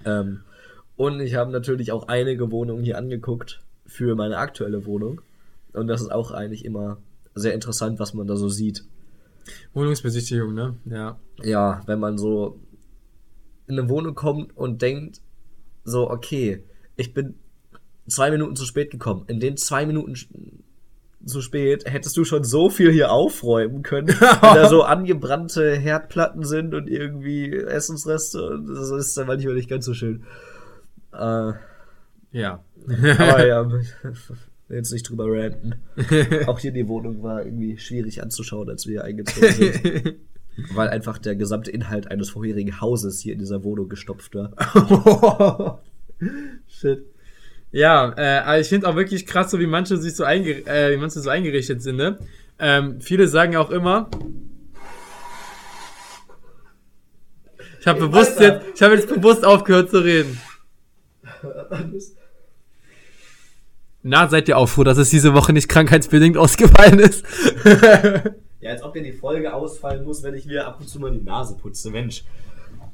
Ähm, 0.06 0.42
und 0.96 1.20
ich 1.20 1.36
habe 1.36 1.52
natürlich 1.52 1.92
auch 1.92 2.08
einige 2.08 2.52
Wohnungen 2.52 2.84
hier 2.84 2.98
angeguckt 2.98 3.62
für 3.86 4.16
meine 4.16 4.38
aktuelle 4.38 4.86
Wohnung. 4.86 5.22
Und 5.74 5.88
das 5.88 6.02
ist 6.02 6.12
auch 6.12 6.32
eigentlich 6.32 6.66
immer 6.66 6.98
sehr 7.36 7.54
interessant, 7.54 8.00
was 8.00 8.14
man 8.14 8.28
da 8.28 8.36
so 8.36 8.50
sieht. 8.50 8.84
Wohnungsbesichtigung, 9.74 10.54
ne? 10.54 10.76
Ja. 10.86 11.20
Ja, 11.42 11.82
wenn 11.86 12.00
man 12.00 12.18
so 12.18 12.60
in 13.68 13.78
eine 13.78 13.90
Wohnung 13.90 14.16
kommt 14.16 14.58
und 14.58 14.82
denkt, 14.82 15.22
so, 15.84 16.10
okay, 16.10 16.64
ich 16.98 17.14
bin 17.14 17.36
zwei 18.08 18.32
Minuten 18.32 18.56
zu 18.56 18.66
spät 18.66 18.92
gekommen. 18.92 19.24
In 19.28 19.40
den 19.40 19.56
zwei 19.58 19.86
Minuten 19.86 20.16
zu 21.26 21.42
spät 21.42 21.84
hättest 21.92 22.16
du 22.16 22.24
schon 22.24 22.44
so 22.44 22.70
viel 22.70 22.92
hier 22.92 23.12
aufräumen 23.12 23.84
können, 23.84 24.08
wenn 24.20 24.40
da 24.42 24.70
so 24.70 24.84
angebrannte 24.84 25.76
Herdplatten 25.76 26.44
sind 26.44 26.74
und 26.74 26.88
irgendwie 26.88 27.54
Essensreste. 27.54 28.50
Und 28.50 28.68
das 28.68 28.92
ist 28.92 29.18
dann 29.18 29.28
manchmal 29.28 29.56
nicht 29.56 29.70
ganz 29.70 29.86
so 29.86 29.94
schön. 29.94 30.24
Äh, 31.14 31.54
Ja. 32.32 32.64
aber 32.88 33.46
ja, 33.48 33.70
jetzt 34.70 34.92
nicht 34.92 35.10
drüber 35.10 35.26
ranten. 35.28 35.76
Auch 36.46 36.60
hier 36.60 36.72
die 36.72 36.88
Wohnung 36.88 37.24
war 37.24 37.44
irgendwie 37.46 37.78
schwierig 37.78 38.22
anzuschauen, 38.22 38.70
als 38.70 38.86
wir 38.86 38.92
hier 38.94 39.04
eingezogen 39.04 39.52
sind. 39.52 40.16
Weil 40.74 40.90
einfach 40.90 41.18
der 41.20 41.36
gesamte 41.36 41.70
Inhalt 41.72 42.10
eines 42.10 42.30
vorherigen 42.32 42.82
Hauses 42.82 43.20
hier 43.20 43.34
in 43.34 43.40
dieser 43.40 43.64
Wohnung 43.64 43.90
gestopft 43.90 44.34
war. 44.36 45.82
Shit. 46.68 47.06
Ja, 47.72 48.14
äh, 48.18 48.40
aber 48.40 48.60
ich 48.60 48.70
finde 48.70 48.88
auch 48.88 48.96
wirklich 48.96 49.26
krass, 49.26 49.52
so 49.52 49.60
wie 49.60 49.68
manche 49.68 49.98
sich 49.98 50.16
so, 50.16 50.24
einge 50.24 50.66
äh, 50.66 50.94
wie 50.94 50.98
manche 50.98 51.20
so 51.20 51.30
eingerichtet 51.30 51.82
sind, 51.82 51.98
ne? 51.98 52.18
Ähm, 52.60 53.02
viele 53.02 53.28
sagen 53.28 53.56
auch 53.56 53.70
immer. 53.70 54.10
Ich 57.80 57.88
habe 57.88 58.00
bewusst 58.00 58.40
jetzt, 58.40 58.66
ich 58.76 58.82
habe 58.82 58.96
jetzt 58.96 59.08
bewusst 59.08 59.46
aufgehört 59.46 59.92
zu 59.92 60.04
reden. 60.04 60.40
Na, 64.02 64.28
seid 64.28 64.48
ihr 64.48 64.58
auch 64.58 64.68
froh, 64.68 64.84
dass 64.84 64.98
es 64.98 65.10
diese 65.10 65.34
Woche 65.34 65.54
nicht 65.54 65.70
krankheitsbedingt 65.70 66.38
ausgefallen 66.38 67.00
ist? 67.00 67.26
Ja, 68.60 68.72
als 68.72 68.82
ob 68.82 68.94
dir 68.94 69.04
die 69.04 69.14
Folge 69.14 69.54
ausfallen 69.54 70.04
muss, 70.04 70.24
wenn 70.24 70.34
ich 70.34 70.46
mir 70.46 70.66
ab 70.66 70.80
und 70.80 70.90
zu 70.90 71.00
mal 71.00 71.12
die 71.12 71.24
Nase 71.24 71.56
putze, 71.56 71.92
Mensch. 71.92 72.24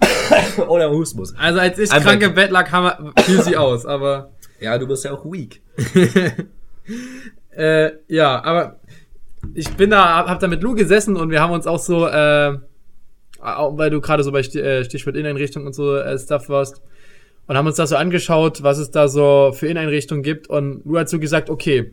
Oder 0.67 0.89
husten 0.91 1.19
muss. 1.19 1.35
Also 1.37 1.59
als 1.59 1.77
ich 1.79 1.91
Einfach- 1.91 2.09
krank 2.11 2.23
im 2.23 2.33
Bett 2.33 2.51
lag, 2.51 2.71
haben 2.71 3.11
wir, 3.15 3.23
fiel 3.23 3.41
sie 3.41 3.57
aus, 3.57 3.85
aber 3.85 4.31
Ja, 4.59 4.77
du 4.77 4.87
bist 4.87 5.03
ja 5.05 5.11
auch 5.11 5.25
weak. 5.25 5.61
Äh, 7.55 7.91
ja, 8.07 8.43
aber 8.43 8.79
ich 9.53 9.69
bin 9.75 9.91
da, 9.91 10.25
hab, 10.27 10.39
da 10.39 10.47
mit 10.47 10.63
Lou 10.63 10.73
gesessen 10.73 11.15
und 11.15 11.29
wir 11.29 11.39
haben 11.39 11.53
uns 11.53 11.67
auch 11.67 11.77
so, 11.77 12.07
äh, 12.07 12.57
auch 13.39 13.77
weil 13.77 13.89
du 13.91 14.01
gerade 14.01 14.23
so 14.23 14.31
bei 14.31 14.39
äh, 14.39 14.83
Stichwort 14.83 15.15
Inneneinrichtung 15.15 15.67
und 15.67 15.73
so 15.73 15.95
äh, 15.95 16.17
Stuff 16.17 16.49
warst, 16.49 16.81
und 17.45 17.57
haben 17.57 17.67
uns 17.67 17.75
das 17.75 17.89
so 17.89 17.95
angeschaut, 17.97 18.63
was 18.63 18.77
es 18.77 18.89
da 18.89 19.07
so 19.07 19.51
für 19.53 19.67
Inneneinrichtungen 19.67 20.23
gibt. 20.23 20.47
Und 20.47 20.81
Lou 20.85 20.97
hat 20.97 21.09
so 21.09 21.19
gesagt, 21.19 21.49
okay, 21.49 21.91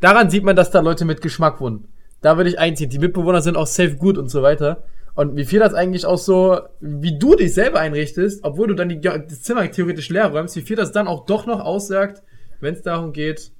daran 0.00 0.30
sieht 0.30 0.42
man, 0.44 0.56
dass 0.56 0.70
da 0.70 0.80
Leute 0.80 1.04
mit 1.04 1.22
Geschmack 1.22 1.60
wohnen. 1.60 1.86
Da 2.22 2.36
würde 2.36 2.50
ich 2.50 2.58
einziehen. 2.58 2.90
Die 2.90 2.98
Mitbewohner 2.98 3.40
sind 3.40 3.56
auch 3.56 3.68
safe 3.68 3.96
gut 3.96 4.18
und 4.18 4.28
so 4.28 4.42
weiter. 4.42 4.82
Und 5.14 5.36
wie 5.36 5.44
viel 5.44 5.58
das 5.58 5.74
eigentlich 5.74 6.06
auch 6.06 6.18
so, 6.18 6.60
wie 6.80 7.18
du 7.18 7.34
dich 7.34 7.52
selber 7.52 7.80
einrichtest, 7.80 8.44
obwohl 8.44 8.68
du 8.68 8.74
dann 8.74 8.88
die, 8.88 9.00
das 9.00 9.42
Zimmer 9.42 9.70
theoretisch 9.70 10.08
leer 10.08 10.28
räumst, 10.28 10.56
wie 10.56 10.62
viel 10.62 10.76
das 10.76 10.92
dann 10.92 11.08
auch 11.08 11.26
doch 11.26 11.46
noch 11.46 11.60
aussagt, 11.60 12.22
wenn 12.60 12.74
es 12.74 12.82
darum 12.82 13.12
geht, 13.12 13.52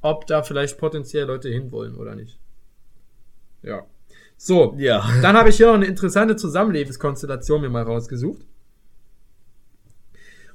ob 0.00 0.26
da 0.26 0.42
vielleicht 0.42 0.78
potenziell 0.78 1.26
Leute 1.26 1.48
hinwollen 1.48 1.96
oder 1.96 2.14
nicht. 2.14 2.38
Ja. 3.62 3.84
So, 4.36 4.74
Ja. 4.78 5.04
dann 5.22 5.36
habe 5.36 5.48
ich 5.48 5.56
hier 5.56 5.66
noch 5.66 5.74
eine 5.74 5.86
interessante 5.86 6.36
Zusammenlebenskonstellation 6.36 7.60
mir 7.60 7.70
mal 7.70 7.82
rausgesucht. 7.82 8.42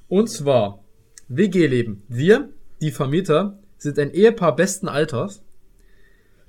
Und 0.08 0.30
zwar 0.30 0.80
WG-Leben. 1.28 2.04
Wir, 2.08 2.50
die 2.82 2.92
Vermieter, 2.92 3.58
sind 3.78 4.00
ein 4.00 4.12
Ehepaar 4.12 4.56
besten 4.56 4.88
Alters. 4.88 5.42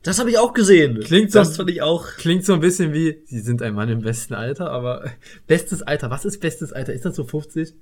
Das 0.05 0.19
habe 0.21 0.31
ich 0.31 0.39
auch 0.39 0.53
gesehen. 0.53 1.01
Klingt 1.01 1.33
so- 1.33 1.41
Das 1.41 1.57
fand 1.57 1.71
ich 1.71 1.83
auch. 1.83 2.07
Klingt 2.19 2.45
so 2.45 2.53
ein 2.55 2.61
bisschen 2.61 2.93
wie, 2.93 3.23
sie 3.27 3.41
sind 3.41 3.61
ein 3.63 3.75
Mann 3.75 3.89
im 3.89 4.03
besten 4.03 4.35
Alter, 4.35 4.71
aber 4.71 5.05
bestes 5.47 5.83
Alter, 5.83 6.11
was 6.11 6.25
ist 6.25 6.41
bestes 6.41 6.73
Alter? 6.73 6.93
Ist 6.93 7.05
das 7.05 7.17
so 7.17 7.25
50? 7.25 7.75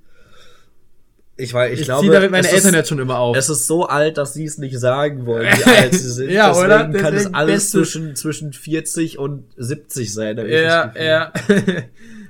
Ich, 1.35 1.51
weiß, 1.51 1.73
ich, 1.73 1.79
Ich, 1.79 1.85
glaube, 1.85 2.01
ziehe 2.01 2.11
damit 2.13 2.29
meine 2.29 2.47
Eltern 2.47 2.69
ist, 2.69 2.75
jetzt 2.75 2.89
schon 2.89 2.99
immer 2.99 3.17
auf. 3.17 3.35
Es 3.35 3.49
ist 3.49 3.65
so 3.65 3.85
alt, 3.87 4.17
dass 4.19 4.35
sie 4.35 4.45
es 4.45 4.59
nicht 4.59 4.77
sagen 4.79 5.25
wollen, 5.25 5.47
wie 5.57 5.63
alt 5.63 5.93
sie 5.95 6.09
sind. 6.11 6.29
Ja, 6.29 6.49
Deswegen 6.49 6.65
oder? 6.67 6.77
kann 6.99 7.13
es 7.15 7.21
Deswegen 7.23 7.35
alles 7.35 7.53
bestes- 7.55 7.71
zwischen, 7.71 8.15
zwischen 8.15 8.53
40 8.53 9.17
und 9.17 9.45
70 9.57 10.13
sein. 10.13 10.37
Ja, 10.47 10.93
ja. 10.95 11.33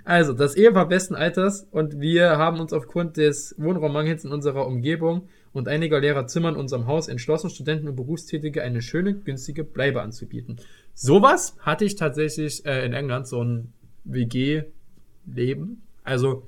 Also, 0.05 0.33
das 0.33 0.55
Ehepaar 0.55 0.89
besten 0.89 1.15
Alters 1.15 1.65
und 1.71 2.01
wir 2.01 2.31
haben 2.37 2.59
uns 2.59 2.73
aufgrund 2.73 3.15
des 3.15 3.55
Wohnraummangels 3.57 4.25
in 4.25 4.31
unserer 4.33 4.67
Umgebung 4.67 5.29
und 5.53 5.67
einiger 5.67 5.99
leerer 5.99 6.27
Zimmer 6.27 6.49
in 6.49 6.55
unserem 6.55 6.87
Haus 6.87 7.07
entschlossen, 7.07 7.49
Studenten 7.49 7.87
und 7.87 7.95
Berufstätige 7.95 8.63
eine 8.63 8.81
schöne, 8.81 9.13
günstige 9.13 9.63
Bleibe 9.63 10.01
anzubieten. 10.01 10.57
Sowas 10.95 11.55
hatte 11.59 11.85
ich 11.85 11.95
tatsächlich 11.95 12.65
äh, 12.65 12.85
in 12.85 12.93
England, 12.93 13.27
so 13.27 13.43
ein 13.43 13.73
WG-Leben. 14.03 15.83
Also, 16.03 16.43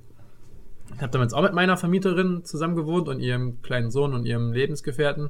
ich 0.93 1.01
habe 1.01 1.12
damals 1.12 1.34
auch 1.34 1.43
mit 1.43 1.53
meiner 1.53 1.78
Vermieterin 1.78 2.43
zusammen 2.43 2.76
gewohnt 2.76 3.08
und 3.08 3.20
ihrem 3.20 3.62
kleinen 3.62 3.91
Sohn 3.91 4.14
und 4.14 4.26
ihrem 4.26 4.53
Lebensgefährten. 4.53 5.30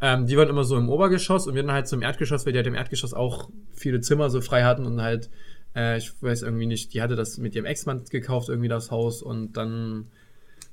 Ähm, 0.00 0.26
die 0.26 0.36
waren 0.36 0.48
immer 0.48 0.64
so 0.64 0.76
im 0.76 0.88
Obergeschoss 0.88 1.46
und 1.46 1.54
wir 1.54 1.62
dann 1.62 1.72
halt 1.72 1.88
zum 1.88 2.02
Erdgeschoss, 2.02 2.44
weil 2.44 2.52
die 2.52 2.58
halt 2.58 2.66
im 2.66 2.74
Erdgeschoss 2.74 3.14
auch 3.14 3.48
viele 3.72 4.00
Zimmer 4.00 4.28
so 4.28 4.40
frei 4.40 4.64
hatten 4.64 4.86
und 4.86 5.00
halt, 5.00 5.30
äh, 5.74 5.98
ich 5.98 6.12
weiß 6.22 6.42
irgendwie 6.42 6.66
nicht, 6.66 6.92
die 6.94 7.00
hatte 7.00 7.16
das 7.16 7.38
mit 7.38 7.54
ihrem 7.54 7.64
Ex-Mann 7.64 8.04
gekauft, 8.10 8.48
irgendwie 8.48 8.68
das 8.68 8.90
Haus 8.90 9.22
und 9.22 9.56
dann 9.56 10.08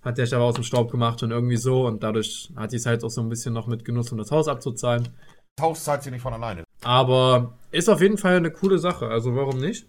hat 0.02 0.18
der 0.18 0.26
sich 0.26 0.34
aber 0.36 0.46
aus 0.46 0.56
dem 0.56 0.64
Staub 0.64 0.92
gemacht 0.92 1.22
und 1.24 1.32
irgendwie 1.32 1.58
so 1.58 1.86
und 1.86 2.02
dadurch 2.04 2.50
hat 2.56 2.72
die 2.72 2.78
es 2.78 2.86
halt 2.86 3.04
auch 3.04 3.10
so 3.10 3.22
ein 3.22 3.30
bisschen 3.30 3.54
noch 3.54 3.68
mit 3.68 3.86
genutzt, 3.86 4.12
um 4.12 4.18
das 4.18 4.32
Haus 4.32 4.48
abzuzahlen. 4.48 5.10
Das 5.58 5.66
Haus 5.66 5.84
zahlt 5.84 6.04
sie 6.04 6.12
nicht 6.12 6.22
von 6.22 6.34
alleine. 6.34 6.64
Aber 6.84 7.58
ist 7.72 7.90
auf 7.90 8.02
jeden 8.02 8.18
Fall 8.18 8.38
eine 8.38 8.52
coole 8.52 8.78
Sache, 8.80 9.08
also 9.08 9.36
warum 9.36 9.60
nicht? 9.60 9.86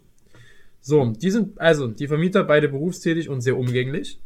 So, 0.80 1.06
die 1.16 1.30
sind, 1.30 1.60
also, 1.60 1.86
die 1.86 2.08
Vermieter 2.08 2.42
beide 2.44 2.68
berufstätig 2.68 3.28
und 3.28 3.40
sehr 3.40 3.56
umgänglich. 3.56 4.18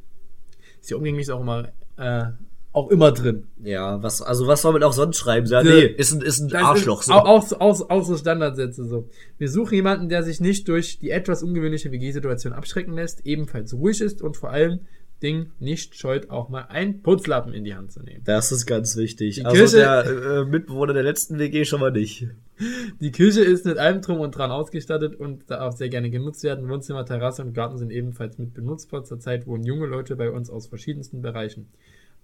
Sehr 0.80 0.96
umgänglich 0.96 1.22
ist 1.24 1.30
auch 1.30 1.40
immer, 1.42 1.68
äh, 1.98 2.24
auch 2.72 2.88
immer 2.90 3.12
drin. 3.12 3.46
Ja, 3.62 4.02
was, 4.02 4.22
also 4.22 4.46
was 4.46 4.62
soll 4.62 4.72
man 4.72 4.82
auch 4.82 4.92
sonst 4.94 5.18
schreiben? 5.18 5.46
Ja, 5.46 5.62
nee, 5.62 5.82
ist 5.84 6.12
ein, 6.12 6.20
ist 6.22 6.40
ein 6.40 6.48
Das 6.48 6.62
Arschloch. 6.62 7.00
Ist 7.00 7.06
So. 7.06 7.12
auch, 7.12 7.26
auch, 7.26 7.42
so- 7.46 7.58
auch, 7.60 7.90
auch 7.90 8.02
so 8.02 8.16
Standardsätze 8.16 8.86
so. 8.86 9.08
Wir 9.38 9.50
suchen 9.50 9.74
jemanden, 9.74 10.08
der 10.08 10.22
sich 10.22 10.40
nicht 10.40 10.66
durch 10.68 10.98
die 10.98 11.10
etwas 11.10 11.42
ungewöhnliche 11.42 11.92
WG-Situation 11.92 12.52
abschrecken 12.54 12.94
lässt, 12.94 13.24
ebenfalls 13.26 13.74
ruhig 13.74 14.00
ist 14.00 14.22
und 14.22 14.36
vor 14.38 14.50
allem 14.50 14.80
Ding 15.22 15.52
nicht 15.58 15.96
scheut, 15.96 16.30
auch 16.30 16.48
mal 16.48 16.62
einen 16.62 17.02
Putzlappen 17.02 17.52
in 17.54 17.64
die 17.64 17.74
Hand 17.74 17.92
zu 17.92 18.02
nehmen. 18.02 18.22
Das 18.24 18.52
ist 18.52 18.66
ganz 18.66 18.96
wichtig. 18.96 19.36
Die 19.36 19.44
also 19.44 19.56
Kirche- 19.56 19.76
der 19.76 20.04
äh, 20.04 20.44
Mitbewohner 20.44 20.92
der 20.92 21.02
letzten 21.02 21.38
WG 21.38 21.64
schon 21.64 21.80
mal 21.80 21.90
nicht. 21.90 22.26
Die 23.00 23.12
Küche 23.12 23.42
ist 23.42 23.66
mit 23.66 23.76
allem 23.76 24.00
drum 24.00 24.20
und 24.20 24.32
dran 24.32 24.50
ausgestattet 24.50 25.14
und 25.14 25.50
darf 25.50 25.76
sehr 25.76 25.90
gerne 25.90 26.08
genutzt 26.10 26.42
werden. 26.42 26.68
Wohnzimmer, 26.68 27.04
Terrasse 27.04 27.42
und 27.42 27.52
Garten 27.52 27.76
sind 27.76 27.90
ebenfalls 27.90 28.38
mit 28.38 28.54
benutzbar. 28.54 29.04
Zurzeit 29.04 29.46
wohnen 29.46 29.64
junge 29.64 29.86
Leute 29.86 30.16
bei 30.16 30.30
uns 30.30 30.48
aus 30.48 30.66
verschiedensten 30.66 31.20
Bereichen. 31.20 31.68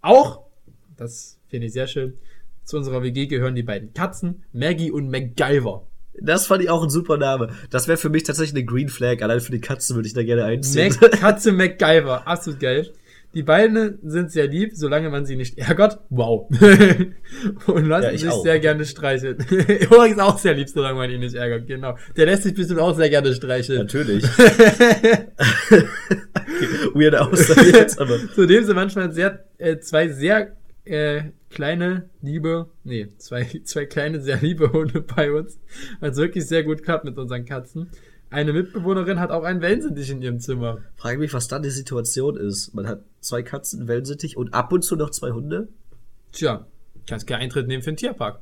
Auch, 0.01 0.47
das 0.97 1.39
finde 1.49 1.67
ich 1.67 1.75
sehr 1.75 1.87
schön, 1.87 2.15
zu 2.65 2.79
unserer 2.79 3.03
WG 3.03 3.27
gehören 3.27 3.55
die 3.55 3.63
beiden 3.63 3.93
Katzen, 3.93 4.45
Maggie 4.53 4.91
und 4.91 5.11
MacGyver. 5.11 5.87
Das 6.21 6.47
fand 6.47 6.63
ich 6.63 6.71
auch 6.71 6.83
ein 6.83 6.91
super 6.91 7.17
Name. 7.17 7.49
Das 7.71 7.89
wäre 7.89 7.97
für 7.99 8.11
mich 8.11 8.23
tatsächlich 8.25 8.55
eine 8.55 8.65
Green 8.65 8.89
Flag. 8.89 9.23
Allein 9.23 9.41
für 9.41 9.53
die 9.53 9.61
Katze 9.61 9.95
würde 9.95 10.07
ich 10.07 10.15
da 10.15 10.23
gerne 10.23 10.45
einziehen. 10.45 10.95
Mac, 11.01 11.13
Katze 11.13 11.53
MacGyver, 11.53 12.27
absolut 12.27 12.61
geil. 12.61 12.91
Die 13.35 13.43
beiden 13.43 13.99
sind 14.03 14.31
sehr 14.31 14.47
lieb, 14.47 14.73
solange 14.75 15.09
man 15.09 15.25
sie 15.25 15.37
nicht 15.37 15.57
ärgert. 15.59 16.01
Wow. 16.11 16.51
und 17.67 17.87
lassen 17.87 18.05
Ja, 18.05 18.11
ich 18.13 18.21
sich 18.21 18.29
auch. 18.29 18.43
sehr 18.43 18.61
gerne 18.61 18.85
streicheln. 18.85 19.39
Übrigens 19.51 20.19
auch 20.19 20.37
sehr 20.39 20.53
lieb, 20.53 20.69
solange 20.69 20.97
man 20.99 21.11
ihn 21.11 21.21
nicht 21.21 21.35
ärgert. 21.35 21.67
Genau. 21.67 21.97
Der 22.15 22.27
lässt 22.27 22.43
sich 22.43 22.53
bestimmt 22.53 22.81
auch 22.81 22.95
sehr 22.95 23.09
gerne 23.09 23.35
streicheln. 23.35 23.79
Natürlich. 23.79 24.23
Weirde 26.95 27.23
Aussage 27.23 27.71
jetzt, 27.71 27.99
aber. 27.99 28.19
Zudem 28.35 28.65
sind 28.65 28.75
manchmal 28.75 29.11
sehr, 29.13 29.45
äh, 29.57 29.79
zwei 29.79 30.09
sehr 30.09 30.53
äh, 30.85 31.23
kleine, 31.53 32.09
liebe, 32.21 32.69
nee, 32.85 33.09
zwei, 33.19 33.45
zwei 33.65 33.87
kleine, 33.87 34.21
sehr 34.21 34.39
liebe 34.39 34.73
Hunde 34.73 35.01
bei 35.01 35.33
uns, 35.33 35.59
es 36.01 36.17
wirklich 36.17 36.47
sehr 36.47 36.65
gut 36.65 36.83
klappt 36.83 37.05
mit 37.05 37.17
unseren 37.19 37.45
Katzen. 37.45 37.91
Eine 38.31 38.55
Mitbewohnerin 38.55 39.21
hat 39.21 39.31
auch 39.31 39.45
einen 39.45 39.61
Wellensittich 39.61 40.11
in 40.11 40.23
ihrem 40.23 40.41
Zimmer. 40.41 40.79
Frage 40.97 41.19
mich, 41.19 41.35
was 41.35 41.49
dann 41.49 41.63
die 41.63 41.71
Situation 41.71 42.39
ist. 42.39 42.75
Man 42.75 42.87
hat 42.89 43.05
zwei 43.21 43.43
Katzen, 43.43 43.81
einen 43.81 43.89
Wellensittich 43.89 44.39
und 44.39 44.55
ab 44.55 44.73
und 44.73 44.83
zu 44.83 44.97
noch 44.97 45.11
zwei 45.11 45.33
Hunde. 45.33 45.69
Tja, 46.33 46.67
kannst 47.07 47.27
keinen 47.27 47.43
Eintritt 47.43 47.69
nehmen 47.69 47.83
für 47.83 47.93
den 47.93 47.99
Tierpark. 47.99 48.41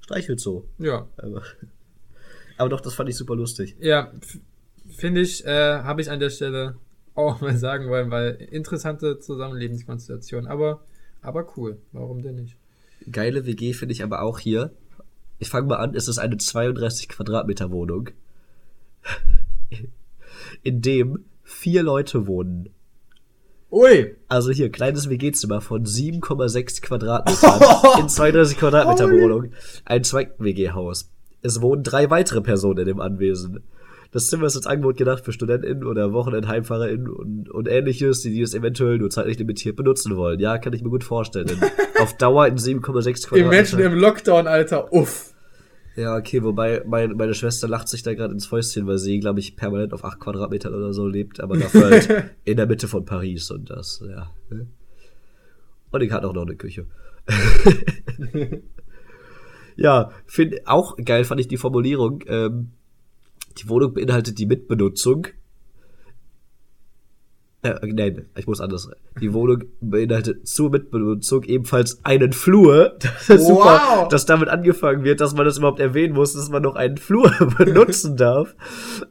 Streichelt 0.00 0.40
so. 0.40 0.66
Ja. 0.78 1.06
Aber, 1.18 1.42
aber 2.56 2.68
doch, 2.70 2.80
das 2.80 2.94
fand 2.94 3.10
ich 3.10 3.16
super 3.16 3.36
lustig. 3.36 3.76
Ja, 3.80 4.12
finde 4.88 5.20
ich, 5.20 5.44
äh, 5.44 5.82
habe 5.82 6.00
ich 6.00 6.10
an 6.10 6.18
der 6.18 6.30
Stelle 6.30 6.76
auch 7.14 7.40
mal 7.40 7.56
sagen 7.56 7.88
wollen, 7.88 8.10
weil 8.10 8.30
interessante 8.50 9.18
Zusammenlebenskonstellation, 9.18 10.46
aber, 10.46 10.82
aber 11.22 11.46
cool. 11.56 11.78
Warum 11.92 12.22
denn 12.22 12.36
nicht? 12.36 12.56
Geile 13.10 13.46
WG 13.46 13.72
finde 13.72 13.92
ich 13.92 14.02
aber 14.02 14.22
auch 14.22 14.38
hier. 14.38 14.72
Ich 15.38 15.48
fange 15.48 15.68
mal 15.68 15.76
an, 15.76 15.94
es 15.94 16.08
ist 16.08 16.18
eine 16.18 16.36
32 16.36 17.08
Quadratmeter 17.08 17.70
Wohnung, 17.70 18.10
in 20.62 20.82
dem 20.82 21.24
vier 21.42 21.82
Leute 21.82 22.26
wohnen. 22.26 22.68
Ui! 23.70 24.16
Also 24.28 24.50
hier, 24.50 24.70
kleines 24.70 25.08
WG-Zimmer 25.08 25.60
von 25.60 25.86
7,6 25.86 26.82
Quadratmetern 26.82 28.00
in 28.00 28.08
32 28.08 28.58
Quadratmeter 28.58 29.10
Wohnung. 29.10 29.52
Ein 29.84 30.04
Zweig-WG-Haus. 30.04 31.08
Es 31.42 31.62
wohnen 31.62 31.84
drei 31.84 32.10
weitere 32.10 32.40
Personen 32.42 32.80
in 32.80 32.86
dem 32.86 33.00
Anwesen. 33.00 33.62
Das 34.12 34.26
Zimmer 34.26 34.46
ist 34.46 34.56
als 34.56 34.66
Angebot 34.66 34.96
gedacht 34.96 35.24
für 35.24 35.32
StudentInnen 35.32 35.84
oder 35.84 36.12
WochenendheimfahrerInnen 36.12 37.08
und, 37.08 37.48
und 37.48 37.68
ähnliches, 37.68 38.22
die 38.22 38.40
es 38.40 38.54
eventuell 38.54 38.98
nur 38.98 39.10
zeitlich 39.10 39.38
limitiert 39.38 39.76
benutzen 39.76 40.16
wollen. 40.16 40.40
Ja, 40.40 40.58
kann 40.58 40.72
ich 40.72 40.82
mir 40.82 40.90
gut 40.90 41.04
vorstellen. 41.04 41.60
Auf 42.00 42.16
Dauer 42.16 42.48
in 42.48 42.56
7,6 42.56 43.36
Im 43.36 43.48
Menschen 43.48 43.78
Quadratmeter. 43.78 43.84
im 43.84 43.98
Lockdown, 43.98 44.46
Alter, 44.48 44.92
uff. 44.92 45.32
Ja, 45.94 46.16
okay, 46.16 46.42
wobei 46.42 46.82
mein, 46.86 47.12
meine 47.12 47.34
Schwester 47.34 47.68
lacht 47.68 47.88
sich 47.88 48.02
da 48.02 48.14
gerade 48.14 48.32
ins 48.32 48.46
Fäustchen, 48.46 48.86
weil 48.86 48.98
sie, 48.98 49.20
glaube 49.20 49.38
ich, 49.38 49.56
permanent 49.56 49.92
auf 49.92 50.04
8 50.04 50.18
Quadratmetern 50.18 50.74
oder 50.74 50.92
so 50.92 51.06
lebt, 51.06 51.40
aber 51.40 51.56
dafür 51.56 51.90
halt 51.90 52.30
in 52.44 52.56
der 52.56 52.66
Mitte 52.66 52.88
von 52.88 53.04
Paris 53.04 53.50
und 53.50 53.70
das, 53.70 54.02
ja. 54.08 54.30
ne? 54.50 54.66
Und 55.90 56.02
ich 56.02 56.12
hatte 56.12 56.28
auch 56.28 56.32
noch 56.32 56.46
eine 56.46 56.56
Küche. 56.56 56.86
ja, 59.76 60.10
find, 60.26 60.66
auch 60.66 60.96
geil 61.04 61.24
fand 61.24 61.40
ich 61.40 61.48
die 61.48 61.56
Formulierung. 61.56 62.22
Ähm, 62.26 62.72
die 63.62 63.68
Wohnung 63.68 63.94
beinhaltet 63.94 64.38
die 64.38 64.46
Mitbenutzung. 64.46 65.26
Äh, 67.62 67.74
nein, 67.92 68.24
ich 68.38 68.46
muss 68.46 68.58
anders. 68.62 68.88
Die 69.20 69.34
Wohnung 69.34 69.64
beinhaltet 69.82 70.48
zur 70.48 70.70
Mitbenutzung 70.70 71.42
ebenfalls 71.44 72.02
einen 72.06 72.32
Flur. 72.32 72.96
Das 73.28 73.28
ist 73.28 73.46
super, 73.48 73.80
Wow. 73.98 74.08
dass 74.08 74.24
damit 74.24 74.48
angefangen 74.48 75.04
wird, 75.04 75.20
dass 75.20 75.34
man 75.34 75.44
das 75.44 75.58
überhaupt 75.58 75.78
erwähnen 75.78 76.14
muss, 76.14 76.32
dass 76.32 76.48
man 76.48 76.62
noch 76.62 76.74
einen 76.76 76.96
Flur 76.96 77.30
benutzen 77.58 78.16
darf. 78.16 78.54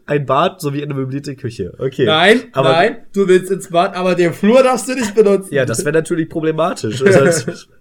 Ein 0.08 0.26
Bad 0.26 0.62
sowie 0.62 0.82
eine 0.82 0.96
möblierte 0.96 1.36
Küche. 1.36 1.76
Okay. 1.78 2.06
Nein, 2.06 2.46
aber, 2.54 2.72
nein, 2.72 2.98
du 3.14 3.28
willst 3.28 3.52
ins 3.52 3.70
Bad, 3.70 3.96
aber 3.96 4.16
den 4.16 4.34
Flur 4.34 4.64
darfst 4.64 4.88
du 4.90 4.96
nicht 4.96 5.14
benutzen. 5.14 5.54
Ja, 5.54 5.66
das 5.66 5.86
wäre 5.86 5.94
natürlich 5.94 6.28
problematisch. 6.28 7.04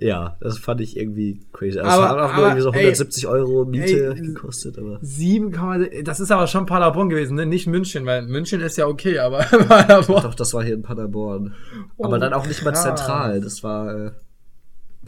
Ja, 0.00 0.36
das 0.40 0.58
fand 0.58 0.80
ich 0.80 0.96
irgendwie 0.96 1.40
crazy. 1.52 1.78
Also, 1.80 1.90
Aber- 1.90 2.04
es 2.04 2.10
haben 2.10 2.18
auch 2.20 2.36
nur 2.36 2.46
aber, 2.46 2.46
irgendwie 2.46 2.62
so 2.62 2.68
ey, 2.72 2.78
170 2.78 3.26
Euro 3.26 3.64
Miete 3.64 4.14
ey, 4.14 4.20
gekostet, 4.22 4.78
aber. 4.78 4.98
7, 5.02 6.04
das 6.04 6.20
ist 6.20 6.30
aber 6.30 6.46
schon 6.46 6.66
Paderborn 6.66 7.08
gewesen, 7.08 7.34
ne? 7.34 7.46
Nicht 7.46 7.66
München, 7.66 8.06
weil 8.06 8.22
München 8.26 8.60
ist 8.60 8.76
ja 8.76 8.86
okay, 8.86 9.18
aber 9.18 9.38
Paderborn. 9.68 10.22
Doch, 10.22 10.34
das 10.34 10.54
war 10.54 10.62
hier 10.62 10.74
in 10.74 10.82
Paderborn. 10.82 11.54
Oh, 11.96 12.04
aber 12.04 12.18
dann 12.18 12.32
auch 12.32 12.46
nicht 12.46 12.62
mal 12.64 12.70
krass. 12.70 12.84
zentral. 12.84 13.40
Das 13.40 13.64
war 13.64 14.06
äh, 14.06 14.10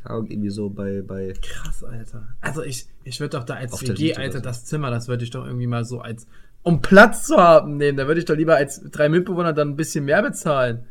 irgendwie 0.09 0.51
so 0.51 0.71
bei, 0.71 1.03
bei. 1.03 1.35
Krass, 1.41 1.85
Alter. 1.85 2.29
Also 2.41 2.63
ich, 2.65 2.87
ich 3.05 3.21
würde 3.21 3.37
doch 3.39 3.45
da 3.45 3.55
als 3.55 3.81
WG, 3.81 4.17
Alter, 4.17 4.39
so. 4.39 4.45
das 4.45 4.65
Zimmer, 4.65 4.91
das 4.91 5.07
würde 5.07 5.23
ich 5.23 5.31
doch 5.31 5.47
irgendwie 5.47 5.69
mal 5.69 5.85
so 5.85 6.01
als, 6.01 6.27
um 6.63 6.83
Platz 6.83 7.27
zu 7.27 7.37
haben, 7.37 7.77
nehmen. 7.77 7.97
Da 7.97 8.09
würde 8.09 8.19
ich 8.19 8.27
doch 8.27 8.35
lieber 8.37 8.57
als 8.57 8.83
drei 8.91 9.09
Mitbewohner 9.09 9.53
dann 9.53 9.69
ein 9.71 9.77
bisschen 9.77 10.05
mehr 10.05 10.23
bezahlen. 10.23 10.87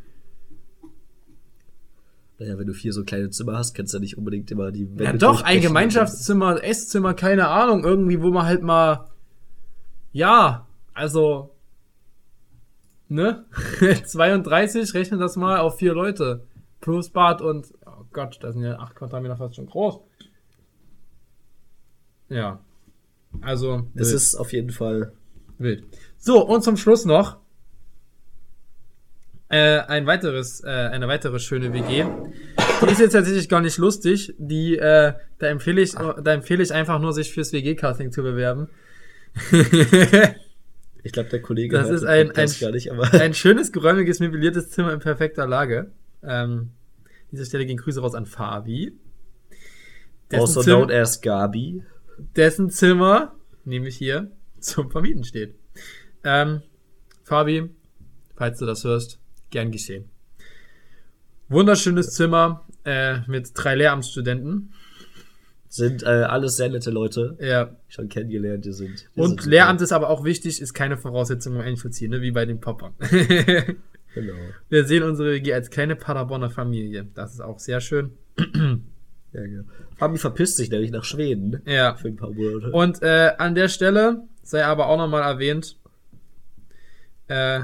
Naja, 2.40 2.58
wenn 2.58 2.66
du 2.66 2.72
vier 2.72 2.94
so 2.94 3.04
kleine 3.04 3.28
Zimmer 3.28 3.58
hast, 3.58 3.74
kannst 3.74 3.92
du 3.92 3.98
ja 3.98 4.00
nicht 4.00 4.16
unbedingt 4.16 4.50
immer 4.50 4.72
die 4.72 4.88
Wände 4.88 5.04
Ja, 5.04 5.12
doch, 5.12 5.42
ein. 5.42 5.60
Gemeinschaftszimmer, 5.60 6.64
Esszimmer, 6.64 7.12
keine 7.12 7.48
Ahnung, 7.48 7.84
irgendwie, 7.84 8.22
wo 8.22 8.30
man 8.30 8.46
halt 8.46 8.62
mal, 8.62 9.10
ja, 10.12 10.66
also, 10.94 11.54
ne? 13.08 13.44
32, 14.06 14.94
rechne 14.94 15.18
das 15.18 15.36
mal 15.36 15.58
auf 15.58 15.76
vier 15.76 15.92
Leute. 15.92 16.46
Plus 16.80 17.10
Bad 17.10 17.42
und, 17.42 17.74
oh 17.84 18.04
Gott, 18.10 18.38
da 18.40 18.52
sind 18.52 18.62
ja 18.62 18.78
acht 18.78 18.94
Quadratmeter 18.94 19.36
fast 19.36 19.56
schon 19.56 19.66
groß. 19.66 20.00
Ja. 22.30 22.60
Also, 23.42 23.86
Es 23.94 24.12
ist 24.12 24.34
auf 24.34 24.54
jeden 24.54 24.70
Fall. 24.70 25.12
Wild. 25.58 25.84
So, 26.16 26.42
und 26.46 26.62
zum 26.62 26.78
Schluss 26.78 27.04
noch 27.04 27.36
äh, 29.50 29.80
ein 29.80 30.06
weiteres, 30.06 30.62
äh, 30.64 30.68
eine 30.68 31.06
weitere 31.08 31.38
schöne 31.38 31.72
WG. 31.72 32.04
Die 32.86 32.92
ist 32.92 33.00
jetzt 33.00 33.12
tatsächlich 33.12 33.48
gar 33.48 33.60
nicht 33.60 33.76
lustig. 33.78 34.34
Die, 34.38 34.78
äh, 34.78 35.12
da 35.38 35.46
empfehle 35.48 35.82
ich, 35.82 35.92
da 35.92 36.32
empfehle 36.32 36.62
ich 36.62 36.72
einfach 36.72 36.98
nur, 36.98 37.12
sich 37.12 37.32
fürs 37.32 37.52
WG-Casting 37.52 38.10
zu 38.12 38.22
bewerben. 38.22 38.68
Ich 41.02 41.12
glaube, 41.12 41.30
der 41.30 41.40
Kollege 41.40 41.74
Das 41.78 41.88
ist 41.88 42.04
ein- 42.04 42.30
ein- 42.32 42.50
gar 42.60 42.72
nicht, 42.72 42.92
aber. 42.92 43.10
Ein 43.14 43.32
schönes, 43.32 43.72
geräumiges, 43.72 44.20
möbliertes 44.20 44.68
Zimmer 44.68 44.92
in 44.92 45.00
perfekter 45.00 45.46
Lage. 45.46 45.90
Ähm, 46.22 46.72
dieser 47.32 47.46
Stelle 47.46 47.64
gehen 47.64 47.78
Grüße 47.78 48.00
raus 48.02 48.14
an 48.14 48.26
Fabi. 48.26 48.92
Dessen, 50.30 50.40
also 50.42 50.60
Zim- 50.62 50.74
known 50.74 50.90
as 50.90 51.22
Gabi. 51.22 51.82
dessen 52.36 52.68
Zimmer, 52.68 53.34
nämlich 53.64 53.96
hier, 53.96 54.30
zum 54.58 54.90
Vermieten 54.90 55.24
steht. 55.24 55.54
Ähm, 56.22 56.60
Fabi, 57.24 57.70
falls 58.36 58.58
du 58.58 58.66
das 58.66 58.84
hörst, 58.84 59.18
gern 59.50 59.70
geschehen. 59.70 60.08
Wunderschönes 61.48 62.10
Zimmer 62.14 62.66
äh, 62.84 63.18
mit 63.26 63.50
drei 63.54 63.74
Lehramtsstudenten. 63.74 64.72
Sind 65.68 66.02
äh, 66.02 66.06
alles 66.06 66.56
sehr 66.56 66.68
nette 66.68 66.90
Leute. 66.90 67.36
Ja. 67.40 67.76
Schon 67.88 68.08
kennengelernt, 68.08 68.64
die 68.64 68.72
sind. 68.72 69.06
Die 69.14 69.20
Und 69.20 69.28
sind 69.28 69.40
super. 69.42 69.50
Lehramt 69.50 69.80
ist 69.80 69.92
aber 69.92 70.10
auch 70.10 70.24
wichtig, 70.24 70.60
ist 70.60 70.74
keine 70.74 70.96
Voraussetzung, 70.96 71.54
um 71.54 71.60
einzuziehen, 71.60 72.10
ne? 72.10 72.22
wie 72.22 72.32
bei 72.32 72.46
den 72.46 72.60
Poppern. 72.60 72.94
Genau. 74.14 74.34
Wir 74.68 74.84
sehen 74.86 75.04
unsere 75.04 75.32
WG 75.32 75.54
als 75.54 75.70
kleine 75.70 75.96
Paderborner 75.96 76.50
Familie. 76.50 77.06
Das 77.14 77.32
ist 77.32 77.40
auch 77.40 77.58
sehr 77.58 77.80
schön. 77.80 78.12
Ja, 79.32 79.42
genau. 79.42 79.62
Fabi 79.96 80.18
verpisst 80.18 80.56
sich 80.56 80.70
nämlich 80.70 80.90
nach 80.90 81.04
Schweden. 81.04 81.62
Ja. 81.64 81.94
Für 81.94 82.08
ein 82.08 82.16
paar 82.16 82.32
Monate. 82.32 82.72
Und 82.72 83.00
äh, 83.00 83.30
an 83.38 83.54
der 83.54 83.68
Stelle 83.68 84.24
sei 84.42 84.64
aber 84.64 84.88
auch 84.88 84.96
nochmal 84.96 85.22
erwähnt, 85.22 85.78
äh, 87.28 87.60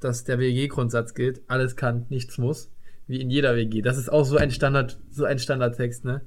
dass 0.00 0.24
der 0.24 0.38
WG-Grundsatz 0.38 1.14
gilt. 1.14 1.42
Alles 1.48 1.76
kann, 1.76 2.06
nichts 2.08 2.38
muss. 2.38 2.70
Wie 3.06 3.20
in 3.20 3.30
jeder 3.30 3.56
WG. 3.56 3.82
Das 3.82 3.96
ist 3.96 4.10
auch 4.10 4.24
so 4.24 4.36
ein 4.36 4.50
Standard, 4.50 4.98
so 5.10 5.24
ein 5.24 5.38
Standardtext, 5.38 6.04
ne? 6.04 6.20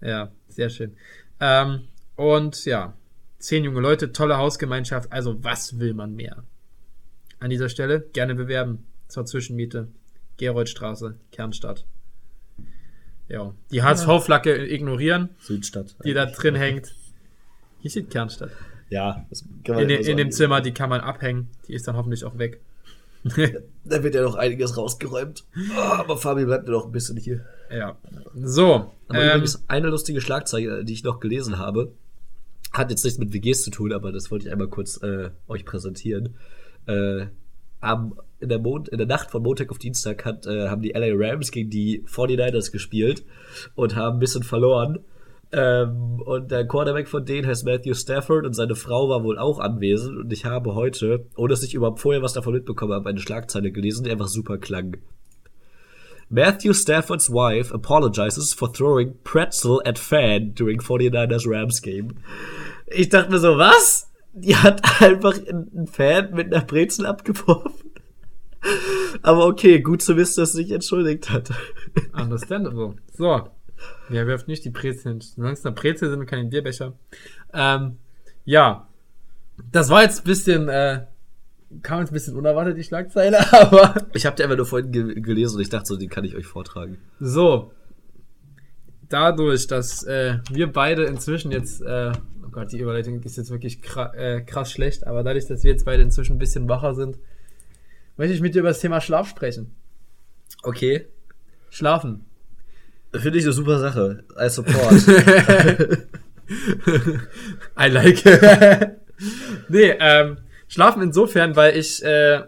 Ja, 0.00 0.30
sehr 0.48 0.70
schön. 0.70 0.96
Ähm, 1.40 1.88
und 2.14 2.64
ja, 2.64 2.94
zehn 3.38 3.64
junge 3.64 3.80
Leute, 3.80 4.12
tolle 4.12 4.36
Hausgemeinschaft. 4.38 5.12
Also, 5.12 5.42
was 5.42 5.78
will 5.78 5.94
man 5.94 6.14
mehr? 6.14 6.44
An 7.40 7.50
dieser 7.50 7.68
Stelle 7.68 8.00
gerne 8.12 8.34
bewerben. 8.34 8.86
Zur 9.08 9.24
Zwischenmiete. 9.24 9.88
Geroldstraße, 10.36 11.16
Kernstadt. 11.32 11.84
Ja, 13.28 13.54
die 13.72 13.82
HSV-Flagge 13.82 14.66
ignorieren, 14.72 15.30
Südstadt. 15.40 15.96
die 16.04 16.12
da 16.12 16.26
drin 16.26 16.54
hängt. 16.54 16.94
Hier 17.80 17.90
steht 17.90 18.10
Kernstadt. 18.10 18.50
Ja, 18.88 19.26
das 19.30 19.44
kann 19.64 19.76
man 19.76 19.90
In, 19.90 20.04
in 20.04 20.16
dem. 20.16 20.30
Zimmer, 20.30 20.60
die 20.60 20.72
kann 20.72 20.88
man 20.90 21.00
abhängen. 21.00 21.48
Die 21.66 21.74
ist 21.74 21.88
dann 21.88 21.96
hoffentlich 21.96 22.24
auch 22.24 22.38
weg. 22.38 22.60
Da 23.88 24.02
wird 24.02 24.16
ja 24.16 24.22
noch 24.22 24.34
einiges 24.34 24.76
rausgeräumt. 24.76 25.44
Ah, 25.76 26.00
aber 26.00 26.16
Fabi 26.16 26.44
bleibt 26.44 26.66
ja 26.66 26.72
noch 26.72 26.86
ein 26.86 26.92
bisschen 26.92 27.16
hier. 27.16 27.44
Ja. 27.70 27.96
So. 28.34 28.92
Aber 29.08 29.22
Ähm, 29.22 29.28
übrigens 29.28 29.62
eine 29.68 29.88
lustige 29.88 30.20
Schlagzeile, 30.20 30.84
die 30.84 30.92
ich 30.92 31.04
noch 31.04 31.20
gelesen 31.20 31.58
habe, 31.58 31.92
hat 32.72 32.90
jetzt 32.90 33.04
nichts 33.04 33.18
mit 33.18 33.32
WGs 33.32 33.62
zu 33.62 33.70
tun, 33.70 33.92
aber 33.92 34.10
das 34.10 34.30
wollte 34.30 34.46
ich 34.46 34.52
einmal 34.52 34.68
kurz 34.68 35.00
äh, 35.02 35.30
euch 35.46 35.64
präsentieren. 35.64 36.34
Äh, 36.86 37.26
am, 37.80 38.18
in, 38.40 38.48
der 38.48 38.58
Mon 38.58 38.86
in 38.86 38.98
der 38.98 39.06
Nacht 39.06 39.30
von 39.30 39.42
Montag 39.42 39.70
auf 39.70 39.78
Dienstag 39.78 40.24
hat, 40.24 40.46
äh, 40.46 40.68
haben 40.68 40.82
die 40.82 40.90
LA 40.90 41.12
Rams 41.12 41.50
gegen 41.50 41.70
die 41.70 42.02
49ers 42.06 42.72
gespielt 42.72 43.24
und 43.74 43.94
haben 43.94 44.16
ein 44.16 44.20
bisschen 44.20 44.42
verloren. 44.42 44.98
Ähm, 45.52 46.20
und 46.24 46.50
der 46.50 46.66
Quarterback 46.66 47.08
von 47.08 47.24
denen 47.24 47.46
heißt 47.46 47.64
Matthew 47.64 47.94
Stafford 47.94 48.44
und 48.44 48.54
seine 48.54 48.74
Frau 48.74 49.08
war 49.08 49.22
wohl 49.22 49.38
auch 49.38 49.58
anwesend. 49.58 50.18
Und 50.18 50.32
ich 50.32 50.44
habe 50.44 50.74
heute, 50.74 51.26
ohne 51.36 51.50
dass 51.50 51.62
ich 51.62 51.74
überhaupt 51.74 52.00
vorher 52.00 52.22
was 52.22 52.32
davon 52.32 52.54
mitbekommen 52.54 52.92
habe, 52.92 53.08
eine 53.08 53.20
Schlagzeile 53.20 53.70
gelesen, 53.70 54.04
die 54.04 54.10
einfach 54.10 54.28
super 54.28 54.58
klang. 54.58 54.96
Matthew 56.28 56.72
Stafford's 56.72 57.30
wife 57.30 57.72
apologizes 57.72 58.52
for 58.52 58.72
throwing 58.72 59.14
pretzel 59.22 59.80
at 59.84 59.98
fan 59.98 60.54
during 60.54 60.80
49ers 60.80 61.44
Rams 61.46 61.80
game. 61.80 62.16
Ich 62.88 63.08
dachte 63.10 63.30
mir 63.30 63.38
so, 63.38 63.56
was? 63.56 64.10
Die 64.32 64.56
hat 64.56 65.00
einfach 65.00 65.38
einen 65.46 65.86
Fan 65.86 66.34
mit 66.34 66.52
einer 66.52 66.64
Brezel 66.64 67.06
abgeworfen. 67.06 67.92
Aber 69.22 69.46
okay, 69.46 69.80
gut 69.80 70.02
zu 70.02 70.16
wissen, 70.16 70.40
dass 70.40 70.52
sie 70.52 70.64
sich 70.64 70.72
entschuldigt 70.72 71.30
hat. 71.30 71.50
Understandable. 72.12 72.96
So. 73.16 73.48
Wer 74.08 74.26
wirft 74.26 74.48
nicht 74.48 74.64
die 74.64 74.70
Brezeln? 74.70 75.20
Solange 75.20 75.54
es 75.54 75.64
eine 75.64 75.74
Brezel 75.74 76.10
sind 76.10 76.20
und 76.20 76.26
keine 76.26 76.44
Bierbecher. 76.44 76.94
Ähm, 77.52 77.98
ja. 78.44 78.88
Das 79.72 79.88
war 79.90 80.02
jetzt 80.02 80.20
ein 80.20 80.24
bisschen, 80.24 80.68
äh, 80.68 81.06
kam 81.82 82.00
jetzt 82.00 82.10
ein 82.10 82.14
bisschen 82.14 82.36
unerwartet, 82.36 82.76
die 82.76 82.84
Schlagzeile, 82.84 83.52
aber 83.52 83.94
Ich 84.12 84.26
habe 84.26 84.36
die 84.36 84.42
einfach 84.42 84.56
nur 84.56 84.66
vorhin 84.66 84.92
ge 84.92 85.20
gelesen 85.20 85.56
und 85.56 85.62
ich 85.62 85.68
dachte 85.68 85.86
so, 85.86 85.96
die 85.96 86.08
kann 86.08 86.24
ich 86.24 86.36
euch 86.36 86.46
vortragen. 86.46 86.98
so. 87.20 87.72
Dadurch, 89.08 89.68
dass 89.68 90.02
äh, 90.02 90.38
wir 90.50 90.72
beide 90.72 91.04
inzwischen 91.04 91.52
jetzt, 91.52 91.80
äh, 91.80 92.10
oh 92.44 92.48
Gott, 92.50 92.72
die 92.72 92.80
Überleitung 92.80 93.22
ist 93.22 93.36
jetzt 93.36 93.52
wirklich 93.52 93.80
kra 93.80 94.12
äh, 94.14 94.42
krass 94.42 94.72
schlecht, 94.72 95.06
aber 95.06 95.22
dadurch, 95.22 95.46
dass 95.46 95.62
wir 95.62 95.70
jetzt 95.70 95.84
beide 95.84 96.02
inzwischen 96.02 96.34
ein 96.34 96.38
bisschen 96.40 96.68
wacher 96.68 96.92
sind, 96.96 97.16
möchte 98.16 98.34
ich 98.34 98.40
mit 98.40 98.56
dir 98.56 98.60
über 98.60 98.70
das 98.70 98.80
Thema 98.80 99.00
Schlaf 99.00 99.28
sprechen. 99.28 99.76
Okay. 100.64 101.06
Schlafen. 101.70 102.24
Finde 103.20 103.38
ich 103.38 103.44
eine 103.44 103.52
super 103.52 103.78
Sache. 103.78 104.24
I 104.38 104.48
support. 104.48 105.08
I 107.78 107.88
like. 107.88 108.22
nee, 109.68 109.94
ähm, 109.98 110.38
schlafen 110.68 111.02
insofern, 111.02 111.56
weil 111.56 111.76
ich 111.76 112.04
äh, 112.04 112.42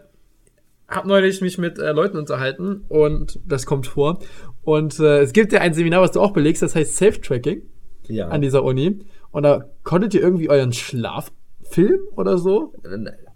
habe 0.88 1.08
neulich 1.08 1.40
mich 1.40 1.58
mit 1.58 1.78
äh, 1.78 1.92
Leuten 1.92 2.16
unterhalten 2.16 2.84
und 2.88 3.38
das 3.46 3.66
kommt 3.66 3.86
vor. 3.86 4.20
Und 4.62 4.98
äh, 5.00 5.20
es 5.20 5.32
gibt 5.32 5.52
ja 5.52 5.60
ein 5.60 5.74
Seminar, 5.74 6.02
was 6.02 6.12
du 6.12 6.20
auch 6.20 6.32
belegst, 6.32 6.62
das 6.62 6.74
heißt 6.74 6.96
Self-Tracking 6.96 7.62
ja. 8.08 8.28
an 8.28 8.40
dieser 8.40 8.64
Uni. 8.64 9.00
Und 9.30 9.42
da 9.42 9.64
konntet 9.82 10.14
ihr 10.14 10.20
irgendwie 10.20 10.48
euren 10.48 10.72
Schlaf 10.72 11.30
filmen 11.70 12.06
oder 12.16 12.38
so? 12.38 12.72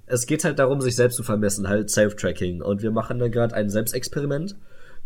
es 0.07 0.27
geht 0.27 0.45
halt 0.45 0.59
darum, 0.59 0.81
sich 0.83 0.95
selbst 0.95 1.17
zu 1.17 1.23
vermessen, 1.23 1.69
halt 1.69 1.89
Self-Tracking. 1.91 2.61
Und 2.61 2.83
wir 2.83 2.91
machen 2.91 3.19
da 3.19 3.29
gerade 3.29 3.55
ein 3.55 3.71
Selbstexperiment 3.71 4.57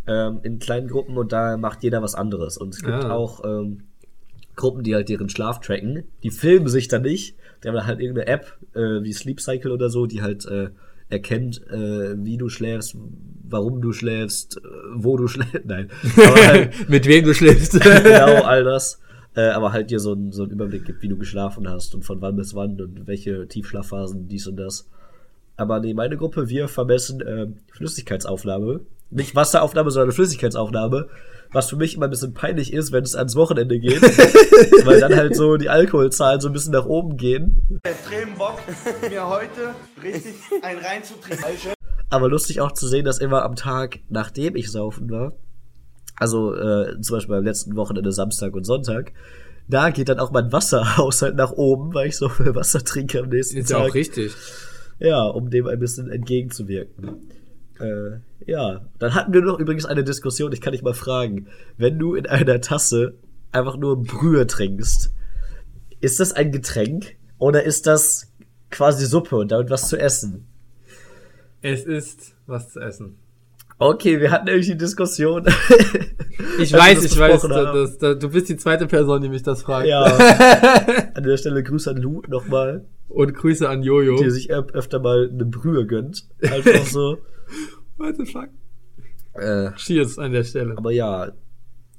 ähm, 0.07 0.41
in 0.43 0.59
kleinen 0.59 0.89
Gruppen 0.89 1.17
und 1.19 1.33
da 1.33 1.57
macht 1.57 1.83
jeder 1.83 2.03
was 2.03 2.15
anderes. 2.15 2.57
Und 2.59 2.75
es 2.75 2.83
gibt 2.83 3.05
Ah. 3.05 3.11
auch 3.13 3.45
ähm, 3.45 3.83
Gruppen, 4.55 4.83
die 4.83 4.95
halt 4.95 5.09
deren 5.09 5.29
Schlaf 5.29 5.61
tracken. 5.61 6.05
Die 6.23 6.31
filmen 6.31 6.69
sich 6.69 6.89
dann 6.89 7.03
nicht. 7.03 7.37
Die 7.63 7.69
haben 7.69 7.87
halt 7.87 8.01
irgendeine 8.01 8.27
App 8.29 8.59
äh, 8.75 9.03
wie 9.03 9.13
Sleep 9.13 9.41
Cycle 9.41 9.71
oder 9.73 9.91
so, 9.91 10.07
die 10.07 10.23
halt 10.23 10.47
äh, 10.47 10.71
erkennt, 11.09 11.67
äh, 11.71 12.15
wie 12.25 12.37
du 12.37 12.49
schläfst, 12.49 12.97
warum 13.49 13.81
du 13.81 13.93
schläfst, 13.93 14.57
äh, 14.57 14.61
wo 14.95 15.17
du 15.17 15.29
schläfst. 15.29 15.61
Nein. 15.65 15.89
Halt, 16.17 16.89
mit 16.89 17.07
wem 17.07 17.25
du 17.25 17.35
schläfst. 17.35 17.73
genau 17.81 18.43
all 18.45 18.65
das. 18.65 19.01
Äh, 19.35 19.49
aber 19.51 19.73
halt 19.73 19.91
dir 19.91 20.01
so 20.01 20.13
einen 20.13 20.33
so 20.33 20.45
einen 20.45 20.53
Überblick 20.53 20.87
gibt, 20.87 21.03
wie 21.03 21.09
du 21.09 21.17
geschlafen 21.19 21.69
hast 21.69 21.95
und 21.95 22.05
von 22.05 22.23
wann 22.23 22.37
bis 22.37 22.55
wann 22.55 22.81
und 22.81 23.07
welche 23.07 23.47
Tiefschlafphasen, 23.47 24.29
dies 24.29 24.47
und 24.47 24.57
das. 24.57 24.89
Aber 25.59 25.81
nee, 25.81 25.93
meine 25.95 26.17
Gruppe, 26.17 26.49
wir 26.49 26.69
vermessen 26.69 27.21
äh, 27.21 27.47
Flüssigkeitsaufnahme. 27.73 28.81
Nicht 29.11 29.35
Wasseraufnahme, 29.35 29.91
sondern 29.91 30.13
Flüssigkeitsaufnahme. 30.13 31.09
Was 31.53 31.71
für 31.71 31.77
mich 31.77 31.95
immer 31.95 32.07
ein 32.07 32.11
bisschen 32.11 32.35
peinlich 32.35 32.73
ist, 32.73 32.91
wenn 32.93 33.05
es 33.05 33.15
ans 33.15 33.37
Wochenende 33.37 33.79
geht. 33.79 34.03
weil 34.85 35.01
dann 35.01 35.15
halt 35.15 35.37
so 35.37 35.57
die 35.57 35.69
Alkoholzahlen 35.69 36.41
so 36.41 36.49
ein 36.49 36.53
bisschen 36.53 36.73
nach 36.73 36.87
oben 36.87 37.17
gehen. 37.17 37.81
extrem 37.85 38.35
Bock, 38.35 38.59
mir 39.09 39.29
heute 39.29 39.75
richtig 40.03 40.35
einen 40.63 40.81
reinzutrinken. 40.81 41.73
Aber 42.11 42.29
lustig 42.29 42.61
auch 42.61 42.73
zu 42.73 42.87
sehen, 42.89 43.05
dass 43.05 43.19
immer 43.19 43.45
am 43.45 43.55
Tag, 43.57 44.01
nachdem 44.09 44.57
ich 44.57 44.71
saufen 44.71 45.11
war, 45.11 45.33
also 46.17 46.55
äh, 46.55 47.01
zum 47.01 47.17
Beispiel 47.17 47.37
beim 47.37 47.45
letzten 47.45 47.77
Wochenende 47.77 48.11
Samstag 48.13 48.55
und 48.55 48.65
Sonntag, 48.65 49.13
da 49.69 49.91
geht 49.91 50.09
dann 50.09 50.19
auch 50.21 50.31
mein 50.31 50.53
Wasserhaushalt 50.53 51.37
nach 51.37 51.53
oben, 51.53 51.93
weil 51.95 52.09
ich 52.09 52.17
so 52.17 52.29
viel 52.29 52.55
Wasser 52.55 52.83
trinke 52.85 53.21
am 53.21 53.29
nächsten 53.29 53.59
Ist 53.59 53.71
ja 53.71 53.79
Tag. 53.79 53.91
auch 53.91 53.95
richtig. 53.95 54.35
Ja, 54.99 55.25
um 55.25 55.51
dem 55.51 55.67
ein 55.67 55.79
bisschen 55.79 56.11
entgegenzuwirken. 56.11 57.29
Äh, 57.81 58.19
ja, 58.51 58.81
dann 58.99 59.15
hatten 59.15 59.33
wir 59.33 59.43
noch 59.43 59.59
übrigens 59.59 59.85
eine 59.87 60.05
Diskussion, 60.05 60.53
ich 60.53 60.61
kann 60.61 60.73
dich 60.73 60.83
mal 60.83 60.95
fragen, 60.95 61.47
wenn 61.77 61.99
du 61.99 62.15
in 62.15 62.27
einer 62.27 62.61
Tasse 62.61 63.15
einfach 63.53 63.77
nur 63.77 64.03
Brühe 64.03 64.47
trinkst, 64.47 65.13
ist 66.01 66.21
das 66.21 66.33
ein 66.33 66.53
Getränk 66.53 67.17
oder 67.39 67.65
ist 67.65 67.87
das 67.87 68.33
quasi 68.71 69.07
Suppe 69.07 69.37
und 69.37 69.53
damit 69.53 69.71
was 69.71 69.89
zu 69.89 69.99
essen? 69.99 70.47
Es 71.63 71.85
ist 71.85 72.35
was 72.47 72.73
zu 72.73 72.81
essen. 72.81 73.17
Okay, 73.79 74.21
wir 74.21 74.31
hatten 74.31 74.47
nämlich 74.47 74.67
die 74.67 74.77
Diskussion. 74.77 75.45
Ich 76.59 76.71
weiß, 76.73 77.03
das 77.03 77.13
ich 77.13 77.19
weiß, 77.19 77.43
das, 77.43 77.99
da, 77.99 78.13
du 78.15 78.29
bist 78.31 78.49
die 78.51 78.57
zweite 78.59 78.87
Person, 78.87 79.23
die 79.23 79.29
mich 79.31 79.43
das 79.43 79.63
fragt. 79.63 79.87
Ja. 79.87 80.05
An 81.15 81.23
der 81.23 81.37
Stelle 81.39 81.63
Grüße 81.63 81.91
an 81.91 81.97
Lu 81.97 82.21
nochmal, 82.29 82.85
Und 83.09 83.35
Grüße 83.35 83.67
an 83.69 83.83
Jojo. 83.83 84.17
die 84.23 84.31
sich 84.31 84.53
öf- 84.53 84.73
öfter 84.73 84.99
mal 84.99 85.31
eine 85.33 85.47
Brühe 85.47 85.87
gönnt. 85.87 86.27
Einfach 86.43 86.85
so. 86.87 87.19
What 87.97 88.17
the 88.17 88.27
fuck? 88.27 88.49
äh, 89.35 89.73
Cheers 89.77 90.19
an 90.19 90.33
der 90.33 90.45
Stelle. 90.45 90.77
aber 90.77 90.93
ja, 90.93 91.33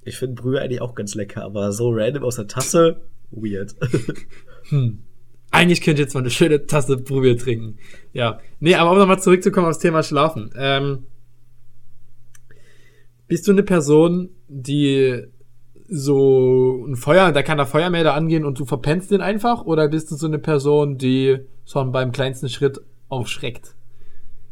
ich 0.04 0.18
finde 0.18 0.42
Brühe 0.42 0.62
eigentlich 0.62 0.82
auch 0.82 0.96
ganz 0.96 1.16
lecker, 1.16 1.44
aber 1.44 1.72
so 1.72 1.90
random 1.92 2.24
aus 2.24 2.38
der 2.38 2.48
Tasse, 2.48 3.02
weird. 3.32 3.76
Eigentlich 5.52 5.82
könnt 5.82 5.98
ihr 5.98 6.04
jetzt 6.04 6.14
mal 6.14 6.20
eine 6.22 6.30
schöne 6.30 6.66
Tasse 6.66 6.98
Brühe 6.98 7.36
trinken. 7.36 7.78
Ja. 8.14 8.40
Nee, 8.60 8.76
aber 8.76 8.92
um 8.92 8.98
nochmal 8.98 9.22
zurückzukommen 9.22 9.68
aufs 9.68 9.80
Thema 9.80 10.04
Schlafen. 10.04 10.52
Ähm, 10.58 11.06
bist 13.28 13.48
du 13.48 13.52
eine 13.52 13.64
Person, 13.64 14.30
die 14.48 15.24
so 15.90 16.86
ein 16.86 16.96
Feuer, 16.98 17.32
da 17.32 17.44
kann 17.44 17.58
der 17.58 17.66
Feuermelder 17.66 18.14
angehen 18.14 18.44
und 18.44 18.60
du 18.60 18.66
verpennst 18.66 19.12
den 19.12 19.22
einfach? 19.22 19.64
Oder 19.66 19.88
bist 19.88 20.12
du 20.12 20.16
so 20.16 20.28
eine 20.28 20.40
Person, 20.40 20.98
die 20.98 21.40
schon 21.66 21.92
beim 21.92 22.12
kleinsten 22.12 22.50
Schritt 22.50 22.82
aufschreckt? 23.08 23.77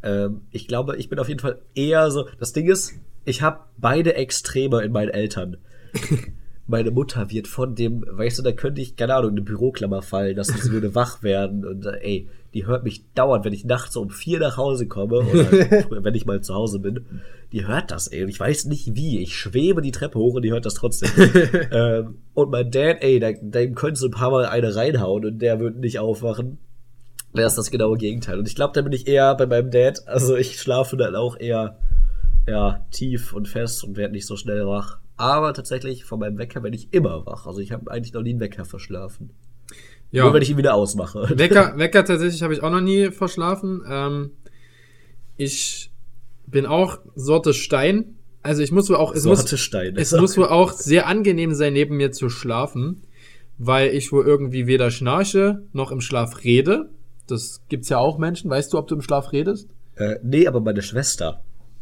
Ähm, 0.06 0.42
ich 0.52 0.68
glaube, 0.68 0.96
ich 0.98 1.10
bin 1.10 1.20
auf 1.20 1.28
jeden 1.28 1.42
Fall 1.42 1.62
eher 1.74 2.10
so. 2.12 2.28
Das 2.40 2.54
Ding 2.54 2.70
ist, 2.70 2.94
ich 3.26 3.42
habe 3.42 3.62
beide 3.78 4.16
Extreme 4.16 4.84
in 4.84 4.92
meinen 4.92 5.10
Eltern. 5.10 5.58
meine 6.68 6.92
Mutter 6.92 7.30
wird 7.30 7.48
von 7.48 7.76
dem, 7.76 8.06
weißt 8.08 8.40
du, 8.40 8.44
da 8.44 8.52
könnte 8.52 8.82
ich, 8.82 8.96
keine 8.96 9.16
Ahnung, 9.16 9.32
eine 9.32 9.42
Büroklammer 9.42 10.02
fallen, 10.02 10.36
dass 10.36 10.48
sie 10.48 10.72
würde 10.72 10.96
wach 10.96 11.22
werden 11.22 11.66
und 11.66 11.86
äh, 11.86 11.98
ey, 12.02 12.30
die 12.54 12.66
hört 12.66 12.84
mich 12.84 13.04
dauernd, 13.14 13.46
wenn 13.46 13.54
ich 13.54 13.66
nachts 13.66 13.96
um 13.98 14.10
vier 14.10 14.40
nach 14.40 14.58
Hause 14.58 14.88
komme 14.88 15.18
oder 15.20 15.52
wenn 16.04 16.16
ich 16.16 16.26
mal 16.26 16.42
zu 16.42 16.56
Hause 16.56 16.80
bin, 16.80 17.06
die 17.52 17.68
hört 17.68 17.92
das, 17.92 18.08
ey, 18.08 18.24
und 18.24 18.30
ich 18.30 18.40
weiß 18.40 18.66
nicht 18.66 18.96
wie, 18.96 19.22
ich 19.22 19.36
schwebe 19.36 19.82
die 19.82 19.92
Treppe 19.92 20.18
hoch 20.18 20.36
und 20.36 20.42
die 20.42 20.52
hört 20.52 20.66
das 20.66 20.74
trotzdem. 20.74 21.10
ähm, 21.72 22.16
und 22.34 22.50
mein 22.50 22.72
Dad, 22.72 22.98
ey, 23.02 23.20
da, 23.20 23.32
dem 23.34 23.76
könntest 23.76 24.04
du 24.04 24.08
ein 24.08 24.12
paar 24.12 24.32
Mal 24.32 24.46
eine 24.46 24.76
reinhauen 24.76 25.26
und 25.26 25.40
der 25.40 25.60
würde 25.60 25.80
nicht 25.80 26.00
aufwachen. 26.00 26.58
Der 27.36 27.48
ist 27.48 27.58
das 27.58 27.72
genaue 27.72 27.98
Gegenteil. 27.98 28.40
Und 28.40 28.48
ich 28.48 28.56
glaube, 28.56 28.74
da 28.74 28.82
bin 28.82 28.94
ich 28.94 29.08
eher 29.08 29.36
bei 29.36 29.46
meinem 29.46 29.72
Dad, 29.72 30.08
also 30.08 30.36
ich 30.36 30.60
schlafe 30.60 30.98
dann 30.98 31.16
auch 31.16 31.38
eher, 31.40 31.78
ja, 32.48 32.86
tief 32.92 33.34
und 33.34 33.48
fest 33.48 33.84
und 33.84 33.98
werde 33.98 34.14
nicht 34.14 34.26
so 34.26 34.38
schnell 34.38 34.66
wach. 34.68 35.00
Aber 35.18 35.54
tatsächlich 35.54 36.06
von 36.06 36.20
meinem 36.20 36.38
Wecker 36.38 36.64
werde 36.64 36.76
ich 36.76 36.94
immer 36.94 37.26
wach. 37.26 37.46
Also 37.46 37.60
ich 37.60 37.72
habe 37.72 37.90
eigentlich 37.90 38.14
noch 38.14 38.22
nie 38.22 38.32
einen 38.32 38.40
Wecker 38.40 38.66
verschlafen. 38.66 39.32
Ja. 40.12 40.24
Nur 40.24 40.34
wenn 40.34 40.42
ich 40.42 40.50
ihn 40.50 40.58
wieder 40.58 40.76
ausmache. 40.76 41.28
Wecker, 41.38 41.78
Wecker 41.78 42.06
tatsächlich 42.06 42.44
habe 42.44 42.54
ich 42.54 42.64
auch 42.64 42.70
noch 42.70 42.82
nie 42.82 43.12
verschlafen. 43.12 43.84
Ähm, 43.90 44.32
ich 45.38 45.92
bin 46.48 46.66
auch 46.66 47.00
Sorte 47.16 47.54
Stein. 47.54 48.16
Also 48.42 48.62
ich 48.62 48.72
muss 48.72 48.90
wohl 48.90 48.98
auch, 48.98 49.14
es, 49.14 49.24
Sorte 49.24 49.42
muss, 49.42 49.60
Stein. 49.60 49.96
es 49.98 50.12
muss 50.12 50.38
wohl 50.38 50.48
auch 50.48 50.72
sehr 50.72 51.08
angenehm 51.08 51.54
sein, 51.54 51.74
neben 51.74 51.98
mir 51.98 52.12
zu 52.12 52.30
schlafen, 52.30 53.02
weil 53.58 53.90
ich 53.90 54.12
wohl 54.12 54.26
irgendwie 54.26 54.68
weder 54.68 54.92
schnarche 54.92 55.64
noch 55.74 55.92
im 55.92 56.02
Schlaf 56.02 56.44
rede. 56.44 56.90
Das 57.28 57.62
gibt's 57.70 57.90
ja 57.90 57.98
auch 57.98 58.18
Menschen. 58.18 58.50
Weißt 58.50 58.74
du, 58.74 58.78
ob 58.78 58.88
du 58.88 58.96
im 58.96 59.02
Schlaf 59.02 59.32
redest? 59.32 59.68
Äh, 59.96 60.16
nee, 60.24 60.48
aber 60.48 60.60
meine 60.62 60.82
Schwester. 60.82 61.42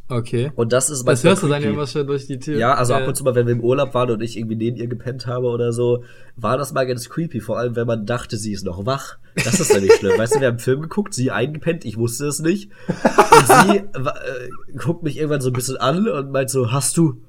Okay. 0.10 0.52
Und 0.56 0.74
das 0.74 0.90
ist 0.90 1.00
Das 1.00 1.06
manchmal 1.24 1.32
hörst 1.32 1.44
du 1.44 1.48
dann 1.48 1.64
ja 1.64 1.70
immer 1.70 1.88
schon 1.88 2.06
durch 2.06 2.28
die 2.28 2.38
Tür. 2.38 2.58
Ja, 2.60 2.74
also 2.76 2.94
ab 2.94 3.04
Äh, 3.04 3.08
und 3.08 3.16
zu 3.16 3.24
mal, 3.24 3.36
wenn 3.36 3.48
wir 3.48 3.54
im 3.54 3.62
Urlaub 3.62 3.94
waren 3.94 4.12
und 4.12 4.22
ich 4.22 4.38
irgendwie 4.38 4.56
neben 4.56 4.78
ihr 4.78 4.88
gepennt 4.88 5.28
habe 5.28 5.48
oder 5.48 5.72
so, 5.72 6.04
war 6.36 6.58
das 6.58 6.74
mal 6.74 6.86
ganz 6.86 7.10
creepy. 7.10 7.40
Vor 7.40 7.58
allem, 7.58 7.76
wenn 7.76 7.88
man 7.88 8.06
dachte, 8.06 8.38
sie 8.38 8.52
ist 8.52 8.66
noch 8.66 8.86
wach. 8.86 9.18
Das 9.36 9.60
ist 9.60 9.74
nämlich 9.74 9.94
schlimm. 9.94 10.18
Weißt 10.18 10.36
du, 10.36 10.40
wir 10.42 10.48
haben 10.48 10.54
einen 10.54 10.60
Film 10.60 10.82
geguckt, 10.82 11.14
sie 11.14 11.32
eingepennt, 11.32 11.86
ich 11.86 11.98
wusste 11.98 12.28
es 12.28 12.40
nicht. 12.40 12.70
Und 12.88 13.48
sie 13.48 13.78
äh, 13.78 14.78
guckt 14.78 15.04
mich 15.04 15.18
irgendwann 15.18 15.42
so 15.42 15.50
ein 15.50 15.54
bisschen 15.54 15.78
an 15.78 16.08
und 16.08 16.32
meint 16.32 16.50
so, 16.50 16.72
hast 16.72 16.98
du, 16.98 17.22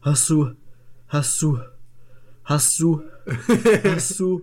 hast 0.00 0.28
du, 0.28 0.52
hast 1.08 1.40
du, 1.42 1.60
hast 2.44 2.80
du, 2.80 3.02
hast 3.84 4.18
du, 4.18 4.42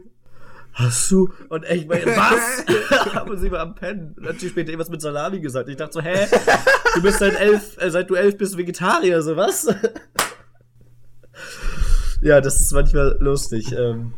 hast 0.79 1.11
du? 1.11 1.29
Und 1.49 1.65
ich 1.69 1.85
meine, 1.87 2.05
was? 2.15 2.65
Aber 3.15 3.37
sie 3.37 3.51
war 3.51 3.59
am 3.59 3.75
Pennen. 3.75 4.13
Und 4.17 4.23
Natürlich 4.23 4.51
später 4.51 4.69
irgendwas 4.69 4.89
mit 4.89 5.01
Salami 5.01 5.39
gesagt. 5.39 5.69
Ich 5.69 5.75
dachte 5.77 5.93
so, 5.93 6.01
hä? 6.01 6.27
Du 6.95 7.01
bist 7.01 7.19
seit 7.19 7.39
elf, 7.39 7.77
äh, 7.81 7.91
seit 7.91 8.09
du 8.09 8.15
elf 8.15 8.37
bist 8.37 8.57
Vegetarier, 8.57 9.21
so 9.21 9.35
was? 9.35 9.67
ja, 12.21 12.41
das 12.41 12.59
ist 12.59 12.71
manchmal 12.73 13.17
lustig. 13.19 13.71
Ähm, 13.71 14.13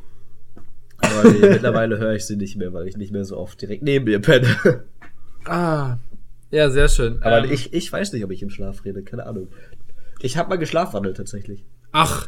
aber 0.97 1.29
nee, 1.29 1.49
mittlerweile 1.49 1.97
höre 1.97 2.13
ich 2.13 2.25
sie 2.25 2.35
nicht 2.35 2.55
mehr, 2.57 2.73
weil 2.73 2.87
ich 2.87 2.97
nicht 2.97 3.11
mehr 3.11 3.25
so 3.25 3.37
oft 3.37 3.61
direkt 3.61 3.83
neben 3.83 4.07
ihr 4.07 4.21
penne. 4.21 4.83
Ah. 5.45 5.97
Ja, 6.51 6.69
sehr 6.69 6.89
schön. 6.89 7.21
Aber 7.23 7.43
Ähm, 7.45 7.51
ich, 7.51 7.73
ich 7.73 7.91
weiß 7.91 8.13
nicht, 8.13 8.23
ob 8.23 8.31
ich 8.31 8.41
im 8.43 8.49
Schlaf 8.49 8.85
rede, 8.85 9.03
keine 9.03 9.25
Ahnung. 9.25 9.47
Ich 10.19 10.37
habe 10.37 10.49
mal 10.49 10.57
geschlafwandelt 10.57 11.17
tatsächlich. 11.17 11.65
Ach, 11.91 12.27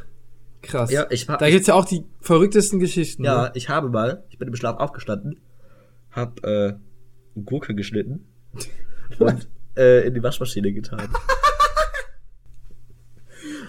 krass. 0.63 0.91
Ja, 0.91 1.05
ich 1.09 1.29
hab- 1.29 1.39
da 1.39 1.49
gibt's 1.49 1.67
ja 1.67 1.75
auch 1.75 1.85
die 1.85 2.05
verrücktesten 2.21 2.79
Geschichten. 2.79 3.23
Ja, 3.23 3.43
ne? 3.43 3.51
ich 3.53 3.69
habe 3.69 3.89
mal, 3.89 4.23
ich 4.29 4.39
bin 4.39 4.47
im 4.47 4.55
Schlaf 4.55 4.77
aufgestanden, 4.79 5.39
hab 6.11 6.43
äh, 6.43 6.73
Gurke 7.35 7.75
geschnitten 7.75 8.25
und 9.19 9.47
äh, 9.77 10.07
in 10.07 10.13
die 10.13 10.23
Waschmaschine 10.23 10.73
getan. 10.73 11.09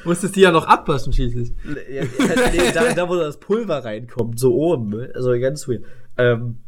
Musstest 0.05 0.37
die 0.37 0.41
ja 0.41 0.51
noch 0.51 0.67
abwaschen 0.67 1.13
schließlich. 1.13 1.53
Ja, 1.91 2.05
nee, 2.53 2.73
da, 2.73 2.93
da, 2.93 3.09
wo 3.09 3.17
das 3.17 3.41
Pulver 3.41 3.85
reinkommt, 3.85 4.39
so 4.39 4.55
oben, 4.55 4.91
ne? 4.91 5.11
also 5.15 5.31
ganz 5.39 5.67
weird. 5.67 5.85
Ähm, 6.19 6.59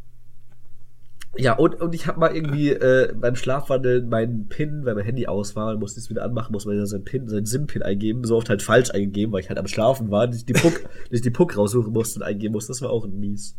ja, 1.39 1.55
und, 1.55 1.81
und 1.81 1.95
ich 1.95 2.07
habe 2.07 2.21
mal 2.21 2.35
irgendwie 2.35 2.71
äh, 2.71 3.13
beim 3.15 3.37
Schlafwandeln 3.37 4.09
meinen 4.09 4.49
PIN, 4.49 4.85
weil 4.85 4.95
mein 4.95 5.05
Handy 5.05 5.27
aus 5.27 5.57
war, 5.57 5.77
musste 5.77 5.99
ich 5.99 6.07
es 6.07 6.11
wieder 6.11 6.25
anmachen, 6.25 6.53
muss 6.53 6.67
man 6.67 6.77
ja 6.77 6.87
seinen 6.87 7.05
PIN, 7.05 7.29
seinen 7.29 7.47
SIM-PIN 7.47 7.83
eingeben, 7.83 8.25
so 8.25 8.37
oft 8.37 8.49
halt 8.49 8.63
falsch 8.63 8.91
eingegeben, 8.91 9.33
weil 9.33 9.41
ich 9.41 9.49
halt 9.49 9.59
am 9.59 9.67
Schlafen 9.67 10.11
war, 10.11 10.27
dass 10.27 10.37
ich 10.37 10.47
die 10.47 10.53
Puck, 10.53 10.83
dass 11.11 11.13
ich 11.13 11.23
die 11.23 11.31
Puck 11.31 11.57
raussuchen 11.57 11.93
musste 11.93 12.21
und 12.21 12.27
eingeben 12.27 12.53
musste. 12.53 12.73
Das 12.73 12.83
war 12.83 12.91
auch 12.91 13.05
ein 13.05 13.19
mies. 13.19 13.57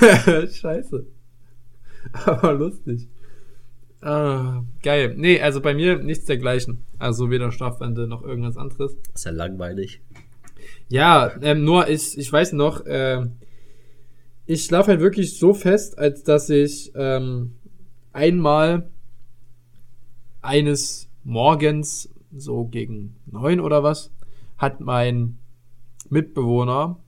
Scheiße. 0.52 1.06
Aber 2.12 2.52
lustig. 2.54 3.08
Ah, 4.00 4.64
geil. 4.82 5.14
Nee, 5.16 5.40
also 5.40 5.60
bei 5.60 5.74
mir 5.74 5.98
nichts 5.98 6.24
dergleichen. 6.24 6.84
Also 6.98 7.30
weder 7.30 7.52
Strafwende 7.52 8.08
noch 8.08 8.24
irgendwas 8.24 8.56
anderes. 8.56 8.96
Das 9.12 9.20
ist 9.20 9.24
ja 9.24 9.30
langweilig. 9.30 10.02
Ja, 10.88 11.32
ähm, 11.40 11.64
nur 11.64 11.88
ich, 11.88 12.18
ich 12.18 12.32
weiß 12.32 12.52
noch, 12.52 12.84
äh, 12.84 13.24
ich 14.46 14.64
schlafe 14.64 14.92
halt 14.92 15.00
wirklich 15.00 15.38
so 15.38 15.54
fest, 15.54 15.98
als 15.98 16.24
dass 16.24 16.50
ich 16.50 16.92
ähm, 16.94 17.56
einmal 18.12 18.90
eines 20.40 21.08
Morgens, 21.24 22.08
so 22.34 22.64
gegen 22.64 23.16
neun 23.26 23.60
oder 23.60 23.82
was, 23.82 24.10
hat 24.56 24.80
mein 24.80 25.38
Mitbewohner 26.08 26.98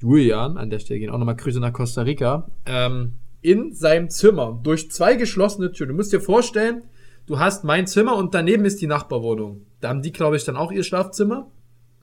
Julian, 0.00 0.56
an 0.56 0.70
der 0.70 0.78
Stelle 0.78 1.00
gehen 1.00 1.10
auch 1.10 1.18
nochmal 1.18 1.36
Grüße 1.36 1.60
nach 1.60 1.72
Costa 1.72 2.02
Rica, 2.02 2.50
ähm, 2.66 3.14
in 3.40 3.72
seinem 3.72 4.10
Zimmer 4.10 4.58
durch 4.62 4.90
zwei 4.90 5.16
geschlossene 5.16 5.72
Türen. 5.72 5.90
Du 5.90 5.94
musst 5.94 6.12
dir 6.12 6.20
vorstellen, 6.20 6.82
du 7.26 7.38
hast 7.38 7.64
mein 7.64 7.86
Zimmer 7.86 8.16
und 8.16 8.34
daneben 8.34 8.64
ist 8.64 8.80
die 8.80 8.86
Nachbarwohnung. 8.86 9.66
Da 9.80 9.88
haben 9.88 10.02
die, 10.02 10.12
glaube 10.12 10.36
ich, 10.36 10.44
dann 10.44 10.56
auch 10.56 10.72
ihr 10.72 10.82
Schlafzimmer. 10.82 11.50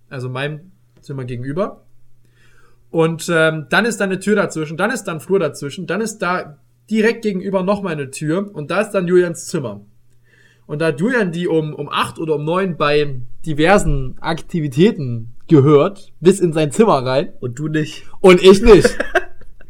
Also 0.10 0.30
meinem 0.30 0.72
Zimmer 1.02 1.26
gegenüber. 1.26 1.85
Und 2.96 3.28
ähm, 3.30 3.66
dann 3.70 3.84
ist 3.84 4.00
da 4.00 4.06
eine 4.06 4.22
Tür 4.22 4.38
dazwischen, 4.38 4.78
dann 4.78 4.90
ist 4.90 5.04
da 5.04 5.12
ein 5.12 5.20
Flur 5.20 5.38
dazwischen, 5.38 5.86
dann 5.86 6.00
ist 6.00 6.20
da 6.20 6.60
direkt 6.90 7.24
gegenüber 7.24 7.62
nochmal 7.62 7.92
eine 7.92 8.10
Tür 8.10 8.50
und 8.54 8.72
da 8.72 8.80
ist 8.80 8.92
dann 8.92 9.06
Julians 9.06 9.48
Zimmer. 9.48 9.82
Und 10.66 10.80
da 10.80 10.86
hat 10.86 11.02
Julian 11.02 11.34
die 11.34 11.50
um, 11.50 11.74
um 11.74 11.90
acht 11.90 12.20
oder 12.20 12.36
um 12.36 12.46
neun 12.46 12.78
bei 12.78 13.20
diversen 13.46 14.16
Aktivitäten 14.22 15.36
gehört, 15.50 16.14
bis 16.22 16.40
in 16.40 16.54
sein 16.54 16.72
Zimmer 16.72 17.06
rein. 17.06 17.34
Und 17.42 17.60
du 17.60 17.68
nicht. 17.68 18.06
Und 18.22 18.42
ich 18.42 18.62
nicht. 18.62 18.98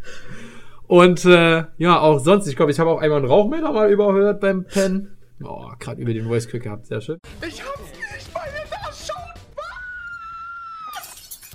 Und 0.86 1.26
äh, 1.26 1.64
ja, 1.80 2.00
auch 2.00 2.20
sonst, 2.20 2.46
ich 2.46 2.56
glaube, 2.56 2.72
ich 2.72 2.80
habe 2.80 2.92
auch 2.92 3.02
einmal 3.02 3.18
einen 3.18 3.28
Rauchmelder 3.28 3.72
mal 3.72 3.92
überhört 3.92 4.40
beim 4.40 4.66
Pen. 4.66 5.18
Oh, 5.44 5.72
gerade 5.80 6.00
über 6.00 6.14
den 6.14 6.28
Voice 6.28 6.48
Quick 6.48 6.62
gehabt, 6.62 6.86
sehr 6.86 7.02
schön. 7.02 7.18
Ich 7.42 7.60
hab's 7.64 7.80
nicht 7.80 8.32
bei 8.32 8.42
mir 8.42 8.70
da 8.70 8.94
schon. 8.94 9.16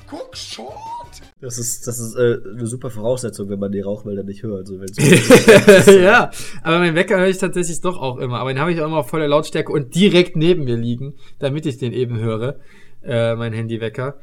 Guck 0.08 0.36
schon. 0.36 0.66
Das 1.40 1.56
ist, 1.58 1.86
das 1.86 1.98
ist 1.98 2.16
äh, 2.16 2.38
eine 2.44 2.66
super 2.66 2.90
Voraussetzung, 2.90 3.48
wenn 3.48 3.58
man 3.58 3.72
die 3.72 3.80
Rauchmelder 3.80 4.22
nicht 4.24 4.42
hört. 4.42 4.68
Also 4.68 4.78
wenn's 4.78 5.86
ja, 5.86 6.30
aber 6.62 6.78
mein 6.80 6.94
Wecker 6.94 7.18
höre 7.18 7.28
ich 7.28 7.38
tatsächlich 7.38 7.80
doch 7.80 7.98
auch 7.98 8.18
immer. 8.18 8.40
Aber 8.40 8.52
den 8.52 8.60
habe 8.60 8.72
ich 8.72 8.80
auch 8.80 8.86
immer 8.86 8.98
auf 8.98 9.08
voller 9.08 9.26
Lautstärke 9.26 9.72
und 9.72 9.94
direkt 9.94 10.36
neben 10.36 10.64
mir 10.64 10.76
liegen, 10.76 11.14
damit 11.38 11.64
ich 11.64 11.78
den 11.78 11.94
eben 11.94 12.18
höre, 12.18 12.56
äh, 13.02 13.34
mein 13.36 13.54
Handywecker. 13.54 14.20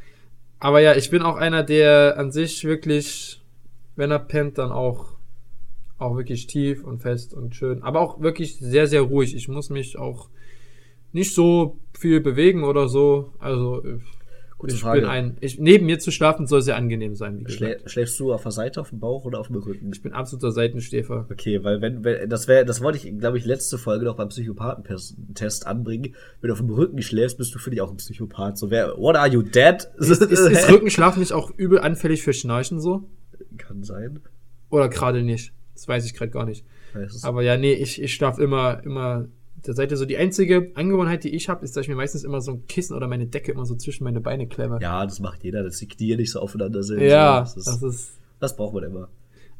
Aber 0.59 0.79
ja, 0.79 0.95
ich 0.95 1.09
bin 1.09 1.23
auch 1.23 1.37
einer, 1.37 1.63
der 1.63 2.17
an 2.17 2.31
sich 2.31 2.63
wirklich, 2.65 3.41
wenn 3.95 4.11
er 4.11 4.19
pennt, 4.19 4.59
dann 4.59 4.71
auch, 4.71 5.13
auch 5.97 6.17
wirklich 6.17 6.45
tief 6.45 6.83
und 6.83 6.99
fest 6.99 7.33
und 7.33 7.55
schön. 7.55 7.81
Aber 7.81 7.99
auch 7.99 8.21
wirklich 8.21 8.57
sehr, 8.57 8.85
sehr 8.85 9.01
ruhig. 9.01 9.35
Ich 9.35 9.47
muss 9.47 9.71
mich 9.71 9.97
auch 9.97 10.29
nicht 11.13 11.33
so 11.33 11.79
viel 11.97 12.21
bewegen 12.21 12.63
oder 12.63 12.87
so. 12.87 13.33
Also, 13.39 13.83
äh, 13.83 13.99
Gute 14.57 14.73
ich 14.73 14.81
Frage. 14.81 15.01
bin 15.01 15.09
ein, 15.09 15.37
ich, 15.39 15.59
neben 15.59 15.85
mir 15.85 15.99
zu 15.99 16.09
schlafen 16.09 16.47
soll 16.47 16.63
sehr 16.63 16.77
angenehm 16.77 17.15
sein, 17.15 17.39
wie 17.39 17.43
gesagt. 17.43 17.59
Schlä 17.59 17.89
schläfst 17.89 18.19
du 18.19 18.33
auf 18.33 18.41
der 18.41 18.51
Seite, 18.51 18.81
auf 18.81 18.89
dem 18.89 18.99
Bauch 18.99 19.23
oder 19.23 19.39
auf 19.39 19.47
dem 19.47 19.57
Rücken? 19.57 19.91
Ich 19.93 20.01
bin 20.01 20.13
absoluter 20.13 20.51
Seitenschläfer. 20.51 21.27
Okay, 21.31 21.63
weil 21.63 21.81
wenn, 21.81 22.03
wenn 22.03 22.27
das 22.27 22.47
wäre, 22.47 22.65
das 22.65 22.81
wollte 22.81 22.97
ich, 22.97 23.19
glaube 23.19 23.37
ich, 23.37 23.45
letzte 23.45 23.77
Folge 23.77 24.05
noch 24.05 24.15
beim 24.15 24.29
Psychopathentest 24.29 25.67
anbringen. 25.67 26.15
Wenn 26.41 26.47
du 26.47 26.53
auf 26.53 26.59
dem 26.59 26.71
Rücken 26.71 27.03
schläfst, 27.03 27.37
bist 27.37 27.53
du 27.53 27.59
für 27.59 27.69
dich 27.69 27.81
auch 27.81 27.91
ein 27.91 27.97
Psychopath. 27.97 28.57
So, 28.57 28.71
wer, 28.71 28.97
what 28.97 29.15
are 29.15 29.27
you 29.27 29.43
dead? 29.43 29.87
Ist, 29.97 30.09
ist 30.09 30.69
Rückenschlaf 30.71 31.17
nicht 31.17 31.33
auch 31.33 31.51
übel 31.55 31.79
anfällig 31.79 32.23
für 32.23 32.33
Schnarchen 32.33 32.81
so? 32.81 33.07
Kann 33.57 33.83
sein. 33.83 34.21
Oder 34.71 34.89
gerade 34.89 35.21
nicht? 35.21 35.53
Das 35.75 35.87
weiß 35.87 36.03
ich 36.05 36.15
gerade 36.15 36.31
gar 36.31 36.45
nicht. 36.45 36.65
Aber 37.21 37.43
ja, 37.43 37.57
nee, 37.57 37.73
ich, 37.73 38.01
ich 38.01 38.15
schlaf 38.15 38.39
immer, 38.39 38.81
immer 38.83 39.27
der 39.65 39.73
Seite 39.73 39.97
so. 39.97 40.05
Die 40.05 40.17
einzige 40.17 40.71
Angewohnheit, 40.75 41.23
die 41.23 41.35
ich 41.35 41.49
habe, 41.49 41.63
ist, 41.63 41.75
dass 41.75 41.83
ich 41.83 41.89
mir 41.89 41.95
meistens 41.95 42.23
immer 42.23 42.41
so 42.41 42.51
ein 42.51 42.67
Kissen 42.67 42.95
oder 42.95 43.07
meine 43.07 43.25
Decke 43.27 43.51
immer 43.51 43.65
so 43.65 43.75
zwischen 43.75 44.03
meine 44.03 44.21
Beine 44.21 44.47
klemme. 44.47 44.79
ja, 44.81 45.03
das 45.05 45.19
macht 45.19 45.43
jeder, 45.43 45.63
dass 45.63 45.77
die 45.77 45.87
Knie 45.87 46.15
nicht 46.15 46.31
so 46.31 46.39
aufeinander 46.39 46.83
sind. 46.83 47.01
Ja, 47.01 47.39
das, 47.41 47.55
das 47.55 47.67
ist, 47.67 47.83
ist, 47.83 48.11
das 48.39 48.55
braucht 48.55 48.73
man 48.75 48.83
immer. 48.83 49.09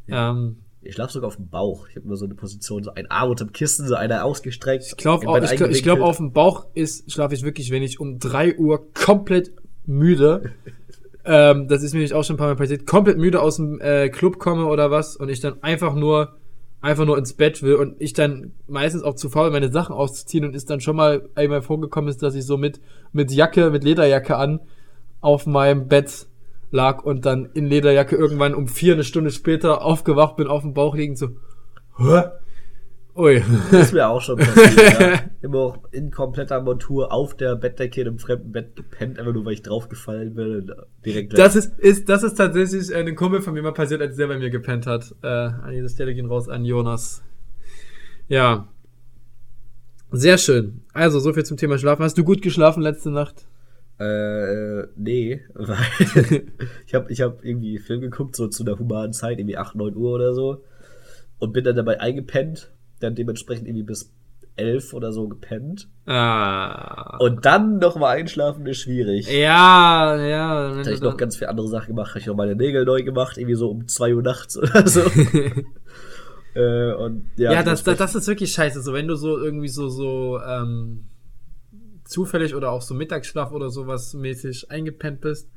ähm, 0.07 0.57
Ich 0.81 0.93
schlafe 0.95 1.13
sogar 1.13 1.27
auf 1.27 1.37
dem 1.37 1.49
Bauch. 1.49 1.87
Ich 1.89 1.95
habe 1.95 2.05
immer 2.05 2.15
so 2.15 2.25
eine 2.25 2.35
Position, 2.35 2.83
so 2.83 2.91
ein 2.93 3.09
Arm 3.09 3.31
unterm 3.31 3.51
Kissen, 3.51 3.87
so 3.87 3.95
einer 3.95 4.23
ausgestreckt. 4.23 4.85
ich 4.85 4.97
glaube, 4.97 5.25
ich, 5.25 5.55
glaub, 5.55 5.69
ich 5.71 5.83
glaub, 5.83 5.99
auf 6.01 6.17
dem 6.17 6.31
Bauch 6.31 6.67
ist, 6.75 7.11
schlafe 7.11 7.33
ich 7.33 7.43
wirklich, 7.43 7.71
wenn 7.71 7.83
ich 7.83 7.99
um 7.99 8.19
drei 8.19 8.55
Uhr 8.57 8.93
komplett 8.93 9.51
müde, 9.85 10.51
ähm, 11.25 11.67
das 11.67 11.83
ist 11.83 11.93
mir 11.93 11.99
nämlich 11.99 12.13
auch 12.13 12.23
schon 12.23 12.35
ein 12.35 12.39
paar 12.39 12.47
Mal 12.47 12.55
passiert, 12.55 12.85
komplett 12.85 13.17
müde 13.17 13.41
aus 13.41 13.55
dem 13.57 13.81
äh, 13.81 14.09
Club 14.09 14.37
komme 14.39 14.65
oder 14.65 14.91
was 14.91 15.15
und 15.17 15.29
ich 15.29 15.39
dann 15.39 15.61
einfach 15.63 15.95
nur 15.95 16.37
einfach 16.81 17.05
nur 17.05 17.17
ins 17.17 17.33
Bett 17.33 17.63
will 17.63 17.75
und 17.75 17.95
ich 17.99 18.13
dann 18.13 18.51
meistens 18.67 19.03
auch 19.03 19.15
zu 19.15 19.29
faul, 19.29 19.51
meine 19.51 19.71
Sachen 19.71 19.95
auszuziehen 19.95 20.45
und 20.45 20.55
ist 20.55 20.69
dann 20.69 20.79
schon 20.79 20.95
mal 20.95 21.27
einmal 21.35 21.61
vorgekommen 21.61 22.09
ist, 22.09 22.21
dass 22.21 22.35
ich 22.35 22.45
so 22.45 22.57
mit, 22.57 22.79
mit 23.13 23.31
Jacke, 23.31 23.69
mit 23.71 23.83
Lederjacke 23.83 24.35
an, 24.37 24.59
auf 25.19 25.45
meinem 25.47 25.87
Bett 25.87 26.27
lag 26.69 27.03
und 27.03 27.25
dann 27.25 27.49
in 27.53 27.65
Lederjacke 27.65 28.15
irgendwann 28.15 28.53
um 28.53 28.67
vier 28.67 28.93
eine 28.93 29.03
Stunde 29.03 29.31
später 29.31 29.81
aufgewacht 29.83 30.35
bin, 30.35 30.47
auf 30.47 30.61
dem 30.61 30.73
Bauch 30.73 30.95
liegend 30.95 31.17
so, 31.17 31.29
Hä? 31.97 32.23
Ui. 33.17 33.43
Das 33.71 33.87
ist 33.87 33.93
mir 33.93 34.07
auch 34.07 34.21
schon 34.21 34.37
passiert. 34.37 34.99
ja. 34.99 35.19
Immer 35.41 35.57
auch 35.57 35.77
in 35.91 36.11
kompletter 36.11 36.61
Montur 36.61 37.11
auf 37.11 37.35
der 37.35 37.55
Bettdecke 37.55 38.01
in 38.01 38.07
einem 38.07 38.19
fremden 38.19 38.51
Bett 38.51 38.75
gepennt, 38.75 39.17
einfach 39.17 39.33
nur 39.33 39.43
weil 39.43 39.53
ich 39.53 39.63
draufgefallen 39.63 40.35
bin. 40.35 40.71
Direkt. 41.03 41.37
Das 41.37 41.55
ist, 41.55 41.79
ist, 41.79 42.09
das 42.09 42.21
ist 42.21 42.35
tatsächlich 42.35 42.91
äh, 42.91 42.99
ein 42.99 43.15
Kumpel 43.15 43.41
von 43.41 43.53
mir 43.53 43.63
mal 43.63 43.73
passiert, 43.73 44.01
als 44.01 44.17
der 44.17 44.27
bei 44.27 44.37
mir 44.37 44.51
gepennt 44.51 44.85
hat. 44.85 45.15
Äh, 45.23 45.27
an 45.27 45.71
dieser 45.71 45.89
Stelle 45.89 46.13
gehen 46.13 46.27
raus 46.27 46.47
an 46.47 46.63
Jonas. 46.63 47.23
Ja. 48.27 48.67
Sehr 50.11 50.37
schön. 50.37 50.81
Also, 50.93 51.19
so 51.19 51.33
viel 51.33 51.43
zum 51.43 51.57
Thema 51.57 51.77
Schlafen. 51.77 52.03
Hast 52.03 52.17
du 52.17 52.23
gut 52.23 52.41
geschlafen 52.41 52.81
letzte 52.81 53.09
Nacht? 53.09 53.47
Äh, 53.99 54.83
nee, 54.95 55.41
weil 55.55 55.77
ich 56.85 56.93
habe 56.93 57.11
ich 57.11 57.21
hab 57.21 57.43
irgendwie 57.43 57.79
Film 57.79 58.01
geguckt, 58.01 58.35
so 58.35 58.47
zu 58.47 58.63
einer 58.63 58.77
humanen 58.77 59.13
Zeit, 59.13 59.39
irgendwie 59.39 59.57
8, 59.57 59.75
9 59.75 59.95
Uhr 59.95 60.11
oder 60.11 60.33
so. 60.33 60.63
Und 61.39 61.53
bin 61.53 61.63
dann 61.63 61.75
dabei 61.75 61.99
eingepennt, 61.99 62.71
dann 62.99 63.15
dementsprechend 63.15 63.67
irgendwie 63.67 63.83
bis 63.83 64.13
11 64.55 64.93
oder 64.93 65.11
so 65.11 65.27
gepennt. 65.27 65.87
Ah. 66.05 67.17
Und 67.17 67.45
dann 67.45 67.77
nochmal 67.77 68.17
einschlafen 68.17 68.65
ist 68.65 68.79
schwierig. 68.79 69.27
Ja, 69.31 70.15
ja. 70.15 70.69
Da 70.69 70.77
habe 70.77 70.91
ich 70.91 71.01
noch 71.01 71.17
ganz 71.17 71.37
viele 71.37 71.49
andere 71.49 71.67
Sachen 71.67 71.95
gemacht. 71.95 72.09
Habe 72.09 72.19
ich 72.19 72.25
noch 72.25 72.35
meine 72.35 72.55
Nägel 72.55 72.83
neu 72.85 73.03
gemacht, 73.03 73.37
irgendwie 73.37 73.55
so 73.55 73.69
um 73.69 73.87
2 73.87 74.15
Uhr 74.15 74.23
nachts 74.23 74.57
oder 74.57 74.87
so. 74.87 75.01
äh, 76.55 76.93
und 76.93 77.29
ja, 77.37 77.53
Ja, 77.53 77.63
das, 77.63 77.83
das, 77.83 77.97
das 77.97 78.15
ist 78.15 78.27
wirklich 78.27 78.51
scheiße. 78.51 78.81
So, 78.81 78.93
wenn 78.93 79.07
du 79.07 79.15
so 79.15 79.37
irgendwie 79.37 79.69
so, 79.69 79.89
so, 79.89 80.39
ähm, 80.41 81.05
zufällig 82.07 82.55
oder 82.55 82.71
auch 82.71 82.81
so 82.81 82.93
Mittagsschlaf 82.93 83.51
oder 83.51 83.69
sowas 83.69 84.13
mäßig 84.13 84.71
eingepennt 84.71 85.21
bist 85.21 85.49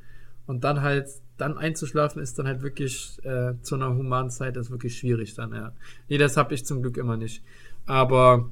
und 0.47 0.65
dann 0.65 0.83
halt, 0.83 1.09
dann 1.41 1.59
einzuschlafen 1.59 2.23
ist 2.23 2.39
dann 2.39 2.47
halt 2.47 2.63
wirklich 2.63 3.19
äh, 3.25 3.55
zu 3.63 3.75
einer 3.75 3.95
humanen 3.95 4.31
Zeit 4.31 4.57
ist 4.57 4.71
wirklich 4.71 4.99
schwierig 4.99 5.35
dann, 5.35 5.53
ja. 5.53 5.73
Nee, 6.09 6.19
das 6.19 6.37
habe 6.37 6.55
ich 6.55 6.65
zum 6.65 6.83
Glück 6.83 6.97
immer 6.97 7.17
nicht. 7.17 7.43
Aber 7.87 8.51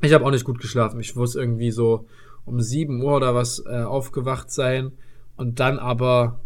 ich 0.00 0.12
habe 0.12 0.24
auch 0.24 0.30
nicht 0.30 0.44
gut 0.44 0.60
geschlafen. 0.60 1.00
Ich 1.00 1.14
muss 1.14 1.34
irgendwie 1.34 1.70
so 1.70 2.06
um 2.44 2.60
7 2.60 3.02
Uhr 3.02 3.16
oder 3.16 3.34
was 3.34 3.64
äh, 3.66 3.82
aufgewacht 3.82 4.50
sein 4.50 4.92
und 5.36 5.60
dann 5.60 5.78
aber 5.78 6.40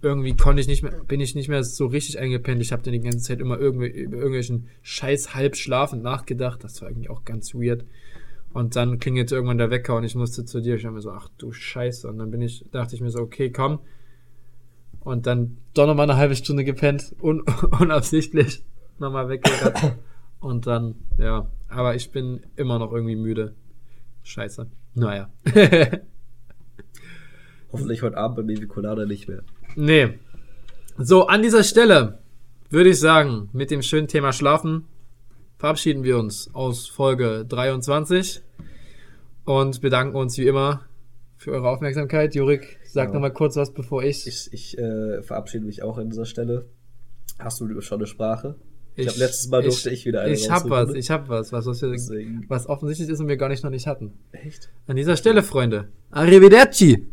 irgendwie 0.00 0.36
konnte 0.36 0.60
ich 0.60 0.68
nicht 0.68 0.82
mehr, 0.82 0.92
bin 1.06 1.20
ich 1.20 1.34
nicht 1.34 1.48
mehr 1.48 1.64
so 1.64 1.86
richtig 1.86 2.18
eingepennt. 2.18 2.62
Ich 2.62 2.72
habe 2.72 2.82
dann 2.82 2.92
die 2.92 3.00
ganze 3.00 3.20
Zeit 3.20 3.40
immer 3.40 3.58
irgendwie 3.58 3.88
über 3.88 4.16
irgendwelchen 4.16 4.68
scheiß 4.82 5.34
Halbschlafen 5.34 6.02
nachgedacht. 6.02 6.62
Das 6.62 6.80
war 6.80 6.88
eigentlich 6.88 7.10
auch 7.10 7.24
ganz 7.24 7.54
weird. 7.54 7.84
Und 8.52 8.76
dann 8.76 8.98
klingelte 8.98 9.34
irgendwann 9.34 9.58
der 9.58 9.70
Wecker 9.70 9.96
und 9.96 10.04
ich 10.04 10.14
musste 10.14 10.44
zu 10.44 10.60
dir. 10.60 10.76
Ich 10.76 10.84
war 10.84 10.92
mir 10.92 11.00
so, 11.00 11.10
ach 11.10 11.28
du 11.38 11.52
Scheiße. 11.52 12.08
Und 12.08 12.18
dann 12.18 12.30
bin 12.30 12.40
ich, 12.40 12.64
dachte 12.70 12.94
ich 12.94 13.00
mir 13.00 13.10
so, 13.10 13.20
okay, 13.20 13.50
komm. 13.50 13.80
Und 15.00 15.26
dann 15.26 15.58
doch 15.74 15.86
nochmal 15.86 16.10
eine 16.10 16.18
halbe 16.18 16.36
Stunde 16.36 16.64
gepennt, 16.64 17.14
un 17.20 17.42
unabsichtlich 17.80 18.62
nochmal 18.98 19.28
weggerannt. 19.28 19.96
und 20.40 20.66
dann, 20.66 20.96
ja. 21.18 21.50
Aber 21.68 21.94
ich 21.94 22.10
bin 22.10 22.40
immer 22.56 22.78
noch 22.78 22.92
irgendwie 22.92 23.16
müde. 23.16 23.54
Scheiße. 24.22 24.66
Naja. 24.94 25.30
Hoffentlich 27.72 28.02
heute 28.02 28.16
Abend 28.16 28.36
bei 28.36 28.42
Baby 28.42 28.66
Colada 28.66 29.04
nicht 29.04 29.28
mehr. 29.28 29.42
Nee. 29.76 30.18
So, 30.96 31.26
an 31.26 31.42
dieser 31.42 31.62
Stelle 31.62 32.18
würde 32.70 32.90
ich 32.90 32.98
sagen, 32.98 33.48
mit 33.52 33.70
dem 33.70 33.82
schönen 33.82 34.08
Thema 34.08 34.32
Schlafen 34.32 34.86
verabschieden 35.58 36.04
wir 36.04 36.18
uns 36.18 36.54
aus 36.54 36.86
Folge 36.86 37.44
23 37.48 38.42
und 39.44 39.80
bedanken 39.80 40.16
uns 40.16 40.38
wie 40.38 40.46
immer 40.46 40.87
für 41.38 41.52
eure 41.52 41.68
Aufmerksamkeit. 41.70 42.34
Jurik, 42.34 42.78
sag 42.84 43.08
Ja. 43.08 43.14
noch 43.14 43.20
mal 43.20 43.30
kurz 43.32 43.56
was, 43.56 43.72
bevor 43.72 44.02
ich. 44.02 44.26
Ich, 44.26 44.52
ich 44.52 44.76
äh, 44.78 45.22
verabschiede 45.22 45.64
mich 45.64 45.82
auch 45.82 45.96
an 45.96 46.10
dieser 46.10 46.26
Stelle. 46.26 46.66
Hast 47.38 47.60
du 47.60 47.80
schon 47.80 47.98
eine 48.00 48.06
Sprache? 48.06 48.56
Ich, 48.96 49.06
Ich- 49.06 49.10
habe 49.12 49.18
letztes 49.20 49.48
Mal 49.48 49.62
durfte 49.62 49.90
ich, 49.90 50.04
wieder 50.04 50.22
eine 50.22 50.34
Ich 50.34 50.50
hab 50.50 50.68
was, 50.68 50.92
ich 50.92 51.08
hab 51.10 51.28
was, 51.28 51.52
was, 51.52 51.66
was, 51.66 51.80
wir, 51.82 51.90
Deswegen. 51.92 52.44
was 52.48 52.66
offensichtlich 52.68 53.08
ist 53.08 53.20
und 53.20 53.28
wir 53.28 53.36
gar 53.36 53.48
nicht 53.48 53.62
noch 53.62 53.70
nicht 53.70 53.86
hatten. 53.86 54.12
Echt? 54.32 54.70
An 54.88 54.96
dieser 54.96 55.16
Stelle, 55.16 55.44
Freunde. 55.44 55.88
Arrivederci! 56.10 57.06